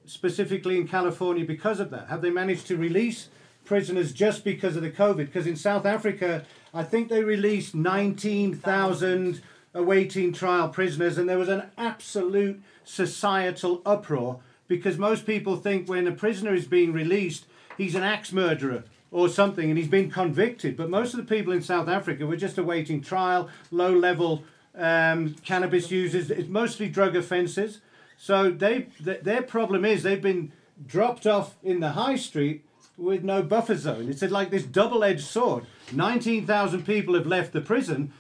specifically 0.06 0.78
in 0.78 0.88
California 0.88 1.46
because 1.46 1.80
of 1.80 1.92
that? 1.92 2.08
Have 2.08 2.22
they 2.22 2.30
managed 2.30 2.66
to 2.68 2.78
release 2.78 3.30
prisoners 3.66 4.14
just 4.14 4.44
because 4.44 4.76
of 4.76 4.82
the 4.82 4.90
COVID? 4.90 5.18
Because 5.18 5.46
in 5.46 5.56
South 5.56 5.86
Africa, 5.86 6.44
I 6.74 6.84
think 6.84 7.10
they 7.10 7.24
released 7.24 7.76
19,000 7.76 9.42
awaiting 9.74 10.34
trial 10.34 10.70
prisoners, 10.70 11.18
and 11.18 11.30
there 11.30 11.38
was 11.38 11.50
an 11.50 11.64
absolute 11.78 12.62
societal 12.84 13.82
uproar 13.86 14.40
because 14.68 14.98
most 14.98 15.26
people 15.26 15.56
think 15.56 15.88
when 15.88 16.08
a 16.08 16.12
prisoner 16.12 16.54
is 16.54 16.66
being 16.66 16.92
released, 16.92 17.46
he's 17.78 17.96
an 17.96 18.04
axe 18.04 18.34
murderer 18.34 18.84
or 19.12 19.30
something 19.30 19.70
and 19.70 19.78
he's 19.78 19.88
been 19.88 20.12
convicted. 20.12 20.76
But 20.76 20.90
most 20.90 21.14
of 21.14 21.20
the 21.20 21.36
people 21.36 21.54
in 21.54 21.62
South 21.62 21.88
Africa 21.88 22.26
were 22.26 22.36
just 22.36 22.58
awaiting 22.58 23.02
trial, 23.02 23.50
low 23.72 23.92
level 23.92 24.44
um, 24.76 25.36
cannabis 25.44 25.92
users. 25.92 26.30
It's 26.30 26.50
mostly 26.50 26.90
drug 26.90 27.16
offences. 27.16 27.80
So 28.18 28.52
they 28.52 28.88
th- 29.04 29.22
their 29.22 29.42
problem 29.42 29.86
is 29.86 30.04
they've 30.04 30.22
been 30.22 30.52
dropped 30.86 31.26
off 31.26 31.56
in 31.64 31.80
the 31.80 31.92
high 31.92 32.16
street 32.16 32.66
with 32.98 33.24
no 33.24 33.44
buffer 33.44 33.76
zone. 33.76 34.10
It's 34.10 34.22
like 34.24 34.50
this 34.50 34.64
double-edged 34.64 35.26
sword. 35.26 35.66
Nineteen 35.92 36.46
thousand 36.46 36.86
people 36.86 37.14
have 37.14 37.28
left 37.28 37.54
the 37.54 37.62
prison, 37.62 38.12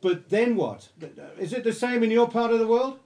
but 0.00 0.28
then 0.28 0.56
what? 0.56 0.88
Is 1.38 1.52
it 1.52 1.64
the 1.64 1.72
same 1.72 2.02
in 2.02 2.10
your 2.10 2.28
part 2.28 2.52
of 2.52 2.58
the 2.58 2.66
world? 2.66 2.98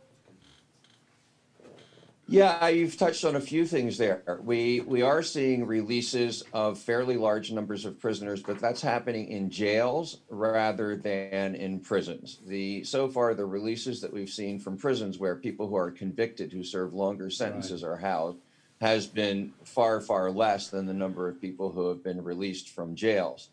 Yeah, 2.31 2.69
you've 2.69 2.99
touched 2.99 3.25
on 3.25 3.37
a 3.37 3.41
few 3.41 3.64
things 3.64 3.97
there. 3.97 4.38
We 4.43 4.81
we 4.81 5.01
are 5.01 5.23
seeing 5.23 5.64
releases 5.64 6.45
of 6.53 6.79
fairly 6.79 7.17
large 7.17 7.51
numbers 7.51 7.87
of 7.87 7.99
prisoners, 7.99 8.43
but 8.43 8.59
that's 8.59 8.83
happening 8.83 9.29
in 9.29 9.49
jails 9.49 10.19
rather 10.29 10.95
than 10.95 11.55
in 11.55 11.81
prisons. 11.81 12.41
The 12.47 12.85
so 12.85 13.09
far 13.09 13.33
the 13.33 13.47
releases 13.47 14.03
that 14.03 14.12
we've 14.12 14.29
seen 14.29 14.59
from 14.59 14.77
prisons 14.77 15.19
where 15.19 15.37
people 15.37 15.69
who 15.69 15.77
are 15.77 15.91
convicted 15.91 16.53
who 16.53 16.62
serve 16.62 16.93
longer 16.93 17.31
sentences 17.31 17.83
are 17.83 17.97
housed 17.97 18.37
has 18.83 19.07
been 19.07 19.55
far 19.64 19.99
far 20.03 20.31
less 20.31 20.69
than 20.69 20.85
the 20.85 20.93
number 20.93 21.29
of 21.29 21.41
people 21.41 21.73
who 21.73 21.88
have 21.88 22.05
been 22.05 22.23
released 22.23 22.69
from 22.69 22.95
jails. 22.95 23.49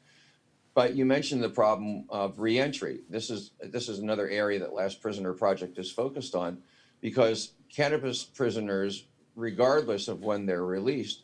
But 0.73 0.95
you 0.95 1.05
mentioned 1.05 1.41
the 1.41 1.47
problem 1.47 2.03
of 2.09 2.39
reentry. 2.39 2.99
This 3.09 3.29
is 3.29 3.51
this 3.61 3.87
is 3.87 3.99
another 3.99 4.27
area 4.27 4.59
that 4.59 4.73
Last 4.73 5.01
Prisoner 5.01 5.31
Project 5.31 5.77
is 5.77 5.89
focused 5.89 6.35
on 6.35 6.57
because 6.99 7.51
cannabis 7.75 8.23
prisoners, 8.23 9.05
regardless 9.35 10.07
of 10.07 10.21
when 10.21 10.45
they're 10.45 10.65
released, 10.65 11.23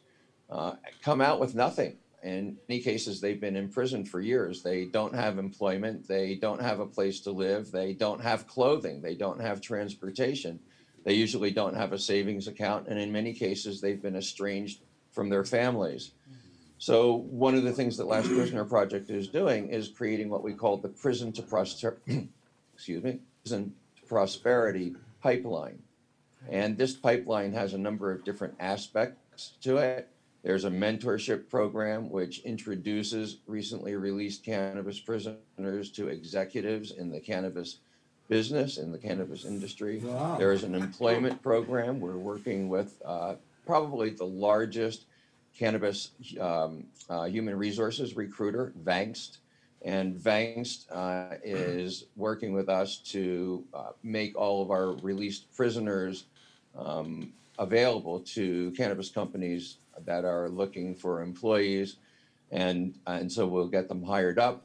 uh, 0.49 0.73
come 1.01 1.21
out 1.21 1.39
with 1.39 1.55
nothing. 1.55 1.97
In 2.23 2.57
many 2.69 2.81
cases, 2.81 3.19
they've 3.19 3.39
been 3.39 3.55
in 3.55 3.69
prison 3.69 4.05
for 4.05 4.19
years. 4.19 4.61
They 4.61 4.85
don't 4.85 5.15
have 5.15 5.39
employment. 5.39 6.07
They 6.07 6.35
don't 6.35 6.61
have 6.61 6.79
a 6.79 6.85
place 6.85 7.21
to 7.21 7.31
live. 7.31 7.71
They 7.71 7.93
don't 7.93 8.21
have 8.21 8.47
clothing. 8.47 9.01
They 9.01 9.15
don't 9.15 9.41
have 9.41 9.61
transportation. 9.61 10.59
They 11.03 11.13
usually 11.13 11.49
don't 11.49 11.75
have 11.75 11.93
a 11.93 11.97
savings 11.97 12.47
account. 12.47 12.87
And 12.87 12.99
in 12.99 13.11
many 13.11 13.33
cases, 13.33 13.81
they've 13.81 14.01
been 14.01 14.15
estranged 14.15 14.81
from 15.11 15.29
their 15.29 15.43
families. 15.43 16.11
So, 16.77 17.13
one 17.29 17.55
of 17.55 17.63
the 17.63 17.71
things 17.71 17.97
that 17.97 18.07
Last 18.07 18.27
Prisoner 18.27 18.65
Project 18.65 19.09
is 19.09 19.27
doing 19.27 19.69
is 19.69 19.87
creating 19.87 20.29
what 20.29 20.43
we 20.43 20.53
call 20.53 20.77
the 20.77 20.89
prison 20.89 21.31
to 21.33 21.41
excuse 22.73 23.03
me, 23.03 23.19
prison 23.43 23.73
to 23.97 24.05
prosperity 24.07 24.95
pipeline. 25.21 25.79
And 26.49 26.77
this 26.77 26.93
pipeline 26.93 27.53
has 27.53 27.73
a 27.73 27.77
number 27.77 28.11
of 28.11 28.23
different 28.23 28.55
aspects 28.59 29.53
to 29.61 29.77
it. 29.77 30.09
There's 30.43 30.65
a 30.65 30.71
mentorship 30.71 31.49
program 31.49 32.09
which 32.09 32.39
introduces 32.39 33.37
recently 33.45 33.95
released 33.95 34.43
cannabis 34.43 34.99
prisoners 34.99 35.91
to 35.91 36.07
executives 36.07 36.91
in 36.91 37.11
the 37.11 37.19
cannabis 37.19 37.77
business, 38.27 38.77
in 38.77 38.91
the 38.91 38.97
cannabis 38.97 39.45
industry. 39.45 39.99
Wow. 39.99 40.37
There 40.37 40.51
is 40.51 40.63
an 40.63 40.73
employment 40.73 41.43
program. 41.43 41.99
We're 41.99 42.17
working 42.17 42.69
with 42.69 42.99
uh, 43.05 43.35
probably 43.67 44.09
the 44.09 44.25
largest 44.25 45.05
cannabis 45.55 46.11
um, 46.39 46.85
uh, 47.09 47.25
human 47.25 47.55
resources 47.57 48.15
recruiter, 48.15 48.73
Vangst. 48.83 49.37
And 49.83 50.15
Vangst 50.15 50.85
uh, 50.91 51.37
is 51.43 52.05
working 52.15 52.53
with 52.53 52.69
us 52.69 52.97
to 53.11 53.63
uh, 53.73 53.91
make 54.03 54.37
all 54.37 54.61
of 54.61 54.71
our 54.71 54.93
released 54.97 55.53
prisoners 55.55 56.25
um, 56.77 57.33
available 57.59 58.19
to 58.19 58.71
cannabis 58.71 59.09
companies 59.09 59.77
that 60.05 60.25
are 60.25 60.49
looking 60.49 60.95
for 60.95 61.21
employees. 61.21 61.97
And, 62.51 62.95
and 63.07 63.31
so 63.31 63.47
we'll 63.47 63.67
get 63.67 63.87
them 63.87 64.03
hired 64.03 64.39
up. 64.39 64.63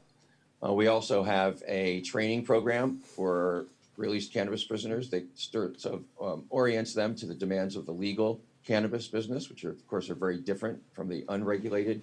Uh, 0.65 0.73
we 0.73 0.87
also 0.87 1.23
have 1.23 1.63
a 1.67 2.01
training 2.01 2.45
program 2.45 2.99
for 2.99 3.67
released 3.97 4.33
cannabis 4.33 4.65
prisoners. 4.65 5.11
They 5.11 5.25
start, 5.35 5.81
so, 5.81 6.03
um, 6.21 6.45
orients 6.51 6.95
them 6.95 7.15
to 7.17 7.27
the 7.27 7.35
demands 7.35 7.77
of 7.77 7.87
the 7.87 7.93
legal 7.93 8.41
cannabis 8.67 9.07
business, 9.07 9.49
which 9.49 9.65
are, 9.65 9.71
of 9.71 9.87
course 9.87 10.11
are 10.11 10.15
very 10.15 10.39
different 10.39 10.83
from 10.93 11.09
the 11.09 11.25
unregulated 11.29 12.03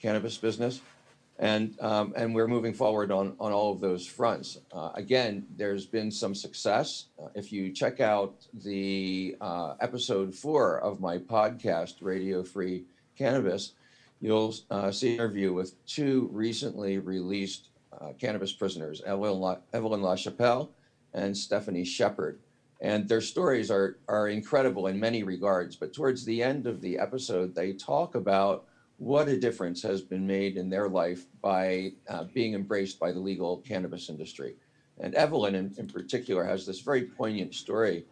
cannabis 0.00 0.36
business. 0.36 0.80
And, 1.38 1.76
um, 1.80 2.12
and 2.16 2.32
we're 2.32 2.46
moving 2.46 2.72
forward 2.72 3.10
on, 3.10 3.34
on 3.40 3.50
all 3.50 3.72
of 3.72 3.80
those 3.80 4.06
fronts. 4.06 4.58
Uh, 4.72 4.90
again, 4.94 5.44
there's 5.56 5.84
been 5.84 6.10
some 6.10 6.34
success. 6.34 7.06
Uh, 7.20 7.28
if 7.34 7.52
you 7.52 7.72
check 7.72 8.00
out 8.00 8.46
the 8.62 9.36
uh, 9.40 9.74
episode 9.80 10.32
four 10.34 10.78
of 10.80 11.00
my 11.00 11.18
podcast, 11.18 11.94
Radio 12.00 12.44
Free 12.44 12.84
Cannabis, 13.18 13.72
you'll 14.20 14.54
uh, 14.70 14.92
see 14.92 15.08
an 15.08 15.14
interview 15.14 15.52
with 15.52 15.84
two 15.86 16.28
recently 16.32 16.98
released 16.98 17.68
uh, 18.00 18.12
cannabis 18.18 18.52
prisoners, 18.52 19.02
Evelyn, 19.04 19.40
La- 19.40 19.58
Evelyn 19.72 20.02
LaChapelle 20.02 20.68
and 21.14 21.36
Stephanie 21.36 21.84
Shepard. 21.84 22.38
And 22.80 23.08
their 23.08 23.20
stories 23.20 23.70
are, 23.70 23.98
are 24.08 24.28
incredible 24.28 24.86
in 24.88 25.00
many 25.00 25.22
regards. 25.22 25.74
But 25.74 25.92
towards 25.92 26.24
the 26.24 26.42
end 26.42 26.66
of 26.66 26.80
the 26.80 26.98
episode, 26.98 27.54
they 27.54 27.72
talk 27.72 28.14
about 28.14 28.66
what 28.98 29.28
a 29.28 29.38
difference 29.38 29.82
has 29.82 30.00
been 30.00 30.26
made 30.26 30.56
in 30.56 30.70
their 30.70 30.88
life 30.88 31.26
by 31.42 31.92
uh, 32.08 32.24
being 32.32 32.54
embraced 32.54 32.98
by 32.98 33.12
the 33.12 33.18
legal 33.18 33.58
cannabis 33.58 34.08
industry. 34.08 34.54
And 35.00 35.14
Evelyn, 35.14 35.54
in, 35.54 35.74
in 35.76 35.88
particular, 35.88 36.44
has 36.44 36.64
this 36.64 36.80
very 36.80 37.02
poignant 37.02 37.54
story. 37.54 38.04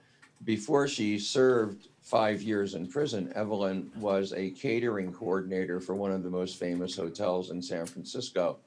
Before 0.45 0.89
she 0.89 1.19
served 1.19 1.89
five 2.01 2.43
years 2.43 2.75
in 2.75 2.89
prison, 2.89 3.33
Evelyn 3.37 3.93
was 3.97 4.33
a 4.33 4.51
catering 4.51 5.13
coordinator 5.13 5.81
for 5.81 5.95
one 5.95 6.11
of 6.11 6.25
the 6.25 6.31
most 6.31 6.59
famous 6.59 6.97
hotels 6.97 7.51
in 7.51 7.63
San 7.63 7.87
Francisco. 7.87 8.59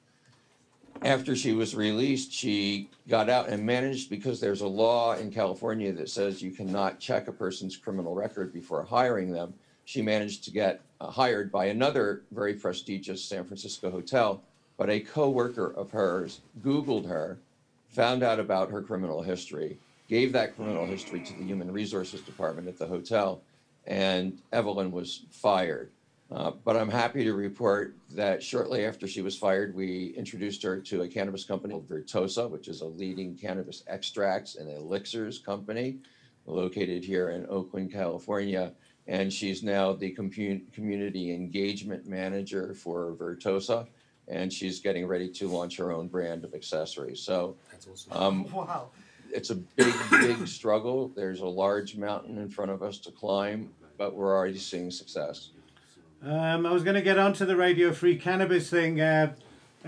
After 1.01 1.35
she 1.35 1.51
was 1.51 1.75
released, 1.75 2.31
she 2.31 2.89
got 3.09 3.29
out 3.29 3.49
and 3.49 3.65
managed 3.65 4.09
because 4.09 4.39
there's 4.39 4.61
a 4.61 4.67
law 4.67 5.15
in 5.15 5.29
California 5.29 5.91
that 5.91 6.09
says 6.09 6.41
you 6.41 6.51
cannot 6.51 7.01
check 7.01 7.27
a 7.27 7.33
person's 7.33 7.75
criminal 7.75 8.15
record 8.15 8.53
before 8.53 8.83
hiring 8.83 9.31
them 9.31 9.53
she 9.85 10.01
managed 10.01 10.43
to 10.43 10.51
get 10.51 10.81
uh, 11.01 11.11
hired 11.11 11.51
by 11.51 11.65
another 11.65 12.23
very 12.31 12.53
prestigious 12.53 13.23
San 13.23 13.43
Francisco 13.43 13.89
hotel. 13.91 14.41
But 14.77 14.89
a 14.89 14.99
coworker 14.99 15.73
of 15.73 15.91
hers 15.91 16.41
Googled 16.61 17.07
her, 17.07 17.39
found 17.89 18.23
out 18.23 18.39
about 18.39 18.71
her 18.71 18.81
criminal 18.81 19.21
history, 19.21 19.77
gave 20.09 20.33
that 20.33 20.55
criminal 20.55 20.85
history 20.85 21.21
to 21.21 21.33
the 21.33 21.43
human 21.43 21.71
resources 21.71 22.21
department 22.21 22.67
at 22.67 22.77
the 22.77 22.85
hotel, 22.85 23.41
and 23.87 24.37
Evelyn 24.51 24.91
was 24.91 25.23
fired. 25.31 25.91
Uh, 26.31 26.51
but 26.63 26.75
I'm 26.75 26.89
happy 26.89 27.23
to 27.23 27.33
report 27.33 27.95
that 28.11 28.41
shortly 28.41 28.83
after 28.85 29.07
she 29.07 29.21
was 29.21 29.37
fired, 29.37 29.75
we 29.75 30.07
introduced 30.17 30.63
her 30.63 30.81
to 30.81 31.03
a 31.03 31.07
cannabis 31.07 31.45
company 31.45 31.73
called 31.73 31.87
Vertosa, 31.87 32.47
which 32.49 32.67
is 32.67 32.81
a 32.81 32.85
leading 32.85 33.37
cannabis 33.37 33.83
extracts 33.87 34.55
and 34.55 34.69
elixirs 34.69 35.37
company 35.37 35.97
located 36.47 37.03
here 37.03 37.29
in 37.29 37.45
Oakland, 37.47 37.91
California 37.91 38.71
and 39.07 39.31
she's 39.31 39.63
now 39.63 39.93
the 39.93 40.13
compu- 40.15 40.61
community 40.73 41.33
engagement 41.33 42.07
manager 42.07 42.73
for 42.73 43.13
Vertosa, 43.15 43.87
and 44.27 44.51
she's 44.51 44.79
getting 44.79 45.05
ready 45.07 45.29
to 45.29 45.47
launch 45.47 45.77
her 45.77 45.91
own 45.91 46.07
brand 46.07 46.43
of 46.43 46.53
accessories. 46.55 47.19
So 47.21 47.55
That's 47.71 47.87
awesome. 47.87 48.13
um, 48.13 48.43
Wow. 48.53 48.89
it's 49.31 49.49
a 49.51 49.55
big, 49.55 49.93
big 50.09 50.47
struggle. 50.47 51.09
There's 51.15 51.41
a 51.41 51.45
large 51.47 51.95
mountain 51.95 52.37
in 52.39 52.49
front 52.49 52.71
of 52.71 52.81
us 52.81 52.97
to 52.99 53.11
climb, 53.11 53.69
but 53.97 54.15
we're 54.15 54.35
already 54.35 54.57
seeing 54.57 54.89
success. 54.91 55.51
Um, 56.23 56.65
I 56.65 56.71
was 56.71 56.81
going 56.83 56.95
to 56.95 57.01
get 57.03 57.19
onto 57.19 57.45
the 57.45 57.55
Radio 57.55 57.93
Free 57.93 58.17
Cannabis 58.17 58.69
thing. 58.69 58.99
Uh, 58.99 59.35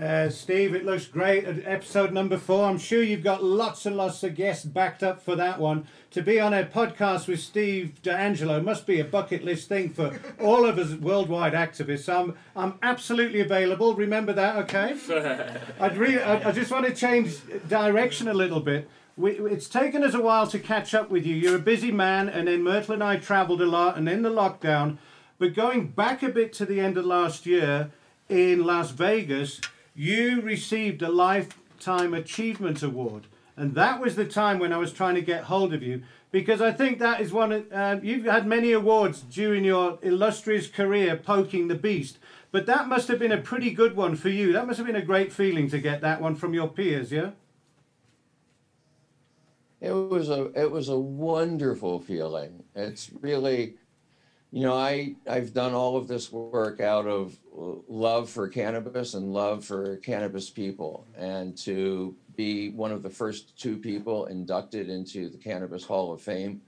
uh, 0.00 0.30
Steve, 0.30 0.76
it 0.76 0.84
looks 0.84 1.06
great 1.06 1.44
at 1.44 1.66
episode 1.66 2.12
number 2.12 2.38
four. 2.38 2.66
I'm 2.66 2.78
sure 2.78 3.02
you've 3.02 3.24
got 3.24 3.42
lots 3.42 3.84
and 3.84 3.96
lots 3.96 4.22
of 4.22 4.36
guests 4.36 4.64
backed 4.64 5.02
up 5.02 5.20
for 5.20 5.34
that 5.34 5.58
one. 5.58 5.88
To 6.12 6.22
be 6.22 6.38
on 6.38 6.54
a 6.54 6.64
podcast 6.64 7.26
with 7.26 7.40
Steve 7.40 7.94
DeAngelo 8.04 8.62
must 8.62 8.86
be 8.86 9.00
a 9.00 9.04
bucket 9.04 9.44
list 9.44 9.68
thing 9.68 9.90
for 9.90 10.20
all 10.40 10.64
of 10.64 10.78
us 10.78 10.92
worldwide 10.92 11.52
activists. 11.52 12.08
I'm, 12.08 12.36
I'm 12.54 12.78
absolutely 12.80 13.40
available. 13.40 13.94
Remember 13.94 14.32
that, 14.34 14.56
okay? 14.56 14.96
I'd 15.80 15.96
really, 15.96 16.22
I, 16.22 16.48
I 16.48 16.52
just 16.52 16.70
want 16.70 16.86
to 16.86 16.94
change 16.94 17.36
direction 17.68 18.28
a 18.28 18.34
little 18.34 18.60
bit. 18.60 18.88
We, 19.16 19.32
it's 19.32 19.68
taken 19.68 20.04
us 20.04 20.14
a 20.14 20.22
while 20.22 20.46
to 20.46 20.60
catch 20.60 20.94
up 20.94 21.10
with 21.10 21.26
you. 21.26 21.34
You're 21.34 21.56
a 21.56 21.60
busy 21.60 21.90
man, 21.90 22.28
and 22.28 22.46
then 22.46 22.62
Myrtle 22.62 22.94
and 22.94 23.02
I 23.02 23.16
travelled 23.16 23.60
a 23.60 23.66
lot, 23.66 23.96
and 23.96 24.06
then 24.06 24.22
the 24.22 24.30
lockdown. 24.30 24.98
But 25.40 25.54
going 25.54 25.88
back 25.88 26.22
a 26.22 26.28
bit 26.28 26.52
to 26.54 26.64
the 26.64 26.78
end 26.78 26.96
of 26.96 27.04
last 27.04 27.46
year 27.46 27.90
in 28.28 28.64
Las 28.64 28.92
Vegas, 28.92 29.60
you 29.98 30.40
received 30.40 31.02
a 31.02 31.10
Lifetime 31.10 32.14
Achievement 32.14 32.84
Award. 32.84 33.26
And 33.56 33.74
that 33.74 34.00
was 34.00 34.14
the 34.14 34.24
time 34.24 34.60
when 34.60 34.72
I 34.72 34.76
was 34.76 34.92
trying 34.92 35.16
to 35.16 35.20
get 35.20 35.44
hold 35.44 35.74
of 35.74 35.82
you 35.82 36.02
because 36.30 36.60
I 36.62 36.70
think 36.70 37.00
that 37.00 37.20
is 37.20 37.32
one. 37.32 37.50
Of, 37.50 37.72
uh, 37.72 37.96
you've 38.00 38.24
had 38.24 38.46
many 38.46 38.70
awards 38.70 39.22
during 39.22 39.64
your 39.64 39.98
illustrious 40.02 40.68
career 40.68 41.16
poking 41.16 41.66
the 41.66 41.74
beast, 41.74 42.18
but 42.52 42.66
that 42.66 42.86
must 42.86 43.08
have 43.08 43.18
been 43.18 43.32
a 43.32 43.38
pretty 43.38 43.72
good 43.72 43.96
one 43.96 44.14
for 44.14 44.28
you. 44.28 44.52
That 44.52 44.68
must 44.68 44.76
have 44.76 44.86
been 44.86 44.94
a 44.94 45.02
great 45.02 45.32
feeling 45.32 45.68
to 45.70 45.78
get 45.80 46.00
that 46.02 46.20
one 46.20 46.36
from 46.36 46.54
your 46.54 46.68
peers, 46.68 47.10
yeah? 47.10 47.30
It 49.80 49.90
was 49.90 50.28
a 50.30 50.52
it 50.54 50.70
was 50.70 50.88
a 50.88 50.98
wonderful 50.98 51.98
feeling. 51.98 52.62
It's 52.76 53.10
really 53.20 53.74
You 54.50 54.62
know, 54.62 54.74
I, 54.74 55.16
I've 55.28 55.52
done 55.52 55.74
all 55.74 55.96
of 55.96 56.08
this 56.08 56.32
work 56.32 56.80
out 56.80 57.06
of 57.06 57.36
love 57.58 58.30
for 58.30 58.48
cannabis 58.48 59.14
and 59.14 59.32
love 59.32 59.64
for 59.64 59.96
cannabis 59.96 60.48
people. 60.48 61.06
And 61.16 61.56
to 61.58 62.14
be 62.36 62.70
one 62.70 62.92
of 62.92 63.02
the 63.02 63.10
first 63.10 63.58
two 63.58 63.76
people 63.76 64.26
inducted 64.26 64.88
into 64.88 65.28
the 65.28 65.38
Cannabis 65.38 65.84
Hall 65.84 66.12
of 66.12 66.22
Fame 66.22 66.62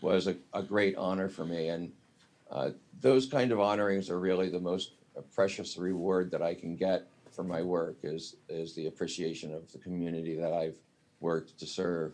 was 0.00 0.26
a, 0.26 0.36
a 0.52 0.62
great 0.62 0.96
honor 0.96 1.28
for 1.28 1.44
me. 1.44 1.68
And 1.68 1.92
uh, 2.50 2.70
those 3.00 3.26
kind 3.26 3.52
of 3.52 3.60
honorings 3.60 4.10
are 4.10 4.18
really 4.18 4.48
the 4.48 4.60
most 4.60 4.92
precious 5.32 5.76
reward 5.76 6.30
that 6.32 6.42
I 6.42 6.54
can 6.54 6.74
get 6.74 7.06
for 7.30 7.44
my 7.44 7.62
work 7.62 7.96
is, 8.02 8.36
is 8.48 8.74
the 8.74 8.86
appreciation 8.86 9.54
of 9.54 9.70
the 9.72 9.78
community 9.78 10.36
that 10.36 10.52
I've 10.52 10.76
worked 11.20 11.58
to 11.60 11.66
serve. 11.66 12.12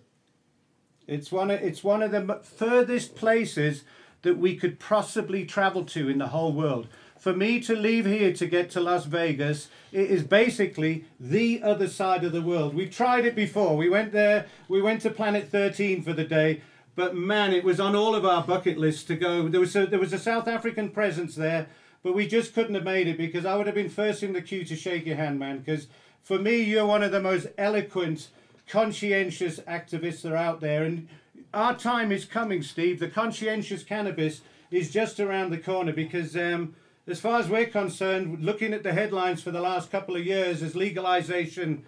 It's 1.07 1.33
one 1.33 1.51
of, 1.51 1.61
it's 1.63 1.83
one 1.83 2.03
of 2.03 2.11
the 2.11 2.41
furthest 2.43 3.17
places 3.17 3.85
that 4.23 4.37
we 4.37 4.57
could 4.57 4.79
possibly 4.79 5.45
travel 5.45 5.85
to 5.85 6.09
in 6.09 6.19
the 6.19 6.29
whole 6.29 6.53
world. 6.53 6.89
For 7.19 7.35
me 7.35 7.59
to 7.61 7.75
leave 7.75 8.07
here 8.07 8.33
to 8.33 8.47
get 8.47 8.71
to 8.71 8.81
Las 8.81 9.05
Vegas, 9.05 9.69
it 9.91 10.09
is 10.09 10.23
basically 10.23 11.05
the 11.19 11.61
other 11.63 11.89
side 11.89 12.23
of 12.23 12.31
the 12.33 12.43
world. 12.43 12.75
We've 12.75 12.95
tried 12.95 13.25
it 13.25 13.35
before. 13.35 13.77
We 13.77 13.89
went 13.89 14.13
there, 14.13 14.47
we 14.69 14.81
went 14.81 15.03
to 15.03 15.11
Planet 15.11 15.49
13 15.49 16.03
for 16.03 16.13
the 16.13 16.25
day, 16.25 16.63
but 16.95 17.17
man, 17.17 17.53
it 17.53 17.65
was 17.65 17.81
on 17.81 17.97
all 17.97 18.15
of 18.15 18.25
our 18.25 18.45
bucket 18.45 18.79
lists 18.79 19.03
to 19.05 19.17
go. 19.17 19.49
There 19.49 19.61
was 19.61 19.75
a, 19.75 19.87
there 19.87 19.99
was 19.99 20.13
a 20.13 20.19
South 20.19 20.47
African 20.47 20.91
presence 20.91 21.35
there, 21.35 21.67
but 22.05 22.15
we 22.15 22.29
just 22.29 22.55
couldn't 22.55 22.77
have 22.77 22.85
made 22.85 23.09
it 23.09 23.19
because 23.19 23.45
I 23.45 23.57
would 23.57 23.67
have 23.67 23.75
been 23.75 23.89
first 23.89 24.23
in 24.23 24.33
the 24.33 24.43
queue 24.43 24.65
to 24.65 24.77
shake 24.77 25.05
your 25.05 25.17
hand, 25.17 25.41
man. 25.41 25.59
Because 25.59 25.89
for 26.23 26.39
me, 26.39 26.63
you're 26.63 26.87
one 26.87 27.03
of 27.03 27.11
the 27.11 27.21
most 27.21 27.49
eloquent, 27.59 28.29
conscientious 28.69 29.59
activists 29.61 30.23
that 30.23 30.33
are 30.33 30.37
out 30.37 30.61
there, 30.61 30.85
and 30.85 31.09
our 31.53 31.77
time 31.77 32.13
is 32.13 32.25
coming, 32.25 32.63
Steve. 32.63 33.01
The 33.01 33.09
conscientious 33.09 33.83
cannabis 33.83 34.43
is 34.71 34.91
just 34.91 35.19
around 35.19 35.51
the 35.51 35.59
corner 35.59 35.93
because, 35.93 36.37
um, 36.37 36.75
as 37.09 37.21
far 37.21 37.41
as 37.41 37.49
we're 37.49 37.67
concerned, 37.67 38.45
looking 38.45 38.75
at 38.75 38.83
the 38.83 38.93
headlines 38.93 39.43
for 39.43 39.51
the 39.51 39.61
last 39.61 39.91
couple 39.91 40.15
of 40.15 40.25
years 40.25 40.63
as 40.63 40.77
legalization 40.77 41.85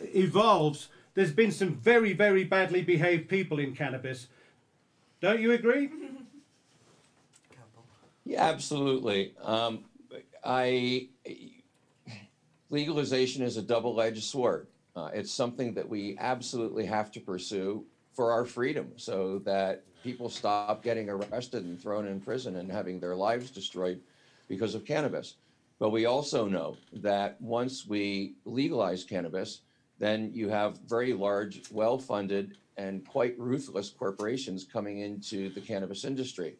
evolves, 0.00 0.88
there's 1.14 1.32
been 1.32 1.52
some 1.52 1.74
very, 1.74 2.12
very 2.12 2.42
badly 2.42 2.82
behaved 2.82 3.28
people 3.28 3.60
in 3.60 3.74
cannabis. 3.74 4.26
Don't 5.20 5.40
you 5.40 5.52
agree? 5.52 5.90
Yeah, 8.26 8.44
absolutely. 8.44 9.34
Um, 9.42 9.84
I 10.42 11.08
legalization 12.70 13.42
is 13.42 13.58
a 13.58 13.62
double-edged 13.62 14.22
sword. 14.22 14.66
Uh, 14.96 15.10
it's 15.12 15.30
something 15.30 15.74
that 15.74 15.86
we 15.86 16.16
absolutely 16.18 16.86
have 16.86 17.10
to 17.12 17.20
pursue 17.20 17.84
for 18.14 18.32
our 18.32 18.46
freedom, 18.46 18.92
so 18.96 19.40
that 19.40 19.84
people 20.02 20.30
stop 20.30 20.82
getting 20.82 21.10
arrested 21.10 21.64
and 21.64 21.78
thrown 21.78 22.06
in 22.06 22.18
prison 22.18 22.56
and 22.56 22.72
having 22.72 22.98
their 22.98 23.14
lives 23.14 23.50
destroyed 23.50 24.00
because 24.48 24.74
of 24.74 24.84
cannabis. 24.84 25.36
But 25.78 25.90
we 25.90 26.06
also 26.06 26.46
know 26.46 26.76
that 26.92 27.40
once 27.40 27.86
we 27.86 28.34
legalize 28.44 29.04
cannabis, 29.04 29.60
then 29.98 30.30
you 30.32 30.48
have 30.48 30.78
very 30.86 31.12
large, 31.12 31.62
well-funded, 31.70 32.56
and 32.76 33.06
quite 33.06 33.38
ruthless 33.38 33.90
corporations 33.90 34.64
coming 34.64 35.00
into 35.00 35.50
the 35.50 35.60
cannabis 35.60 36.04
industry. 36.04 36.56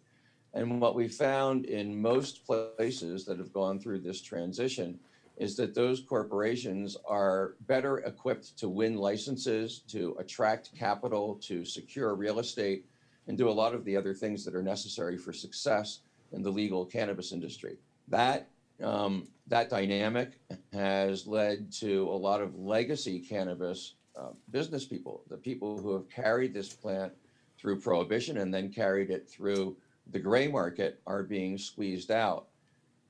And 0.52 0.80
what 0.80 0.94
we 0.94 1.08
found 1.08 1.64
in 1.64 2.00
most 2.00 2.46
places 2.46 3.24
that 3.24 3.38
have 3.38 3.52
gone 3.52 3.80
through 3.80 4.00
this 4.00 4.22
transition 4.22 5.00
is 5.36 5.56
that 5.56 5.74
those 5.74 6.00
corporations 6.00 6.96
are 7.08 7.54
better 7.66 7.98
equipped 7.98 8.56
to 8.58 8.68
win 8.68 8.96
licenses, 8.96 9.80
to 9.88 10.16
attract 10.20 10.70
capital, 10.78 11.34
to 11.42 11.64
secure 11.64 12.14
real 12.14 12.38
estate, 12.38 12.86
and 13.26 13.36
do 13.36 13.48
a 13.48 13.50
lot 13.50 13.74
of 13.74 13.84
the 13.84 13.96
other 13.96 14.14
things 14.14 14.44
that 14.44 14.54
are 14.54 14.62
necessary 14.62 15.18
for 15.18 15.32
success 15.32 16.00
in 16.34 16.42
the 16.42 16.50
legal 16.50 16.84
cannabis 16.84 17.32
industry. 17.32 17.76
That 18.08 18.48
um, 18.82 19.28
that 19.46 19.70
dynamic 19.70 20.40
has 20.72 21.26
led 21.26 21.72
to 21.72 22.08
a 22.08 22.16
lot 22.16 22.40
of 22.40 22.58
legacy 22.58 23.20
cannabis 23.20 23.94
uh, 24.18 24.30
business 24.50 24.84
people, 24.84 25.22
the 25.28 25.36
people 25.36 25.78
who 25.78 25.92
have 25.92 26.08
carried 26.08 26.54
this 26.54 26.72
plant 26.72 27.12
through 27.58 27.80
prohibition 27.80 28.38
and 28.38 28.52
then 28.52 28.68
carried 28.70 29.10
it 29.10 29.28
through 29.28 29.76
the 30.10 30.18
gray 30.18 30.46
market 30.46 31.00
are 31.06 31.22
being 31.22 31.56
squeezed 31.56 32.10
out. 32.10 32.46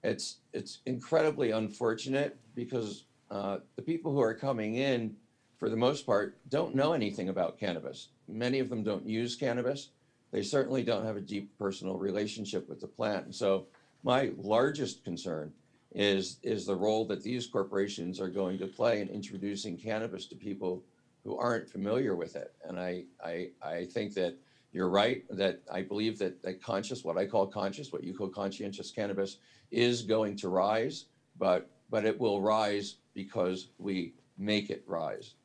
It's 0.02 0.38
it's 0.52 0.80
incredibly 0.86 1.50
unfortunate 1.50 2.36
because 2.54 3.04
uh, 3.30 3.58
the 3.76 3.82
people 3.82 4.12
who 4.12 4.20
are 4.20 4.34
coming 4.34 4.76
in, 4.76 5.16
for 5.58 5.68
the 5.68 5.76
most 5.76 6.06
part, 6.06 6.36
don't 6.50 6.74
know 6.74 6.92
anything 6.92 7.30
about 7.30 7.58
cannabis. 7.58 8.08
Many 8.28 8.58
of 8.60 8.68
them 8.68 8.82
don't 8.82 9.06
use 9.06 9.34
cannabis. 9.34 9.90
They 10.34 10.42
certainly 10.42 10.82
don't 10.82 11.06
have 11.06 11.16
a 11.16 11.20
deep 11.20 11.56
personal 11.56 11.96
relationship 11.96 12.68
with 12.68 12.80
the 12.80 12.88
plant. 12.88 13.26
And 13.26 13.34
so, 13.34 13.68
my 14.02 14.32
largest 14.36 15.04
concern 15.04 15.52
is 15.94 16.40
is 16.42 16.66
the 16.66 16.74
role 16.74 17.06
that 17.06 17.22
these 17.22 17.46
corporations 17.46 18.20
are 18.20 18.28
going 18.28 18.58
to 18.58 18.66
play 18.66 19.00
in 19.00 19.08
introducing 19.08 19.76
cannabis 19.76 20.26
to 20.26 20.34
people 20.34 20.82
who 21.22 21.38
aren't 21.38 21.70
familiar 21.70 22.16
with 22.16 22.34
it. 22.34 22.52
And 22.64 22.80
I 22.80 23.04
I, 23.24 23.50
I 23.62 23.84
think 23.84 24.14
that 24.14 24.34
you're 24.72 24.88
right 24.88 25.22
that 25.30 25.60
I 25.72 25.82
believe 25.82 26.18
that, 26.18 26.42
that 26.42 26.60
conscious, 26.60 27.04
what 27.04 27.16
I 27.16 27.26
call 27.26 27.46
conscious, 27.46 27.92
what 27.92 28.02
you 28.02 28.12
call 28.12 28.28
conscientious 28.28 28.90
cannabis, 28.90 29.36
is 29.70 30.02
going 30.02 30.34
to 30.38 30.48
rise, 30.48 31.04
but 31.38 31.70
but 31.90 32.04
it 32.04 32.18
will 32.18 32.40
rise 32.40 32.96
because 33.14 33.68
we 33.78 34.14
make 34.36 34.68
it 34.70 34.82
rise. 34.88 35.36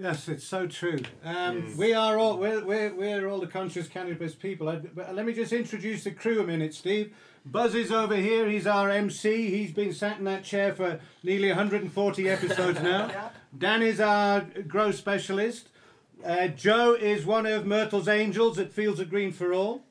Yes, 0.00 0.28
it's 0.28 0.44
so 0.44 0.66
true. 0.66 0.98
Um, 1.22 1.76
We 1.76 1.92
are 1.92 2.18
all 2.18 2.38
we're, 2.38 2.64
we're, 2.64 2.94
we're 2.94 3.28
all 3.28 3.38
the 3.38 3.46
conscious 3.46 3.86
cannabis 3.86 4.34
people. 4.34 4.70
I, 4.70 4.76
but 4.76 5.14
let 5.14 5.26
me 5.26 5.34
just 5.34 5.52
introduce 5.52 6.04
the 6.04 6.10
crew 6.10 6.40
a 6.40 6.46
minute, 6.46 6.72
Steve. 6.72 7.14
Buzz 7.44 7.74
is 7.74 7.92
over 7.92 8.16
here. 8.16 8.48
He's 8.48 8.66
our 8.66 8.88
MC. 8.88 9.50
He's 9.50 9.72
been 9.72 9.92
sat 9.92 10.18
in 10.18 10.24
that 10.24 10.42
chair 10.42 10.74
for 10.74 11.00
nearly 11.22 11.48
140 11.48 12.30
episodes 12.30 12.80
now. 12.80 13.30
Dan 13.58 13.82
is 13.82 14.00
our 14.00 14.40
grow 14.66 14.90
specialist. 14.90 15.68
Uh, 16.24 16.48
Joe 16.48 16.94
is 16.94 17.26
one 17.26 17.44
of 17.44 17.66
Myrtle's 17.66 18.08
angels 18.08 18.58
at 18.58 18.72
Fields 18.72 19.00
of 19.00 19.10
Green 19.10 19.32
for 19.32 19.52
All. 19.52 19.82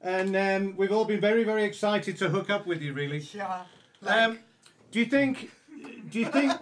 And 0.00 0.34
um, 0.34 0.76
we've 0.76 0.92
all 0.92 1.04
been 1.04 1.20
very, 1.20 1.44
very 1.44 1.62
excited 1.62 2.16
to 2.18 2.28
hook 2.28 2.50
up 2.50 2.66
with 2.66 2.82
you, 2.82 2.92
really. 2.92 3.18
Yeah. 3.32 3.62
Um, 4.04 4.40
do 4.90 4.98
you 4.98 5.06
think? 5.06 5.52
Do 6.10 6.18
you 6.18 6.26
think? 6.26 6.52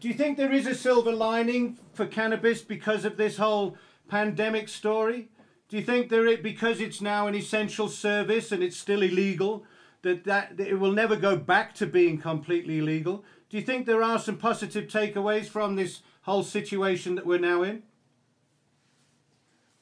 do 0.00 0.08
you 0.08 0.14
think 0.14 0.36
there 0.36 0.52
is 0.52 0.66
a 0.66 0.74
silver 0.74 1.12
lining 1.12 1.78
for 1.92 2.06
cannabis 2.06 2.62
because 2.62 3.04
of 3.04 3.16
this 3.16 3.36
whole 3.36 3.76
pandemic 4.08 4.68
story? 4.68 5.28
Do 5.68 5.76
you 5.76 5.84
think 5.84 6.10
there 6.10 6.26
it 6.26 6.42
because 6.42 6.80
it's 6.80 7.00
now 7.00 7.26
an 7.26 7.34
essential 7.34 7.88
service 7.88 8.52
and 8.52 8.62
it's 8.62 8.76
still 8.76 9.02
illegal 9.02 9.64
that, 10.02 10.24
that 10.24 10.56
that 10.56 10.66
it 10.66 10.74
will 10.74 10.92
never 10.92 11.16
go 11.16 11.36
back 11.36 11.74
to 11.76 11.86
being 11.86 12.18
completely 12.18 12.78
illegal? 12.78 13.24
Do 13.48 13.56
you 13.56 13.62
think 13.62 13.86
there 13.86 14.02
are 14.02 14.18
some 14.18 14.38
positive 14.38 14.88
takeaways 14.88 15.46
from 15.46 15.76
this 15.76 16.02
whole 16.22 16.42
situation 16.42 17.14
that 17.14 17.26
we're 17.26 17.38
now 17.38 17.62
in? 17.62 17.82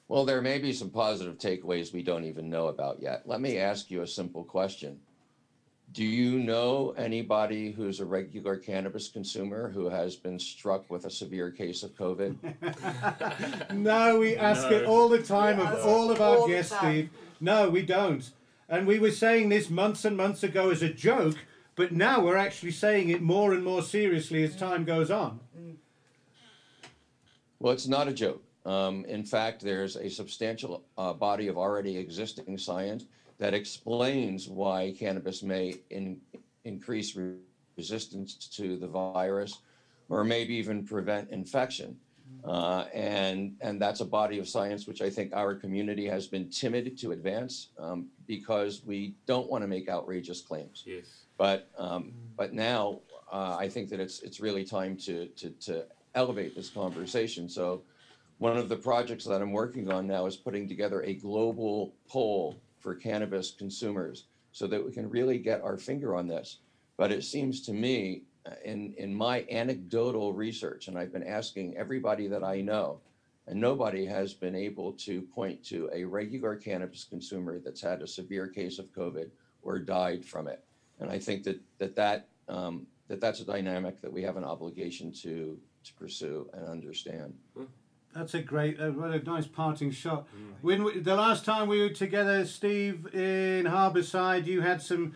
Well, 0.09 0.25
there 0.25 0.43
may 0.43 0.59
be 0.59 0.73
some 0.73 0.91
positive 0.91 1.39
takeaways 1.39 1.93
we 1.93 2.03
don't 2.03 2.25
even 2.25 2.51
know 2.51 2.67
about 2.67 3.01
yet. 3.01 3.23
Let 3.27 3.41
me 3.41 3.59
ask 3.59 3.91
you 3.91 4.03
a 4.03 4.07
simple 4.07 4.43
question. 4.43 4.99
Do 5.93 6.05
you 6.05 6.39
know 6.39 6.95
anybody 6.97 7.73
who's 7.73 7.99
a 7.99 8.05
regular 8.05 8.57
cannabis 8.57 9.09
consumer 9.09 9.71
who 9.71 9.89
has 9.89 10.15
been 10.15 10.39
struck 10.39 10.89
with 10.89 11.05
a 11.05 11.11
severe 11.11 11.51
case 11.51 11.83
of 11.83 11.97
COVID? 11.97 12.37
No, 13.75 14.19
we 14.19 14.37
ask 14.37 14.71
it 14.71 14.85
all 14.85 15.09
the 15.09 15.23
time 15.23 15.59
We 15.59 15.65
of 15.65 15.85
all 15.85 16.11
of 16.11 16.21
our 16.21 16.39
all 16.39 16.49
guests. 16.49 16.77
Steve. 16.77 17.11
No, 17.41 17.71
we 17.71 17.83
don't. 17.83 18.29
And 18.69 18.87
we 18.87 18.99
were 18.99 19.11
saying 19.11 19.49
this 19.49 19.69
months 19.71 20.05
and 20.05 20.17
months 20.17 20.43
ago 20.43 20.71
as 20.71 20.83
a 20.83 20.93
joke, 20.93 21.37
but 21.75 21.93
now 21.93 22.21
we're 22.21 22.37
actually 22.37 22.73
saying 22.73 23.09
it 23.09 23.23
more 23.23 23.53
and 23.53 23.65
more 23.65 23.83
seriously 23.83 24.45
as 24.45 24.55
time 24.55 24.85
goes 24.85 25.11
on. 25.11 25.41
Well, 27.59 27.73
it's 27.73 27.89
not 27.89 28.07
a 28.07 28.13
joke. 28.13 28.43
Um, 28.65 29.05
in 29.07 29.25
fact, 29.25 29.63
there's 29.63 29.97
a 29.97 30.09
substantial 30.09 30.85
uh, 30.97 31.15
body 31.15 31.49
of 31.49 31.57
already 31.57 31.97
existing 31.97 32.59
science 32.59 33.05
that 33.41 33.55
explains 33.55 34.49
why 34.49 34.95
cannabis 34.97 35.43
may 35.43 35.75
in, 35.89 36.21
increase 36.65 37.17
re- 37.17 37.37
resistance 37.77 38.35
to 38.35 38.77
the 38.77 38.87
virus 38.87 39.59
or 40.11 40.23
maybe 40.23 40.55
even 40.55 40.85
prevent 40.85 41.31
infection. 41.31 41.97
Uh, 42.45 42.85
and, 42.95 43.57
and 43.61 43.81
that's 43.83 44.01
a 44.01 44.05
body 44.05 44.39
of 44.39 44.49
science 44.49 44.87
which 44.87 45.03
I 45.03 45.11
think 45.11 45.33
our 45.35 45.55
community 45.55 46.07
has 46.07 46.29
been 46.29 46.49
timid 46.49 46.97
to 46.99 47.11
advance 47.13 47.71
um, 47.79 48.09
because 48.27 48.83
we 48.85 49.15
don't 49.27 49.51
want 49.51 49.63
to 49.63 49.69
make 49.69 49.89
outrageous 49.89 50.41
claims. 50.41 50.85
Yes. 50.87 51.25
But 51.37 51.71
um, 51.77 52.13
but 52.37 52.53
now 52.53 53.01
uh, 53.33 53.57
I 53.59 53.69
think 53.69 53.89
that 53.89 53.99
it's 53.99 54.21
it's 54.21 54.39
really 54.39 54.65
time 54.65 54.97
to, 54.99 55.27
to 55.27 55.51
to 55.51 55.87
elevate 56.15 56.55
this 56.55 56.69
conversation. 56.69 57.49
So 57.49 57.83
one 58.39 58.57
of 58.57 58.69
the 58.69 58.77
projects 58.77 59.25
that 59.25 59.43
I'm 59.43 59.53
working 59.53 59.91
on 59.91 60.07
now 60.07 60.27
is 60.27 60.37
putting 60.37 60.69
together 60.69 61.03
a 61.03 61.15
global 61.15 61.95
poll 62.09 62.61
for 62.81 62.95
cannabis 62.95 63.53
consumers 63.53 64.25
so 64.53 64.67
that 64.67 64.85
we 64.85 64.91
can 64.91 65.09
really 65.09 65.39
get 65.39 65.63
our 65.63 65.77
finger 65.77 66.17
on 66.17 66.27
this. 66.27 66.59
But 66.97 67.13
it 67.13 67.23
seems 67.25 67.61
to 67.63 67.73
me 67.73 68.23
uh, 68.47 68.53
in 68.65 68.95
in 68.99 69.15
my 69.15 69.47
anecdotal 69.51 70.33
research, 70.33 70.89
and 70.89 70.99
I've 70.99 71.13
been 71.13 71.27
asking 71.27 71.77
everybody 71.77 72.27
that 72.29 72.43
I 72.43 72.61
know, 72.63 73.01
And 73.47 73.61
nobody 73.61 74.07
has 74.07 74.33
been 74.33 74.55
able 74.55 74.93
to 74.93 75.23
point 75.23 75.65
to 75.65 75.91
a 75.93 76.05
regular 76.05 76.57
cannabis 76.57 77.05
consumer 77.05 77.59
that's 77.59 77.81
had 77.81 78.01
a 78.03 78.07
severe 78.07 78.47
case 78.47 78.79
of 78.79 78.93
COVID 78.93 79.29
or 79.63 79.79
died 79.79 80.25
from 80.25 80.47
it. 80.47 80.63
And 81.01 81.11
I 81.11 81.19
think 81.19 81.43
that 81.45 81.61
that 81.79 81.97
that 81.97 82.29
um, 82.49 82.87
that 83.09 83.21
that's 83.21 83.41
a 83.41 83.45
dynamic 83.45 84.01
that 84.03 84.13
we 84.13 84.23
have 84.23 84.37
an 84.37 84.45
obligation 84.45 85.13
to 85.23 85.59
to 85.85 85.95
pursue 85.95 86.49
and 86.53 86.67
understand. 86.67 87.35
That's 88.15 88.35
a 88.35 88.43
great, 88.43 88.81
uh, 88.81 88.91
what 88.91 89.11
a 89.11 89.23
nice 89.23 89.47
parting 89.47 89.91
shot. 89.93 90.27
When 90.63 90.83
we, 90.83 90.99
the 90.99 91.15
last 91.15 91.45
time 91.45 91.69
we 91.69 91.81
were 91.81 91.91
together, 91.91 92.45
Steve, 92.45 93.07
in 93.15 93.67
Harbourside, 93.67 94.47
you 94.47 94.63
had 94.63 94.83
some. 94.83 95.15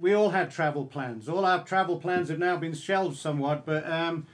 We 0.00 0.14
all 0.14 0.30
had 0.30 0.50
travel 0.50 0.86
plans. 0.86 1.28
All 1.28 1.44
our 1.44 1.62
travel 1.64 1.98
plans 1.98 2.30
have 2.30 2.38
now 2.38 2.56
been 2.56 2.72
shelved 2.72 3.18
somewhat, 3.18 3.66
but 3.66 3.86
um, 3.90 4.26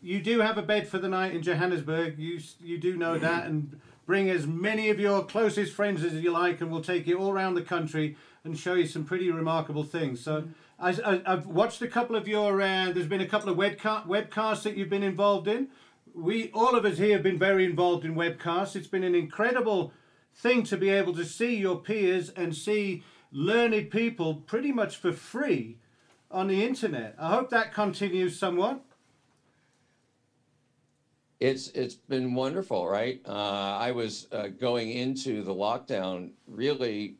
you 0.00 0.20
do 0.20 0.40
have 0.40 0.58
a 0.58 0.62
bed 0.62 0.88
for 0.88 0.98
the 0.98 1.08
night 1.08 1.34
in 1.34 1.42
Johannesburg. 1.42 2.18
You 2.18 2.40
you 2.60 2.78
do 2.78 2.96
know 2.96 3.18
that, 3.18 3.46
and 3.46 3.80
bring 4.06 4.30
as 4.30 4.46
many 4.46 4.88
of 4.88 4.98
your 4.98 5.22
closest 5.24 5.72
friends 5.74 6.02
as 6.02 6.14
you 6.14 6.32
like, 6.32 6.60
and 6.60 6.72
we'll 6.72 6.82
take 6.82 7.06
you 7.06 7.18
all 7.18 7.30
around 7.30 7.54
the 7.54 7.62
country 7.62 8.16
and 8.44 8.58
show 8.58 8.74
you 8.74 8.86
some 8.86 9.04
pretty 9.04 9.30
remarkable 9.30 9.84
things. 9.84 10.20
So. 10.20 10.44
I, 10.80 10.90
I, 10.90 11.22
I've 11.26 11.46
watched 11.46 11.80
a 11.82 11.86
couple 11.86 12.16
of 12.16 12.26
your. 12.26 12.60
Uh, 12.60 12.90
there's 12.90 13.06
been 13.06 13.20
a 13.20 13.26
couple 13.28 13.48
of 13.48 13.56
webca- 13.56 14.04
webcasts 14.04 14.64
that 14.64 14.76
you've 14.76 14.90
been 14.90 15.04
involved 15.04 15.46
in 15.46 15.68
we 16.14 16.50
all 16.52 16.74
of 16.74 16.84
us 16.84 16.98
here 16.98 17.14
have 17.14 17.22
been 17.22 17.38
very 17.38 17.64
involved 17.64 18.04
in 18.04 18.14
webcasts. 18.14 18.76
It's 18.76 18.86
been 18.86 19.04
an 19.04 19.14
incredible 19.14 19.92
thing 20.34 20.62
to 20.64 20.76
be 20.76 20.90
able 20.90 21.14
to 21.14 21.24
see 21.24 21.56
your 21.56 21.76
peers 21.76 22.30
and 22.30 22.54
see 22.54 23.02
learned 23.30 23.90
people 23.90 24.34
pretty 24.34 24.72
much 24.72 24.96
for 24.96 25.12
free 25.12 25.78
on 26.30 26.48
the 26.48 26.64
internet. 26.64 27.14
I 27.18 27.34
hope 27.34 27.50
that 27.50 27.72
continues 27.72 28.38
somewhat. 28.38 28.82
It's 31.40 31.68
it's 31.68 31.94
been 31.94 32.34
wonderful, 32.34 32.88
right? 32.88 33.20
Uh, 33.26 33.76
I 33.78 33.90
was 33.90 34.28
uh, 34.32 34.48
going 34.48 34.90
into 34.90 35.42
the 35.42 35.54
lockdown 35.54 36.30
really 36.46 37.16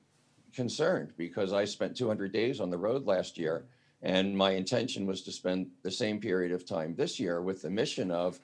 concerned 0.55 1.13
because 1.17 1.53
I 1.53 1.65
spent 1.65 1.97
200 1.97 2.33
days 2.33 2.61
on 2.61 2.71
the 2.71 2.79
road 2.79 3.05
last 3.05 3.37
year, 3.37 3.65
and 4.01 4.37
my 4.37 4.53
intention 4.53 5.07
was 5.07 5.23
to 5.23 5.33
spend 5.33 5.69
the 5.83 5.91
same 5.91 6.21
period 6.21 6.53
of 6.53 6.65
time 6.65 6.95
this 6.95 7.19
year 7.19 7.43
with 7.43 7.63
the 7.63 7.71
mission 7.71 8.13
of 8.13 8.39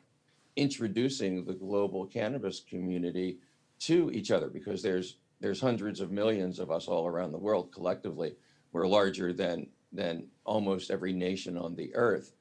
introducing 0.58 1.44
the 1.44 1.54
global 1.54 2.06
cannabis 2.06 2.60
community 2.60 3.38
to 3.80 4.10
each 4.12 4.30
other 4.30 4.48
because 4.48 4.82
there's 4.82 5.18
there's 5.40 5.60
hundreds 5.60 6.00
of 6.00 6.10
millions 6.10 6.58
of 6.58 6.70
us 6.70 6.88
all 6.88 7.06
around 7.06 7.30
the 7.32 7.38
world 7.38 7.70
collectively. 7.72 8.34
We're 8.72 8.88
larger 8.88 9.32
than 9.32 9.68
than 9.92 10.26
almost 10.44 10.90
every 10.90 11.12
nation 11.12 11.56
on 11.56 11.74
the 11.76 11.94
earth. 11.94 12.32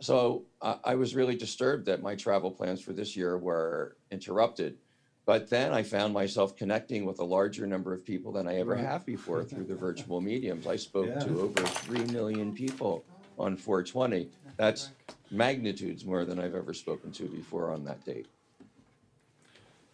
So 0.00 0.44
I, 0.60 0.78
I 0.84 0.94
was 0.96 1.14
really 1.16 1.36
disturbed 1.36 1.86
that 1.86 2.02
my 2.02 2.14
travel 2.14 2.50
plans 2.50 2.82
for 2.82 2.92
this 2.92 3.16
year 3.16 3.38
were 3.38 3.96
interrupted. 4.10 4.78
But 5.24 5.50
then 5.50 5.72
I 5.72 5.82
found 5.82 6.14
myself 6.14 6.54
connecting 6.56 7.04
with 7.04 7.18
a 7.18 7.24
larger 7.24 7.66
number 7.66 7.92
of 7.92 8.04
people 8.04 8.30
than 8.32 8.46
I 8.46 8.56
ever 8.60 8.74
Right. 8.74 8.84
have 8.84 9.04
before 9.04 9.42
through 9.44 9.64
the 9.64 9.74
virtual 9.74 10.20
mediums. 10.30 10.66
I 10.66 10.76
spoke 10.76 11.06
Yeah. 11.08 11.24
to 11.24 11.40
over 11.40 11.66
3 11.66 12.04
million 12.12 12.52
people 12.52 13.04
on 13.38 13.56
420. 13.56 14.28
That's 14.56 14.90
magnitudes 15.30 16.04
more 16.04 16.24
than 16.24 16.38
I've 16.38 16.54
ever 16.54 16.72
spoken 16.72 17.12
to 17.12 17.24
before 17.24 17.70
on 17.70 17.84
that 17.84 18.04
date. 18.04 18.26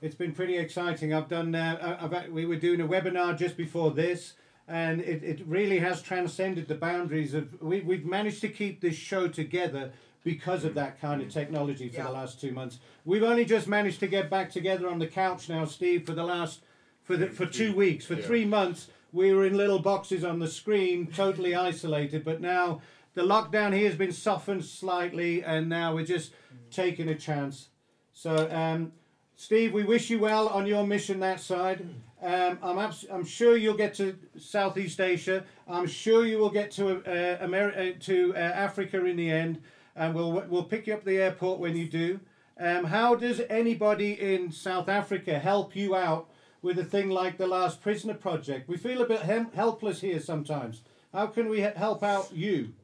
It's 0.00 0.14
been 0.14 0.32
pretty 0.32 0.56
exciting. 0.56 1.14
I've 1.14 1.28
done. 1.28 1.54
Uh, 1.54 1.98
I- 2.00 2.04
I've, 2.04 2.28
we 2.32 2.44
were 2.46 2.56
doing 2.56 2.80
a 2.80 2.86
webinar 2.86 3.36
just 3.38 3.56
before 3.56 3.92
this, 3.92 4.34
and 4.66 5.00
it, 5.00 5.22
it 5.22 5.40
really 5.46 5.78
has 5.78 6.02
transcended 6.02 6.66
the 6.68 6.74
boundaries 6.74 7.34
of. 7.34 7.60
We, 7.62 7.80
we've 7.80 8.04
managed 8.04 8.40
to 8.40 8.48
keep 8.48 8.80
this 8.80 8.96
show 8.96 9.28
together 9.28 9.92
because 10.24 10.64
of 10.64 10.74
that 10.74 11.00
kind 11.00 11.20
of 11.22 11.30
technology 11.30 11.88
for 11.88 11.96
Yeah. 11.96 12.04
the 12.06 12.12
last 12.12 12.40
two 12.40 12.52
months. 12.52 12.78
We've 13.04 13.22
only 13.24 13.44
just 13.44 13.66
managed 13.68 14.00
to 14.00 14.06
get 14.08 14.28
back 14.30 14.50
together 14.52 14.88
on 14.88 14.98
the 14.98 15.06
couch 15.08 15.48
now, 15.48 15.64
Steve, 15.66 16.04
for 16.06 16.14
the 16.14 16.24
last 16.24 16.60
for 17.04 17.16
the 17.16 17.28
for 17.28 17.46
two 17.46 17.74
weeks. 17.74 18.04
For 18.04 18.14
Yeah. 18.14 18.22
three 18.22 18.44
months, 18.44 18.88
we 19.12 19.32
were 19.32 19.44
in 19.44 19.56
little 19.56 19.78
boxes 19.80 20.24
on 20.24 20.40
the 20.40 20.48
screen, 20.48 21.06
totally 21.08 21.54
isolated. 21.54 22.24
But 22.24 22.40
now 22.40 22.82
the 23.14 23.22
lockdown 23.22 23.72
here 23.72 23.88
has 23.88 23.96
been 23.96 24.12
softened 24.12 24.64
slightly, 24.64 25.42
and 25.42 25.68
now 25.68 25.94
we're 25.94 26.06
just 26.06 26.32
taking 26.70 27.08
a 27.08 27.14
chance. 27.14 27.68
So. 28.12 28.48
Um, 28.50 28.92
Steve, 29.34 29.72
we 29.72 29.82
wish 29.82 30.08
you 30.08 30.20
well 30.20 30.46
on 30.48 30.66
your 30.66 30.86
mission 30.86 31.18
that 31.18 31.40
side. 31.40 31.84
Um, 32.22 32.58
I'm, 32.62 32.78
abs- 32.78 33.06
I'm 33.10 33.24
sure 33.24 33.56
you'll 33.56 33.74
get 33.76 33.94
to 33.94 34.16
Southeast 34.38 35.00
Asia. 35.00 35.44
I'm 35.66 35.88
sure 35.88 36.24
you 36.24 36.38
will 36.38 36.50
get 36.50 36.70
to 36.72 36.98
uh, 36.98 37.44
Ameri- 37.44 37.96
uh, 37.96 37.98
to 38.00 38.34
uh, 38.36 38.38
Africa 38.38 39.04
in 39.04 39.16
the 39.16 39.30
end, 39.30 39.60
and 39.96 40.14
we'll 40.14 40.44
we'll 40.48 40.62
pick 40.62 40.86
you 40.86 40.92
up 40.92 41.00
at 41.00 41.06
the 41.06 41.16
airport 41.16 41.58
when 41.58 41.76
you 41.76 41.88
do. 41.88 42.20
Um, 42.60 42.84
how 42.84 43.16
does 43.16 43.40
anybody 43.50 44.12
in 44.12 44.52
South 44.52 44.88
Africa 44.88 45.40
help 45.40 45.74
you 45.74 45.96
out 45.96 46.28
with 46.60 46.78
a 46.78 46.84
thing 46.84 47.10
like 47.10 47.36
the 47.38 47.48
Last 47.48 47.80
Prisoner 47.82 48.14
Project? 48.14 48.68
We 48.68 48.76
feel 48.76 49.02
a 49.02 49.08
bit 49.08 49.22
hem- 49.22 49.50
helpless 49.54 50.02
here 50.02 50.20
sometimes. 50.20 50.82
How 51.12 51.26
can 51.26 51.48
we 51.48 51.60
help 51.60 52.04
out 52.04 52.32
you? 52.32 52.74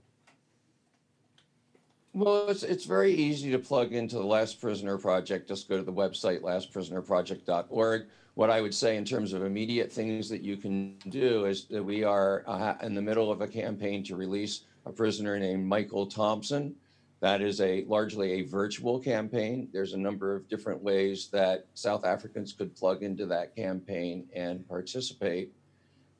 Well, 2.15 2.49
it's, 2.49 2.63
it's 2.63 2.85
very 2.85 3.13
easy 3.13 3.51
to 3.51 3.59
plug 3.59 3.93
into 3.93 4.17
the 4.17 4.25
Last 4.25 4.61
Prisoner 4.61 4.97
Project. 4.97 5.49
Just 5.49 5.69
go 5.69 5.77
to 5.77 5.83
the 5.83 5.93
website, 5.93 6.41
lastprisonerproject.org. 6.41 8.07
What 8.35 8.51
I 8.51 8.61
would 8.61 8.75
say 8.75 8.97
in 8.97 9.05
terms 9.05 9.33
of 9.33 9.45
immediate 9.45 9.93
things 9.93 10.29
that 10.31 10.43
you 10.43 10.57
can 10.57 10.97
do 11.09 11.45
is 11.45 11.67
that 11.67 11.83
we 11.83 12.05
are 12.05 12.45
uh, 12.47 12.75
in 12.83 12.95
the 12.95 13.03
middle 13.03 13.31
of 13.31 13.41
a 13.41 13.47
campaign 13.47 14.03
to 14.05 14.17
release 14.17 14.63
a 14.87 14.93
prisoner 14.93 15.39
named 15.39 15.67
Michael 15.67 16.07
Thompson. 16.07 16.75
That 17.21 17.43
is 17.43 17.61
a 17.61 17.85
largely 17.85 18.33
a 18.35 18.43
virtual 18.43 19.01
campaign. 19.01 19.69
There's 19.73 19.93
a 19.93 19.99
number 19.99 20.35
of 20.35 20.49
different 20.49 20.83
ways 20.83 21.29
that 21.33 21.67
South 21.75 22.05
Africans 22.05 22.53
could 22.53 22.75
plug 22.77 23.03
into 23.03 23.27
that 23.27 23.55
campaign 23.57 24.29
and 24.35 24.67
participate. 24.69 25.53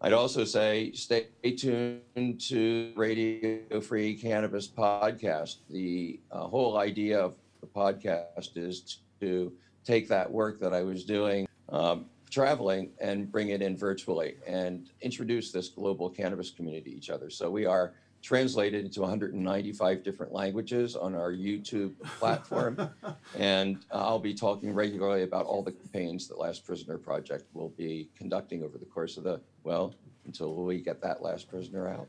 I'd 0.01 0.13
also 0.13 0.45
say 0.45 0.93
stay 0.93 1.27
tuned 1.57 2.41
to 2.41 2.93
Radio 2.95 3.81
Free 3.81 4.15
Cannabis 4.15 4.69
podcast. 4.69 5.57
The 5.69 6.21
uh, 6.31 6.43
whole 6.47 6.79
idea 6.79 7.19
of 7.19 7.37
the 7.61 7.67
podcast 7.67 8.57
is 8.57 8.99
to 9.21 9.53
take 9.85 10.07
that 10.07 10.31
work 10.31 10.61
that 10.61 10.73
I 10.73 10.83
was 10.83 11.05
doing 11.05 11.49
um, 11.71 12.07
traveling 12.31 12.91
and 13.01 13.31
bring 13.31 13.49
it 13.49 13.61
in 13.61 13.77
virtually 13.77 14.37
and 14.47 14.89
introduce 15.01 15.51
this 15.51 15.69
global 15.69 16.09
cannabis 16.09 16.53
community 16.53 16.93
to 16.93 16.97
each 16.97 17.11
other. 17.11 17.29
So 17.29 17.51
we 17.51 17.67
are 17.67 17.95
translated 18.23 18.85
into 18.85 19.01
195 19.01 20.03
different 20.03 20.33
languages 20.33 20.97
on 20.97 21.15
our 21.15 21.33
YouTube 21.33 21.93
platform. 22.19 22.91
and 23.39 23.77
uh, 23.91 23.97
I'll 23.99 24.19
be 24.19 24.35
talking 24.35 24.75
regularly 24.75 25.23
about 25.23 25.47
all 25.47 25.63
the 25.63 25.73
campaigns 25.73 26.27
that 26.29 26.39
Last 26.39 26.65
Prisoner 26.67 26.99
Project 26.99 27.45
will 27.55 27.71
be 27.71 28.09
conducting 28.17 28.63
over 28.63 28.77
the 28.79 28.85
course 28.87 29.17
of 29.17 29.25
the, 29.25 29.41
well, 29.65 29.95
until 30.27 30.55
we 30.55 30.81
get 30.81 31.01
that 31.03 31.23
last 31.23 31.49
prisoner 31.49 31.89
out. 31.89 32.07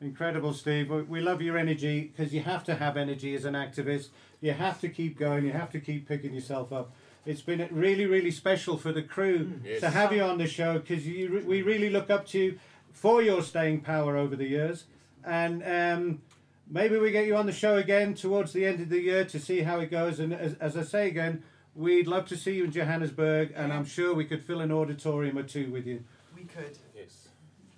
Incredible, 0.00 0.52
Steve. 0.52 0.90
We- 0.90 1.02
We 1.02 1.20
love 1.20 1.42
your 1.42 1.56
energy 1.58 2.12
because 2.16 2.32
you 2.34 2.40
have 2.42 2.64
to 2.64 2.74
have 2.76 2.96
energy 2.96 3.34
as 3.34 3.44
an 3.44 3.54
activist. 3.54 4.08
You 4.40 4.52
have 4.52 4.80
to 4.80 4.88
keep 4.88 5.18
going. 5.18 5.44
You 5.44 5.52
have 5.52 5.70
to 5.72 5.80
keep 5.80 6.06
picking 6.08 6.34
yourself 6.34 6.72
up. 6.72 6.92
It's 7.26 7.40
been 7.40 7.66
really, 7.70 8.04
really 8.04 8.30
special 8.30 8.76
for 8.76 8.92
the 8.92 9.02
crew 9.02 9.60
to 9.80 9.88
have 9.90 10.12
you 10.12 10.22
on 10.22 10.36
the 10.36 10.46
show 10.46 10.78
because 10.78 11.04
we 11.06 11.62
really 11.62 11.88
look 11.88 12.10
up 12.10 12.26
to 12.28 12.38
you 12.38 12.58
for 12.94 13.20
your 13.20 13.42
staying 13.42 13.82
power 13.82 14.16
over 14.16 14.34
the 14.36 14.46
years. 14.46 14.84
And 15.24 15.62
um, 15.64 16.22
maybe 16.70 16.96
we 16.96 17.10
get 17.10 17.26
you 17.26 17.36
on 17.36 17.44
the 17.44 17.52
show 17.52 17.76
again 17.76 18.14
towards 18.14 18.52
the 18.52 18.64
end 18.64 18.80
of 18.80 18.88
the 18.88 19.00
year 19.00 19.24
to 19.26 19.38
see 19.38 19.60
how 19.60 19.80
it 19.80 19.90
goes. 19.90 20.20
And 20.20 20.32
as, 20.32 20.54
as 20.54 20.76
I 20.76 20.82
say 20.82 21.08
again, 21.08 21.42
we'd 21.74 22.06
love 22.06 22.26
to 22.28 22.36
see 22.36 22.54
you 22.54 22.64
in 22.64 22.72
Johannesburg, 22.72 23.52
and 23.54 23.72
I'm 23.72 23.84
sure 23.84 24.14
we 24.14 24.24
could 24.24 24.42
fill 24.42 24.60
an 24.60 24.72
auditorium 24.72 25.36
or 25.36 25.42
two 25.42 25.70
with 25.70 25.86
you. 25.86 26.02
We 26.34 26.44
could, 26.44 26.78
Yes. 26.96 27.28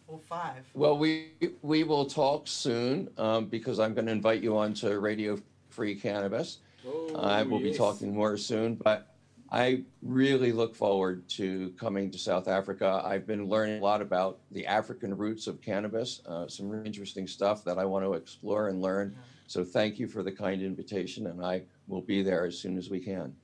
or 0.07 0.19
five. 0.19 0.65
Well, 0.75 0.99
we 0.99 1.33
we 1.63 1.83
will 1.83 2.07
talk 2.07 2.47
soon 2.47 3.09
um, 3.19 3.47
because 3.47 3.81
I'm 3.81 3.95
going 3.95 4.07
to 4.07 4.13
invite 4.13 4.43
you 4.43 4.57
on 4.57 4.75
to 4.75 4.99
Radio 5.01 5.39
Free 5.71 5.95
Cannabis. 5.95 6.59
I 7.17 7.43
will 7.43 7.59
be 7.59 7.75
talking 7.75 8.15
more 8.15 8.37
soon, 8.37 8.77
but 8.77 9.16
I 9.51 9.83
really 10.03 10.53
look 10.53 10.75
forward 10.75 11.29
to 11.31 11.73
coming 11.79 12.11
to 12.11 12.19
South 12.19 12.49
Africa. 12.49 13.03
I've 13.05 13.27
been 13.27 13.49
learning 13.49 13.81
a 13.81 13.85
lot 13.85 14.03
about 14.03 14.39
the 14.51 14.67
African 14.67 15.17
roots 15.17 15.47
of 15.47 15.61
cannabis, 15.61 16.21
uh, 16.27 16.49
some 16.49 16.69
really 16.69 16.87
interesting 16.87 17.27
stuff 17.27 17.65
that 17.65 17.79
I 17.79 17.85
want 17.85 18.05
to 18.05 18.15
explore 18.15 18.69
and 18.69 18.83
learn. 18.83 19.17
So 19.47 19.63
thank 19.63 19.99
you 19.99 20.09
for 20.09 20.23
the 20.23 20.33
kind 20.33 20.63
invitation, 20.63 21.29
and 21.29 21.45
I 21.45 21.63
will 21.87 22.03
be 22.03 22.23
there 22.23 22.45
as 22.45 22.59
soon 22.59 22.77
as 22.77 22.91
we 22.91 22.99
can. 22.99 23.35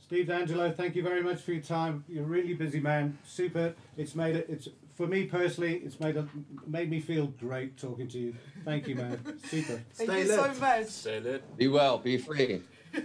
Steve 0.00 0.26
DeAngelo, 0.26 0.76
thank 0.76 0.94
you 0.94 1.02
very 1.02 1.20
much 1.20 1.40
for 1.40 1.52
your 1.52 1.62
time. 1.62 2.04
You're 2.06 2.22
a 2.22 2.26
really 2.26 2.54
busy 2.54 2.78
man. 2.78 3.18
Super. 3.24 3.74
It's 3.96 4.14
made 4.14 4.36
it. 4.36 4.46
It's 4.48 4.68
for 4.94 5.08
me 5.08 5.24
personally. 5.24 5.78
It's 5.84 5.98
made 5.98 6.16
a, 6.16 6.28
made 6.64 6.88
me 6.88 7.00
feel 7.00 7.26
great 7.26 7.76
talking 7.76 8.06
to 8.08 8.18
you. 8.18 8.34
Thank 8.64 8.86
you, 8.86 8.94
man. 8.94 9.18
Super. 9.48 9.82
Thank 9.94 10.10
Stay 10.10 10.20
you 10.20 10.28
so 10.28 10.54
much. 10.60 10.86
Stay 10.86 11.18
lit. 11.18 11.56
Be 11.56 11.66
well, 11.66 11.98
be 11.98 12.18
free. 12.18 12.62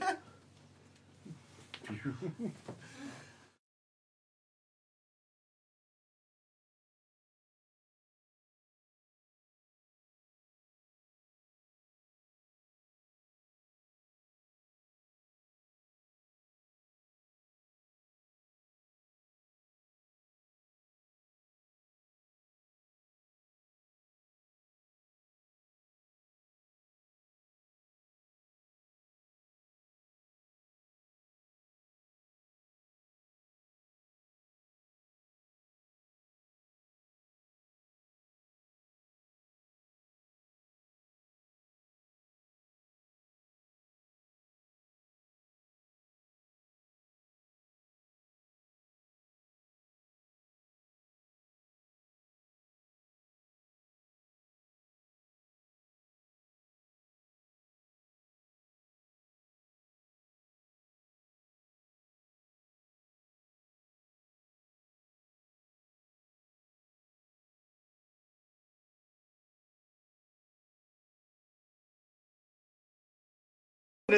to 2.04 2.52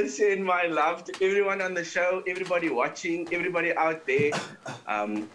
send 0.07 0.43
my 0.43 0.65
love 0.65 1.03
to 1.05 1.13
everyone 1.23 1.61
on 1.61 1.73
the 1.73 1.83
show, 1.83 2.23
everybody 2.27 2.69
watching, 2.69 3.27
everybody 3.31 3.75
out 3.75 4.05
there, 4.05 4.31
um, 4.87 5.29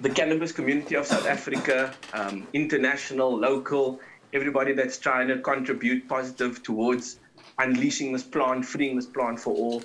the 0.00 0.10
cannabis 0.10 0.52
community 0.52 0.94
of 0.96 1.06
South 1.06 1.26
Africa, 1.26 1.94
um, 2.12 2.46
international, 2.52 3.36
local, 3.36 4.00
everybody 4.32 4.72
that's 4.72 4.98
trying 4.98 5.28
to 5.28 5.38
contribute 5.38 6.08
positive 6.08 6.62
towards 6.62 7.18
unleashing 7.58 8.12
this 8.12 8.22
plant, 8.22 8.64
freeing 8.64 8.96
this 8.96 9.06
plant 9.06 9.38
for 9.38 9.54
all. 9.54 9.82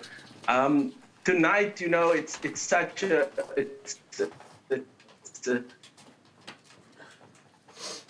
Um, 0.47 0.93
tonight, 1.23 1.81
you 1.81 1.89
know, 1.89 2.11
it's 2.11 2.39
it's 2.43 2.61
such 2.61 3.03
a 3.03 3.27
it's 3.57 3.99
it's 4.69 5.47
a, 5.47 5.63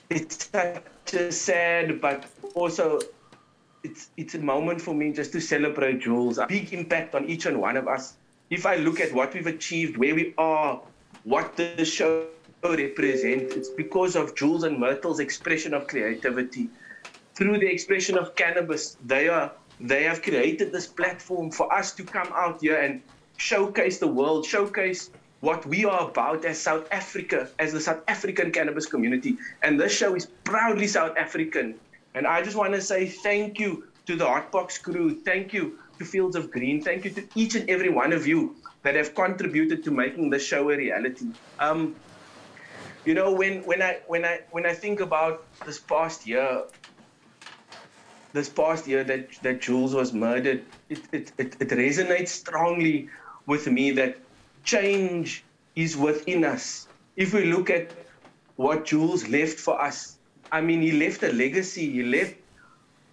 it's 0.10 0.50
such 0.52 1.14
a 1.14 1.32
sad, 1.32 2.00
but 2.00 2.26
also 2.54 3.00
it's 3.86 4.10
it's 4.18 4.36
a 4.36 4.40
moment 4.40 4.82
for 4.82 4.94
me 4.94 5.12
just 5.20 5.32
to 5.34 5.40
celebrate 5.40 6.00
Jules. 6.00 6.38
A 6.38 6.48
big 6.48 6.74
impact 6.74 7.16
on 7.16 7.26
each 7.26 7.46
and 7.46 7.62
one 7.62 7.78
of 7.78 7.88
us. 7.88 8.16
If 8.50 8.66
I 8.66 8.76
look 8.76 9.00
at 9.00 9.14
what 9.14 9.34
we've 9.34 9.48
achieved, 9.48 9.98
where 9.98 10.16
we 10.16 10.34
are, 10.38 10.82
what 11.24 11.56
the 11.56 11.86
show 11.86 12.28
represents, 12.64 13.56
it's 13.56 13.70
because 13.70 14.16
of 14.16 14.36
Jules 14.36 14.64
and 14.64 14.80
Myrtle's 14.80 15.20
expression 15.20 15.74
of 15.74 15.88
creativity. 15.88 16.70
Through 17.36 17.60
the 17.60 17.68
expression 17.68 18.18
of 18.18 18.36
cannabis, 18.36 18.98
they 19.06 19.28
are 19.28 19.52
they 19.80 20.04
have 20.04 20.22
created 20.22 20.72
this 20.72 20.88
platform 20.88 21.52
for 21.52 21.72
us 21.72 21.94
to 21.94 22.04
come 22.04 22.32
out 22.34 22.62
here 22.62 22.80
and 22.80 23.02
showcase 23.38 24.00
the 24.00 24.08
world, 24.08 24.46
showcase 24.46 25.12
what 25.42 25.66
we 25.66 25.86
are 25.86 26.10
about 26.10 26.46
as 26.46 26.58
South 26.60 26.88
Africa, 26.92 27.50
as 27.60 27.74
the 27.74 27.82
South 27.82 28.02
African 28.08 28.52
cannabis 28.52 28.86
community. 28.86 29.38
And 29.62 29.80
this 29.80 29.92
show 29.92 30.16
is 30.16 30.26
proudly 30.44 30.88
South 30.88 31.16
African. 31.18 31.76
And 32.16 32.26
I 32.26 32.42
just 32.42 32.56
want 32.56 32.74
to 32.74 32.82
say 32.82 33.08
thank 33.08 33.60
you 33.60 33.88
to 34.06 34.16
the 34.16 34.26
Hotbox 34.26 34.82
crew. 34.82 35.20
Thank 35.20 35.54
you 35.54 35.78
to 36.00 36.06
Fields 36.06 36.38
of 36.38 36.50
Green. 36.50 36.82
Thank 36.82 37.04
you 37.04 37.12
to 37.12 37.28
each 37.36 37.56
and 37.56 37.70
every 37.70 37.90
one 37.90 38.14
of 38.14 38.26
you 38.26 38.56
that 38.84 38.96
have 38.96 39.14
contributed 39.14 39.84
to 39.84 39.92
making 39.92 40.30
the 40.30 40.40
show 40.40 40.70
a 40.70 40.78
reality. 40.78 41.28
Um, 41.60 41.96
you 43.04 43.14
know, 43.14 43.34
when, 43.34 43.64
when 43.66 43.82
I 43.82 44.00
when 44.08 44.24
I 44.24 44.40
when 44.52 44.66
I 44.66 44.74
think 44.74 45.02
about 45.02 45.44
this 45.66 45.78
past 45.78 46.26
year, 46.26 46.64
this 48.32 48.48
past 48.48 48.88
year 48.88 49.04
that, 49.04 49.30
that 49.44 49.62
Jules 49.62 49.94
was 49.94 50.14
murdered, 50.14 50.64
it, 50.90 51.00
it, 51.12 51.32
it, 51.38 51.56
it 51.60 51.70
resonates 51.70 52.30
strongly 52.30 53.10
with 53.46 53.68
me 53.68 53.92
that 53.92 54.18
change 54.64 55.44
is 55.76 55.98
within 55.98 56.46
us. 56.46 56.88
If 57.16 57.34
we 57.34 57.46
look 57.46 57.70
at 57.70 57.92
what 58.56 58.86
Jules 58.86 59.28
left 59.28 59.60
for 59.60 59.80
us, 59.82 60.15
I 60.52 60.62
mean, 60.62 60.82
he 60.82 60.92
left 60.92 61.24
a 61.24 61.32
legacy, 61.32 61.92
he 61.92 62.04
left 62.04 62.36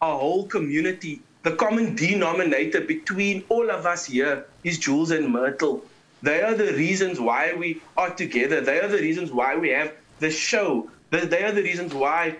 a 0.00 0.16
whole 0.16 0.46
community. 0.46 1.22
The 1.42 1.56
common 1.56 1.94
denominator 1.96 2.80
between 2.80 3.44
all 3.48 3.70
of 3.70 3.86
us 3.86 4.06
here 4.06 4.46
is 4.64 4.78
Jules 4.78 5.10
and 5.10 5.28
Myrtle. 5.28 5.84
They 6.22 6.40
are 6.42 6.54
the 6.54 6.72
reasons 6.74 7.18
why 7.18 7.52
we 7.52 7.82
are 7.96 8.10
together. 8.10 8.60
They 8.60 8.80
are 8.80 8.88
the 8.88 8.98
reasons 8.98 9.32
why 9.32 9.56
we 9.56 9.70
have 9.70 9.92
the 10.20 10.30
show. 10.30 10.88
They 11.10 11.42
are 11.42 11.52
the 11.52 11.62
reasons 11.62 11.92
why 11.92 12.36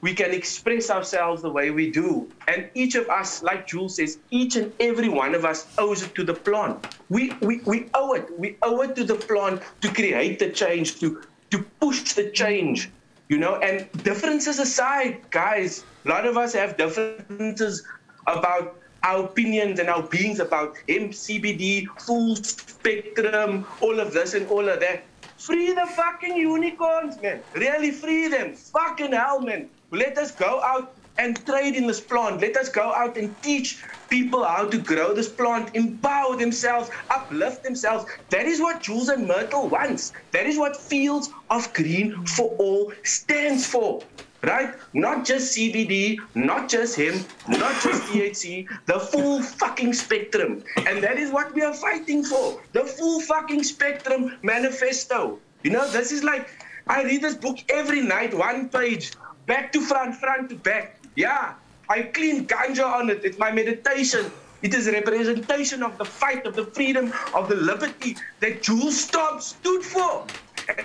we 0.00 0.14
can 0.14 0.32
express 0.32 0.88
ourselves 0.90 1.42
the 1.42 1.50
way 1.50 1.70
we 1.70 1.90
do. 1.90 2.30
And 2.48 2.68
each 2.74 2.94
of 2.94 3.08
us, 3.08 3.42
like 3.42 3.66
Jules 3.66 3.96
says, 3.96 4.18
each 4.30 4.56
and 4.56 4.72
every 4.80 5.08
one 5.08 5.34
of 5.34 5.44
us 5.44 5.66
owes 5.78 6.02
it 6.02 6.14
to 6.14 6.24
the 6.24 6.34
plant. 6.34 6.86
We, 7.08 7.32
we, 7.42 7.60
we 7.64 7.88
owe 7.92 8.12
it. 8.14 8.38
We 8.38 8.56
owe 8.62 8.80
it 8.82 8.96
to 8.96 9.04
the 9.04 9.14
plant 9.14 9.62
to 9.80 9.92
create 9.92 10.38
the 10.38 10.50
change, 10.50 11.00
to, 11.00 11.22
to 11.50 11.58
push 11.80 12.12
the 12.12 12.30
change. 12.30 12.90
You 13.28 13.38
know, 13.38 13.56
and 13.56 13.90
differences 14.04 14.58
aside, 14.58 15.20
guys, 15.30 15.84
a 16.04 16.08
lot 16.08 16.26
of 16.26 16.36
us 16.36 16.52
have 16.52 16.76
differences 16.76 17.84
about 18.26 18.76
our 19.02 19.24
opinions 19.24 19.78
and 19.78 19.88
our 19.88 20.02
beings 20.02 20.40
about 20.40 20.76
MCBD, 20.88 21.86
full 22.00 22.36
spectrum, 22.36 23.66
all 23.80 23.98
of 24.00 24.12
this 24.12 24.34
and 24.34 24.46
all 24.48 24.68
of 24.68 24.80
that. 24.80 25.04
Free 25.38 25.72
the 25.72 25.86
fucking 25.86 26.36
unicorns, 26.36 27.20
man. 27.20 27.42
Really 27.54 27.90
free 27.90 28.28
them. 28.28 28.54
Fucking 28.54 29.12
hell, 29.12 29.40
man. 29.40 29.68
Let 29.90 30.18
us 30.18 30.30
go 30.32 30.60
out 30.62 30.95
and 31.18 31.44
trade 31.46 31.74
in 31.74 31.86
this 31.86 32.00
plant. 32.00 32.40
Let 32.40 32.56
us 32.56 32.68
go 32.68 32.92
out 32.92 33.16
and 33.16 33.34
teach 33.42 33.82
people 34.08 34.44
how 34.44 34.66
to 34.66 34.78
grow 34.78 35.14
this 35.14 35.28
plant, 35.28 35.74
empower 35.74 36.36
themselves, 36.36 36.90
uplift 37.10 37.64
themselves. 37.64 38.06
That 38.30 38.46
is 38.46 38.60
what 38.60 38.82
Jules 38.82 39.08
and 39.08 39.26
Myrtle 39.26 39.68
wants. 39.68 40.12
That 40.32 40.46
is 40.46 40.58
what 40.58 40.76
Fields 40.76 41.30
of 41.50 41.72
Green 41.72 42.24
for 42.26 42.48
All 42.58 42.92
stands 43.02 43.66
for. 43.66 44.02
Right? 44.42 44.74
Not 44.92 45.24
just 45.24 45.56
CBD, 45.56 46.18
not 46.34 46.68
just 46.68 46.94
hemp, 46.96 47.26
not 47.48 47.72
just 47.82 48.02
THC, 48.12 48.68
the 48.84 49.00
full 49.00 49.42
fucking 49.42 49.92
spectrum. 49.94 50.62
And 50.76 51.02
that 51.02 51.18
is 51.18 51.32
what 51.32 51.52
we 51.54 51.62
are 51.62 51.74
fighting 51.74 52.22
for. 52.22 52.60
The 52.72 52.84
full 52.84 53.20
fucking 53.22 53.64
spectrum 53.64 54.36
manifesto. 54.42 55.40
You 55.64 55.70
know, 55.70 55.88
this 55.90 56.12
is 56.12 56.22
like, 56.22 56.48
I 56.86 57.02
read 57.02 57.22
this 57.22 57.34
book 57.34 57.58
every 57.68 58.02
night, 58.02 58.32
one 58.34 58.68
page, 58.68 59.12
back 59.46 59.72
to 59.72 59.80
front, 59.80 60.14
front 60.14 60.50
to 60.50 60.54
back. 60.56 60.95
Yeah, 61.16 61.54
I 61.88 62.02
clean 62.02 62.46
ganja 62.46 62.84
on 62.84 63.08
it. 63.10 63.24
It's 63.24 63.38
my 63.38 63.50
meditation. 63.50 64.30
It 64.62 64.74
is 64.74 64.86
a 64.86 64.92
representation 64.92 65.82
of 65.82 65.96
the 65.96 66.04
fight, 66.04 66.46
of 66.46 66.54
the 66.54 66.66
freedom, 66.66 67.12
of 67.34 67.48
the 67.48 67.56
liberty 67.56 68.16
that 68.40 68.62
Jules 68.62 69.04
Stobbs 69.04 69.56
stood 69.56 69.82
for. 69.82 70.26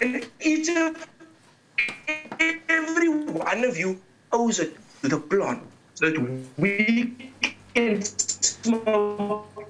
And 0.01 0.25
each 0.39 0.69
of 0.69 1.07
every 2.69 3.09
one 3.09 3.63
of 3.63 3.77
you 3.77 3.99
owes 4.31 4.59
it 4.59 4.75
to 5.01 5.09
the 5.09 5.19
plant 5.19 5.63
so 5.95 6.09
that 6.09 6.19
we 6.57 7.31
can 7.73 8.01
smoke 8.01 9.67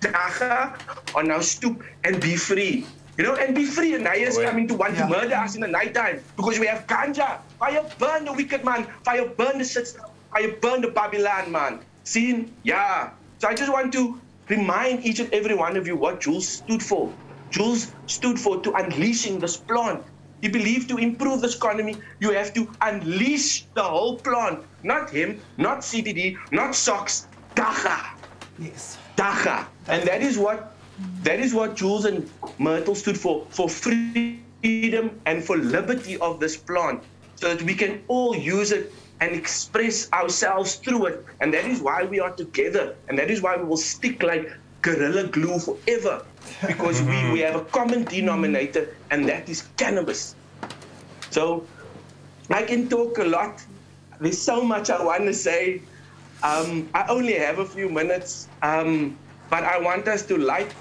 dagga 0.00 0.78
on 1.14 1.30
our 1.30 1.42
stoop 1.42 1.82
and 2.04 2.20
be 2.20 2.36
free. 2.36 2.86
You 3.18 3.24
know, 3.24 3.34
and 3.34 3.54
be 3.54 3.64
free. 3.64 3.94
And 3.94 4.06
is 4.16 4.38
Wait. 4.38 4.46
coming 4.46 4.66
to 4.68 4.74
want 4.74 4.94
Yeah. 4.94 5.06
to 5.06 5.08
murder 5.08 5.34
us 5.36 5.54
in 5.54 5.60
the 5.60 5.68
night 5.68 5.94
time 5.94 6.20
because 6.36 6.58
we 6.58 6.66
have 6.66 6.86
ganja. 6.86 7.40
Fire 7.58 7.84
burn 7.98 8.24
the 8.24 8.32
wicked 8.32 8.64
man. 8.64 8.86
Fire 9.04 9.26
burn 9.26 9.58
the 9.58 9.64
system. 9.64 10.06
Fire 10.32 10.52
burn 10.60 10.80
the 10.80 10.88
Babylon 10.88 11.52
man. 11.52 11.80
See? 12.04 12.48
Yeah. 12.62 13.10
So 13.38 13.48
I 13.48 13.54
just 13.54 13.70
want 13.72 13.92
to 13.92 14.18
remind 14.48 15.04
each 15.04 15.20
and 15.20 15.32
every 15.32 15.54
one 15.54 15.76
of 15.76 15.86
you 15.86 15.96
what 15.96 16.20
Jules 16.20 16.48
stood 16.48 16.82
for. 16.82 17.12
Jules 17.50 17.92
stood 18.06 18.40
for 18.40 18.60
to 18.62 18.72
unleashing 18.72 19.38
this 19.38 19.56
plant. 19.56 20.02
He 20.40 20.48
believed 20.48 20.88
to 20.88 20.96
improve 20.98 21.40
this 21.40 21.54
economy, 21.54 21.96
you 22.18 22.32
have 22.32 22.52
to 22.54 22.66
unleash 22.80 23.64
the 23.74 23.82
whole 23.82 24.18
plant. 24.18 24.64
Not 24.82 25.10
him, 25.10 25.40
not 25.56 25.80
CBD, 25.84 26.36
not 26.50 26.74
socks, 26.74 27.28
dagga. 27.54 27.98
Yes. 28.58 28.98
Dagga. 29.16 29.66
And 29.86 30.02
that 30.08 30.22
is 30.22 30.38
what 30.38 30.71
that 31.22 31.40
is 31.40 31.54
what 31.54 31.76
Jules 31.76 32.04
and 32.04 32.28
Myrtle 32.58 32.94
stood 32.94 33.18
for 33.18 33.46
for 33.50 33.68
freedom 33.68 35.20
and 35.26 35.44
for 35.44 35.56
liberty 35.56 36.18
of 36.18 36.40
this 36.40 36.56
plant 36.56 37.02
so 37.36 37.54
that 37.54 37.62
we 37.62 37.74
can 37.74 38.02
all 38.08 38.36
use 38.36 38.72
it 38.72 38.92
and 39.20 39.34
express 39.34 40.12
ourselves 40.12 40.76
through 40.76 41.06
it. 41.06 41.26
And 41.40 41.54
that 41.54 41.64
is 41.64 41.80
why 41.80 42.04
we 42.04 42.20
are 42.20 42.32
together 42.32 42.96
and 43.08 43.18
that 43.18 43.30
is 43.30 43.42
why 43.42 43.56
we 43.56 43.64
will 43.64 43.76
stick 43.76 44.22
like 44.22 44.50
gorilla 44.82 45.28
glue 45.28 45.58
forever 45.58 46.24
because 46.66 47.00
we, 47.02 47.30
we 47.30 47.40
have 47.40 47.54
a 47.54 47.64
common 47.66 48.04
denominator 48.04 48.94
and 49.10 49.28
that 49.28 49.48
is 49.48 49.68
cannabis. 49.76 50.34
So 51.30 51.66
I 52.50 52.62
can 52.62 52.88
talk 52.88 53.18
a 53.18 53.24
lot. 53.24 53.64
There's 54.20 54.40
so 54.40 54.62
much 54.62 54.90
I 54.90 55.02
want 55.02 55.24
to 55.24 55.34
say. 55.34 55.82
Um, 56.42 56.88
I 56.94 57.06
only 57.08 57.34
have 57.34 57.60
a 57.60 57.64
few 57.64 57.88
minutes, 57.88 58.48
um, 58.62 59.16
but 59.48 59.62
I 59.62 59.78
want 59.78 60.08
us 60.08 60.26
to 60.26 60.36
light 60.36 60.74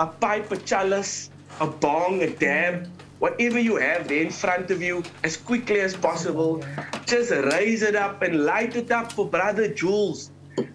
a 0.00 0.06
pipe, 0.06 0.50
a 0.52 0.56
chalice, 0.56 1.30
a 1.60 1.66
bong, 1.66 2.22
a 2.22 2.30
dab, 2.30 2.88
whatever 3.18 3.58
you 3.58 3.76
have 3.76 4.08
there 4.08 4.22
in 4.22 4.30
front 4.30 4.70
of 4.70 4.82
you 4.82 5.02
as 5.22 5.36
quickly 5.36 5.80
as 5.80 5.94
possible. 5.94 6.62
Just 7.06 7.30
raise 7.30 7.82
it 7.82 7.94
up 7.94 8.22
and 8.22 8.44
light 8.44 8.74
it 8.74 8.90
up 8.90 9.12
for 9.12 9.26
Brother 9.28 9.68
Jules. 9.68 10.30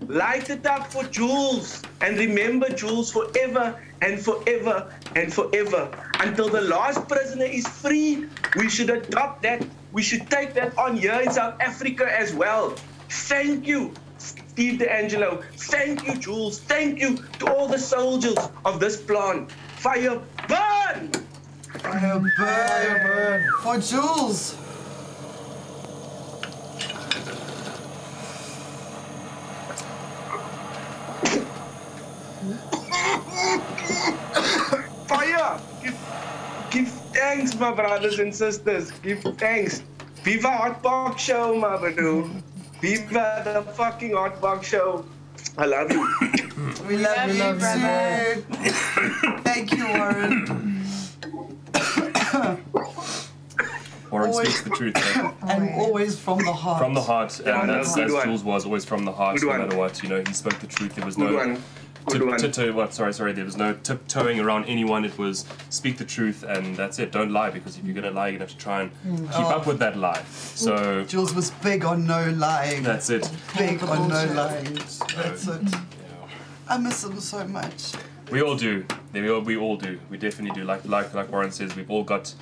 Light 0.08 0.50
it 0.50 0.66
up 0.66 0.92
for 0.92 1.04
Jules. 1.04 1.82
And 2.02 2.18
remember 2.18 2.70
Jules 2.70 3.12
forever 3.12 3.78
and 4.02 4.20
forever 4.20 4.94
and 5.16 5.34
forever. 5.34 5.92
Until 6.20 6.48
the 6.48 6.62
last 6.62 7.08
prisoner 7.08 7.46
is 7.46 7.68
free, 7.68 8.26
we 8.56 8.70
should 8.70 8.90
adopt 8.90 9.42
that. 9.44 9.66
We 9.92 10.02
should 10.02 10.30
take 10.30 10.54
that 10.54 10.78
on 10.78 10.96
here 10.98 11.20
in 11.20 11.32
South 11.32 11.60
Africa 11.60 12.08
as 12.10 12.34
well. 12.34 12.76
Thank 13.10 13.68
you, 13.68 13.94
Steve 14.58 14.80
DeAngelo. 14.80 15.44
Thank 15.70 16.08
you, 16.08 16.16
Jules. 16.16 16.58
Thank 16.58 17.00
you 17.00 17.18
to 17.38 17.54
all 17.54 17.68
the 17.68 17.78
soldiers 17.78 18.40
of 18.66 18.80
this 18.80 19.00
plant. 19.00 19.52
Fire 19.76 20.20
burn! 20.48 21.12
Fire 21.78 22.20
burn. 22.36 23.48
For 23.62 23.78
Jules. 23.78 24.56
Fire! 35.06 35.62
Give, 35.84 36.00
give 36.72 36.88
thanks, 37.14 37.54
my 37.60 37.76
brothers 37.76 38.18
and 38.18 38.34
sisters. 38.34 38.90
Give 39.04 39.22
thanks. 39.38 39.84
Viva 40.24 40.48
Hotbox 40.48 41.20
Show, 41.20 41.56
my 41.56 41.78
bro. 41.78 42.28
Viva 42.82 43.42
the 43.44 43.62
fucking 43.74 44.12
Hotbox 44.12 44.64
Show. 44.64 45.06
I 45.58 45.66
love 45.66 45.92
you. 45.92 46.08
We 46.88 46.98
love 46.98 47.28
you, 47.28 47.40
love 47.40 47.62
you, 47.62 48.44
too. 48.44 49.40
Thank 49.42 49.72
you, 49.72 49.88
Warren. 49.88 50.84
Warren 54.12 54.30
Always- 54.32 54.48
speaks 54.50 54.62
the 54.62 54.70
truth. 54.70 54.96
eh? 54.96 55.32
And 55.50 55.70
Always. 55.70 55.80
always 55.88 56.20
from 56.20 56.38
the 56.46 56.54
heart. 56.54 56.80
From 56.82 56.94
the 56.94 57.02
heart, 57.02 57.40
and 57.40 57.68
no, 57.68 57.74
that's 57.74 57.98
as 57.98 58.12
one. 58.12 58.24
Jules 58.26 58.44
was 58.44 58.66
always 58.66 58.86
from 58.86 59.04
the 59.04 59.12
heart, 59.12 59.36
Good 59.38 59.46
no 59.46 59.50
one. 59.52 59.60
matter 59.62 59.78
what. 59.78 60.02
You 60.02 60.10
know, 60.10 60.24
he 60.26 60.34
spoke 60.34 60.58
the 60.60 60.68
truth. 60.68 60.96
There 60.96 61.06
was 61.06 61.16
Good 61.18 61.32
no 61.32 61.36
one. 61.38 61.64
Good 62.08 62.20
tip, 62.20 62.28
one. 62.28 62.40
tiptoe. 62.40 62.72
What? 62.74 62.94
Sorry, 62.94 63.14
sorry. 63.14 63.34
There 63.34 63.44
was 63.46 63.58
no 63.58 63.74
tiptoeing 63.74 64.40
around 64.40 64.66
anyone. 64.66 65.04
It 65.06 65.18
was 65.18 65.46
speak 65.70 65.98
the 65.98 66.06
truth, 66.06 66.44
and 66.44 66.76
that's 66.76 67.00
it. 67.00 67.12
Don't 67.12 67.32
lie, 67.32 67.50
because 67.50 67.78
if 67.78 67.84
you're 67.86 67.94
gonna 67.96 68.12
lie, 68.12 68.30
you're 68.30 68.40
gonna 68.40 68.50
have 68.50 68.58
to 68.58 68.64
try 68.64 68.82
and 68.84 68.92
keep 69.32 69.40
Oh. 69.46 69.50
up 69.58 69.68
with 69.68 69.80
that 69.80 69.98
lie. 69.98 70.24
So 70.56 71.04
Jules 71.04 71.34
was 71.36 71.52
big 71.52 71.84
on 71.84 72.06
no 72.08 72.30
lying. 72.32 72.84
that's 72.84 73.10
it. 73.10 73.30
big 73.58 73.84
on 73.84 74.08
no 74.08 74.26
lying. 74.34 74.74
That's 75.16 75.48
it. 75.48 75.76
I 76.70 76.78
miss 76.78 77.04
him 77.04 77.20
so 77.20 77.46
much. 77.48 77.94
We 78.32 78.42
all 78.42 78.56
do. 78.56 78.86
We 79.14 79.30
all, 79.30 79.42
we 79.42 79.56
all 79.58 79.78
do. 79.78 80.00
We 80.10 80.18
definitely 80.18 80.60
do. 80.60 80.66
Like 80.66 80.86
like 80.86 81.14
like 81.14 81.32
Warren 81.32 81.52
says, 81.52 81.76
we've 81.76 81.90
all 81.92 82.04
got 82.04 82.34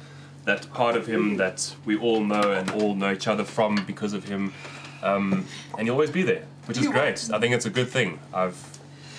that 0.45 0.71
part 0.73 0.95
of 0.95 1.07
him 1.07 1.37
that 1.37 1.75
we 1.85 1.97
all 1.97 2.23
know 2.23 2.51
and 2.51 2.69
all 2.71 2.93
know 2.95 3.11
each 3.11 3.27
other 3.27 3.43
from 3.43 3.83
because 3.87 4.13
of 4.13 4.25
him, 4.25 4.53
um, 5.01 5.45
and 5.77 5.87
he'll 5.87 5.93
always 5.93 6.11
be 6.11 6.21
there, 6.21 6.43
which 6.65 6.77
is 6.77 6.83
You- 6.83 6.91
great. 6.91 7.29
I 7.33 7.39
think 7.39 7.53
it's 7.55 7.65
a 7.65 7.71
good 7.71 7.89
thing. 7.89 8.19
I've 8.33 8.55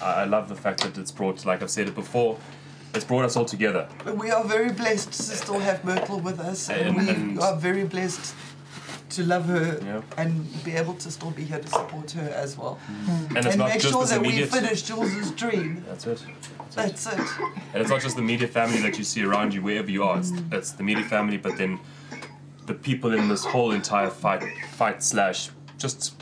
I 0.03 0.24
love 0.24 0.49
the 0.49 0.55
fact 0.55 0.82
that 0.82 0.99
it's 0.99 1.11
brought, 1.11 1.44
like 1.44 1.62
I've 1.62 1.70
said 1.70 1.88
it 1.88 1.94
before, 1.94 2.38
it's 2.94 3.05
brought 3.05 3.24
us 3.24 3.36
all 3.36 3.44
together. 3.44 3.88
We 4.14 4.30
are 4.30 4.44
very 4.44 4.72
blessed 4.72 5.12
to 5.12 5.22
still 5.22 5.59
have 5.59 5.84
Myrtle 5.84 6.20
with 6.20 6.40
us, 6.40 6.70
and, 6.70 6.88
And- 6.88 6.97
we 6.97 7.09
and- 7.09 7.40
are 7.40 7.57
very 7.57 7.84
blessed 7.84 8.34
to 9.11 9.22
love 9.22 9.47
her 9.47 9.78
Yeah. 9.84 10.03
and 10.16 10.64
be 10.64 10.72
able 10.72 10.94
to 10.94 11.11
still 11.11 11.30
be 11.30 11.44
here 11.44 11.61
to 11.61 11.68
support 11.68 12.11
her 12.12 12.28
as 12.28 12.59
well. 12.59 12.78
Mm-hmm. 12.90 13.36
And 13.36 13.38
it's 13.38 13.47
and 13.47 13.59
not 13.59 13.68
make 13.68 13.80
just 13.80 13.92
sure 13.92 14.05
that 14.05 14.20
we 14.20 14.44
finish 14.44 14.82
Jules's 14.82 15.30
dream. 15.30 15.84
That's 15.88 16.07
it. 16.07 16.22
That's 16.74 17.07
it. 17.07 17.20
And 17.72 17.82
it's 17.82 17.90
not 17.90 18.01
just 18.03 18.16
the 18.16 18.22
media 18.22 18.49
family 18.49 18.80
that 18.80 18.99
you 18.99 19.05
see 19.05 19.22
around 19.24 19.55
you 19.55 19.62
wherever 19.62 19.90
you 19.90 20.03
are. 20.03 20.18
It's, 20.18 20.32
mm-hmm. 20.32 20.55
it's 20.55 20.72
the 20.72 20.82
media 20.82 21.05
family, 21.05 21.36
but 21.36 21.57
then 21.57 21.78
the 22.66 22.74
people 22.74 23.14
in 23.14 23.28
this 23.28 23.44
whole 23.44 23.70
entire 23.70 24.11
fight, 24.11 24.42
fight 24.72 25.03
slash 25.03 25.51
just 25.78 26.20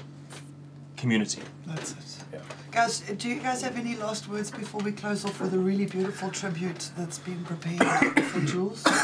community. 0.96 1.42
That's 1.66 1.92
it. 1.92 2.13
Yeah. 2.34 2.40
Guys, 2.72 3.00
do 3.00 3.28
you 3.28 3.40
guys 3.40 3.62
have 3.62 3.76
any 3.76 3.94
last 3.96 4.28
words 4.28 4.50
before 4.50 4.80
we 4.80 4.92
close 4.92 5.24
off 5.24 5.40
with 5.40 5.54
a 5.54 5.58
really 5.58 5.86
beautiful 5.86 6.30
tribute 6.30 6.90
that's 6.96 7.18
been 7.18 7.44
prepared 7.44 8.20
for 8.24 8.40
Jules? 8.40 8.84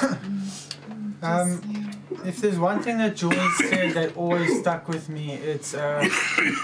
Um, 1.22 1.90
if 2.24 2.40
there's 2.40 2.58
one 2.58 2.82
thing 2.82 2.96
that 2.96 3.14
Jules 3.14 3.36
said 3.58 3.92
that 3.92 4.16
always 4.16 4.58
stuck 4.60 4.88
with 4.88 5.10
me, 5.10 5.34
it's 5.34 5.74
uh, 5.74 6.08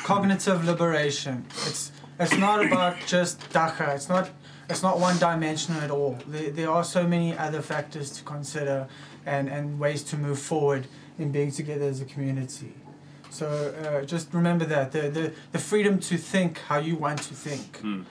cognitive 0.02 0.64
liberation. 0.64 1.44
It's 1.66 1.92
it's 2.18 2.38
not 2.38 2.64
about 2.64 2.96
just 3.06 3.38
dagga. 3.50 3.94
It's 3.94 4.08
not 4.08 4.30
it's 4.70 4.82
not 4.82 4.98
one 4.98 5.18
dimensional 5.18 5.82
at 5.82 5.90
all. 5.90 6.18
There, 6.26 6.50
there 6.50 6.70
are 6.70 6.84
so 6.84 7.06
many 7.06 7.36
other 7.36 7.60
factors 7.60 8.10
to 8.12 8.24
consider 8.24 8.88
and, 9.26 9.50
and 9.50 9.78
ways 9.78 10.02
to 10.04 10.16
move 10.16 10.38
forward 10.38 10.86
in 11.18 11.32
being 11.32 11.50
together 11.50 11.84
as 11.84 12.00
a 12.00 12.06
community. 12.06 12.72
So 13.36 13.46
uh, 13.48 14.04
just 14.06 14.32
remember 14.32 14.64
that 14.66 14.92
the, 14.92 15.02
the 15.16 15.24
the 15.52 15.58
freedom 15.58 15.98
to 16.10 16.16
think 16.16 16.58
how 16.68 16.78
you 16.78 16.96
want 16.96 17.18
to 17.28 17.34
think. 17.34 17.78
Hmm. 17.80 18.02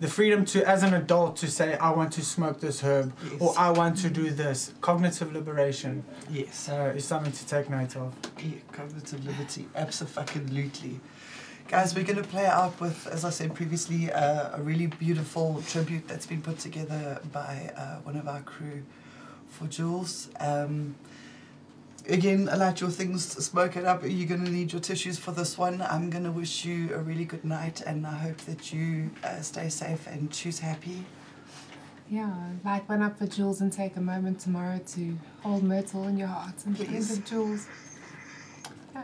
The 0.00 0.08
freedom 0.08 0.46
to, 0.46 0.66
as 0.66 0.82
an 0.82 0.94
adult, 0.94 1.36
to 1.42 1.46
say, 1.46 1.76
I 1.76 1.90
want 1.90 2.10
to 2.14 2.22
smoke 2.24 2.58
this 2.58 2.80
herb, 2.80 3.12
or 3.38 3.52
I 3.58 3.68
want 3.70 3.98
to 3.98 4.08
do 4.08 4.30
this. 4.30 4.72
Cognitive 4.80 5.30
liberation 5.34 6.04
Yes. 6.30 6.70
uh, 6.70 6.94
is 6.96 7.04
something 7.04 7.32
to 7.40 7.44
take 7.46 7.68
note 7.68 7.96
of. 7.96 8.14
Yeah, 8.42 8.60
cognitive 8.72 9.22
liberty, 9.26 9.68
absolutely. 9.76 11.00
Guys, 11.68 11.94
we're 11.94 12.04
going 12.04 12.16
to 12.22 12.28
play 12.28 12.46
out 12.46 12.80
with, 12.80 13.06
as 13.08 13.26
I 13.26 13.30
said 13.30 13.54
previously, 13.54 14.10
uh, 14.10 14.56
a 14.58 14.62
really 14.62 14.86
beautiful 14.86 15.62
tribute 15.68 16.08
that's 16.08 16.26
been 16.26 16.40
put 16.40 16.58
together 16.58 17.20
by 17.30 17.70
uh, 17.76 17.96
one 18.02 18.16
of 18.16 18.26
our 18.26 18.40
crew 18.40 18.82
for 19.48 19.66
Jules. 19.66 20.30
Um, 20.40 20.94
again, 22.10 22.46
light 22.46 22.80
your 22.80 22.90
things, 22.90 23.24
smoke 23.44 23.76
it 23.76 23.84
up. 23.84 24.02
You're 24.04 24.28
going 24.28 24.44
to 24.44 24.50
need 24.50 24.72
your 24.72 24.80
tissues 24.80 25.18
for 25.18 25.32
this 25.32 25.56
one. 25.56 25.82
I'm 25.82 26.10
going 26.10 26.24
to 26.24 26.32
wish 26.32 26.64
you 26.64 26.94
a 26.94 26.98
really 26.98 27.24
good 27.24 27.44
night, 27.44 27.80
and 27.80 28.06
I 28.06 28.16
hope 28.16 28.38
that 28.38 28.72
you 28.72 29.10
uh, 29.24 29.40
stay 29.40 29.68
safe 29.68 30.06
and 30.06 30.30
choose 30.30 30.58
happy. 30.58 31.04
Yeah, 32.10 32.34
light 32.64 32.88
one 32.88 33.02
up 33.02 33.18
for 33.18 33.26
Jules 33.26 33.60
and 33.60 33.72
take 33.72 33.96
a 33.96 34.00
moment 34.00 34.40
tomorrow 34.40 34.80
to 34.94 35.16
hold 35.42 35.62
Myrtle 35.62 36.08
in 36.08 36.16
your 36.16 36.26
heart 36.26 36.54
and 36.66 36.76
think 36.76 36.90
Please. 36.90 37.16
of 37.16 37.24
Jules. 37.24 37.68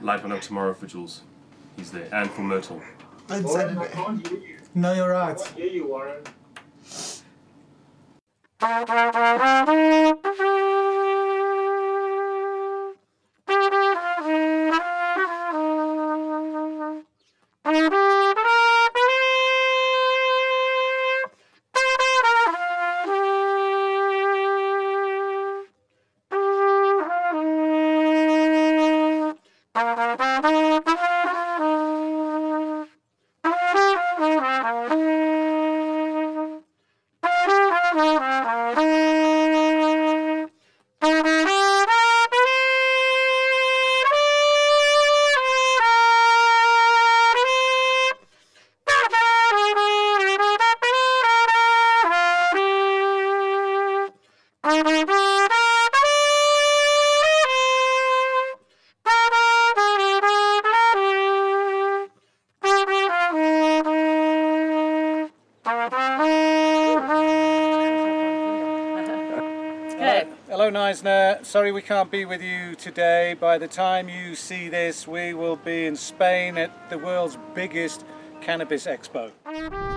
Light 0.03 0.23
one 0.23 0.33
up 0.33 0.41
tomorrow 0.41 0.75
for 0.75 0.87
Jules. 0.87 1.23
He's 1.77 1.93
there. 1.93 2.09
And 2.13 2.29
for 2.31 2.43
Myrtle. 2.43 2.83
On 3.31 3.47
Saturday. 3.47 4.57
No, 4.75 4.93
you're 4.93 5.11
right. 5.11 5.41
Hello, 8.59 10.21
Sorry 71.43 71.72
we 71.72 71.82
can't 71.82 72.11
be 72.11 72.24
with 72.24 72.43
you 72.43 72.74
today. 72.74 73.34
By 73.34 73.59
the 73.59 73.68
time 73.68 74.09
you 74.09 74.34
see 74.34 74.68
this, 74.68 75.07
we 75.07 75.34
will 75.34 75.57
be 75.57 75.87
in 75.87 75.97
Spain 75.97 76.59
at 76.59 76.91
the 76.91 76.99
world's 76.99 77.39
biggest 77.55 78.05
cannabis 78.41 78.87
expo. 78.87 79.95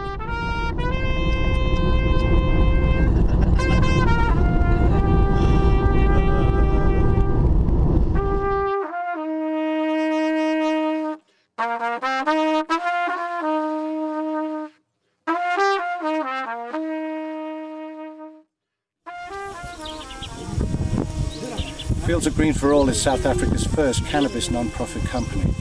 Fields 22.20 22.28
of 22.28 22.36
Green 22.36 22.54
for 22.54 22.74
All 22.74 22.90
is 22.90 23.02
South 23.02 23.26
Africa's 23.26 23.66
first 23.66 24.06
cannabis 24.06 24.52
non-profit 24.52 25.06
company. 25.06 25.54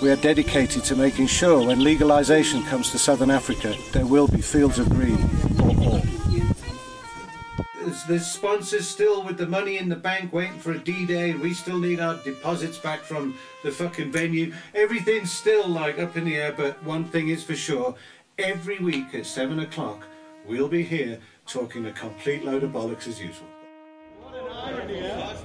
We 0.00 0.10
are 0.10 0.16
dedicated 0.16 0.82
to 0.84 0.96
making 0.96 1.26
sure 1.26 1.66
when 1.66 1.84
legalization 1.84 2.62
comes 2.62 2.90
to 2.92 2.98
Southern 2.98 3.30
Africa, 3.30 3.76
there 3.92 4.06
will 4.06 4.26
be 4.26 4.40
Fields 4.40 4.78
of 4.78 4.88
Green 4.88 5.18
for 5.18 5.68
all. 5.82 6.02
There's 8.08 8.24
sponsors 8.24 8.88
still 8.88 9.22
with 9.24 9.36
the 9.36 9.46
money 9.46 9.76
in 9.76 9.90
the 9.90 9.96
bank 9.96 10.32
waiting 10.32 10.58
for 10.58 10.72
a 10.72 10.78
D-Day. 10.78 11.34
We 11.34 11.52
still 11.52 11.78
need 11.78 12.00
our 12.00 12.16
deposits 12.24 12.78
back 12.78 13.00
from 13.00 13.36
the 13.62 13.70
fucking 13.70 14.10
venue. 14.10 14.54
Everything's 14.74 15.30
still 15.30 15.68
like 15.68 15.98
up 15.98 16.16
in 16.16 16.24
the 16.24 16.36
air, 16.36 16.54
but 16.56 16.82
one 16.82 17.04
thing 17.04 17.28
is 17.28 17.44
for 17.44 17.54
sure. 17.54 17.94
Every 18.38 18.78
week 18.78 19.14
at 19.14 19.26
7 19.26 19.58
o'clock, 19.58 20.06
we'll 20.46 20.68
be 20.68 20.82
here 20.82 21.20
talking 21.46 21.84
a 21.84 21.92
complete 21.92 22.42
load 22.42 22.62
of 22.62 22.70
bollocks 22.70 23.06
as 23.06 23.20
usual. 23.20 23.48
What 24.22 24.34
an 24.34 24.46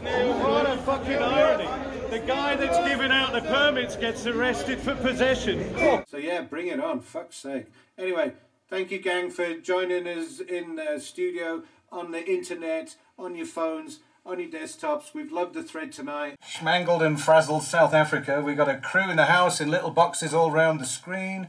a 0.08 0.51
fucking 0.98 1.24
irony. 1.24 1.70
The 2.10 2.20
guy 2.20 2.58
that's 2.58 2.78
giving 2.86 3.12
out 3.14 3.32
the 3.32 3.40
permits 3.40 3.96
gets 3.96 4.28
arrested 4.28 4.78
for 4.78 4.94
possession. 4.96 5.74
So 6.10 6.18
yeah, 6.18 6.42
bring 6.42 6.68
it 6.68 6.82
on, 6.82 7.00
fuck's 7.00 7.38
sake. 7.38 7.68
Anyway, 7.98 8.34
thank 8.70 8.92
you 8.92 9.00
gang 9.00 9.30
for 9.30 9.54
joining 9.54 10.06
us 10.06 10.42
in 10.42 10.76
the 10.76 11.00
studio, 11.00 11.64
on 11.94 12.12
the 12.12 12.30
internet, 12.30 12.98
on 13.18 13.36
your 13.36 13.46
phones, 13.46 14.00
on 14.26 14.42
your 14.42 14.50
desktops. 14.50 15.14
We've 15.14 15.32
loved 15.32 15.54
the 15.54 15.64
thread 15.64 15.94
tonight. 15.94 16.36
Schmangled 16.46 17.02
and 17.02 17.22
frazzled 17.22 17.64
South 17.64 17.94
Africa. 17.94 18.42
We've 18.46 18.58
got 18.58 18.68
a 18.68 18.76
crew 18.76 19.10
in 19.10 19.16
the 19.16 19.26
house 19.26 19.62
in 19.62 19.72
little 19.72 19.92
boxes 19.92 20.34
all 20.34 20.52
round 20.52 20.82
the 20.82 20.86
screen. 20.86 21.48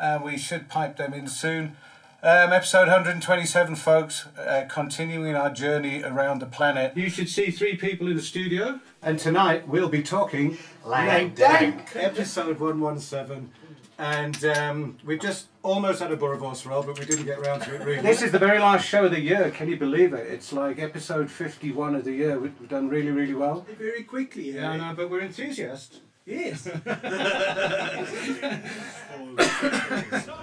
and 0.00 0.24
we 0.24 0.38
should 0.38 0.68
pipe 0.70 0.96
them 0.96 1.12
in 1.12 1.26
soon. 1.26 1.76
Um, 2.20 2.52
episode 2.52 2.88
127, 2.88 3.76
folks, 3.76 4.26
uh, 4.36 4.64
continuing 4.68 5.36
our 5.36 5.50
journey 5.50 6.02
around 6.02 6.40
the 6.40 6.46
planet. 6.46 6.96
You 6.96 7.08
should 7.08 7.28
see 7.28 7.52
three 7.52 7.76
people 7.76 8.08
in 8.08 8.16
the 8.16 8.22
studio, 8.22 8.80
and 9.00 9.20
tonight 9.20 9.68
we'll 9.68 9.88
be 9.88 10.02
talking 10.02 10.58
Lank 10.84 11.36
Dank, 11.36 11.94
episode 11.94 12.58
117. 12.58 13.52
And 14.00 14.44
um, 14.44 14.96
we've 15.04 15.20
just 15.20 15.46
almost 15.62 16.00
had 16.00 16.10
a 16.10 16.16
Borovos 16.16 16.66
roll, 16.66 16.82
but 16.82 16.98
we 16.98 17.04
didn't 17.04 17.24
get 17.24 17.38
around 17.38 17.60
to 17.60 17.74
it 17.76 17.84
really. 17.84 18.02
This 18.02 18.22
is 18.22 18.32
the 18.32 18.38
very 18.40 18.58
last 18.58 18.88
show 18.88 19.04
of 19.04 19.12
the 19.12 19.20
year, 19.20 19.52
can 19.52 19.68
you 19.68 19.76
believe 19.76 20.12
it? 20.12 20.26
It's 20.26 20.52
like 20.52 20.80
episode 20.80 21.30
51 21.30 21.94
of 21.94 22.04
the 22.04 22.12
year. 22.12 22.36
We've 22.40 22.68
done 22.68 22.88
really, 22.88 23.12
really 23.12 23.34
well. 23.34 23.64
Very 23.78 24.02
quickly, 24.02 24.50
Yeah, 24.50 24.76
no, 24.76 24.92
but 24.92 25.08
we're 25.08 25.20
enthusiasts. 25.20 26.00
Yes. 26.28 26.60
Stop 26.60 26.84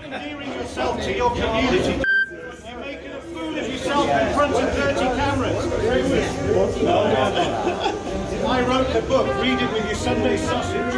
endearing 0.04 0.52
yourself 0.54 1.00
to 1.04 1.16
your 1.16 1.30
community. 1.30 2.02
You're 2.68 2.80
making 2.80 3.12
a 3.12 3.22
fool 3.22 3.56
of 3.56 3.68
yourself 3.70 4.10
in 4.10 4.34
front 4.34 4.56
of 4.56 4.74
30 4.74 5.00
cameras. 5.00 5.66
No, 6.82 7.04
no, 7.04 7.30
no. 7.30 8.48
I 8.48 8.62
wrote 8.68 8.92
the 8.94 9.02
book. 9.04 9.28
Read 9.40 9.62
it 9.62 9.72
with 9.74 9.86
your 9.86 9.94
Sunday 9.94 10.38
sausage. 10.38 10.96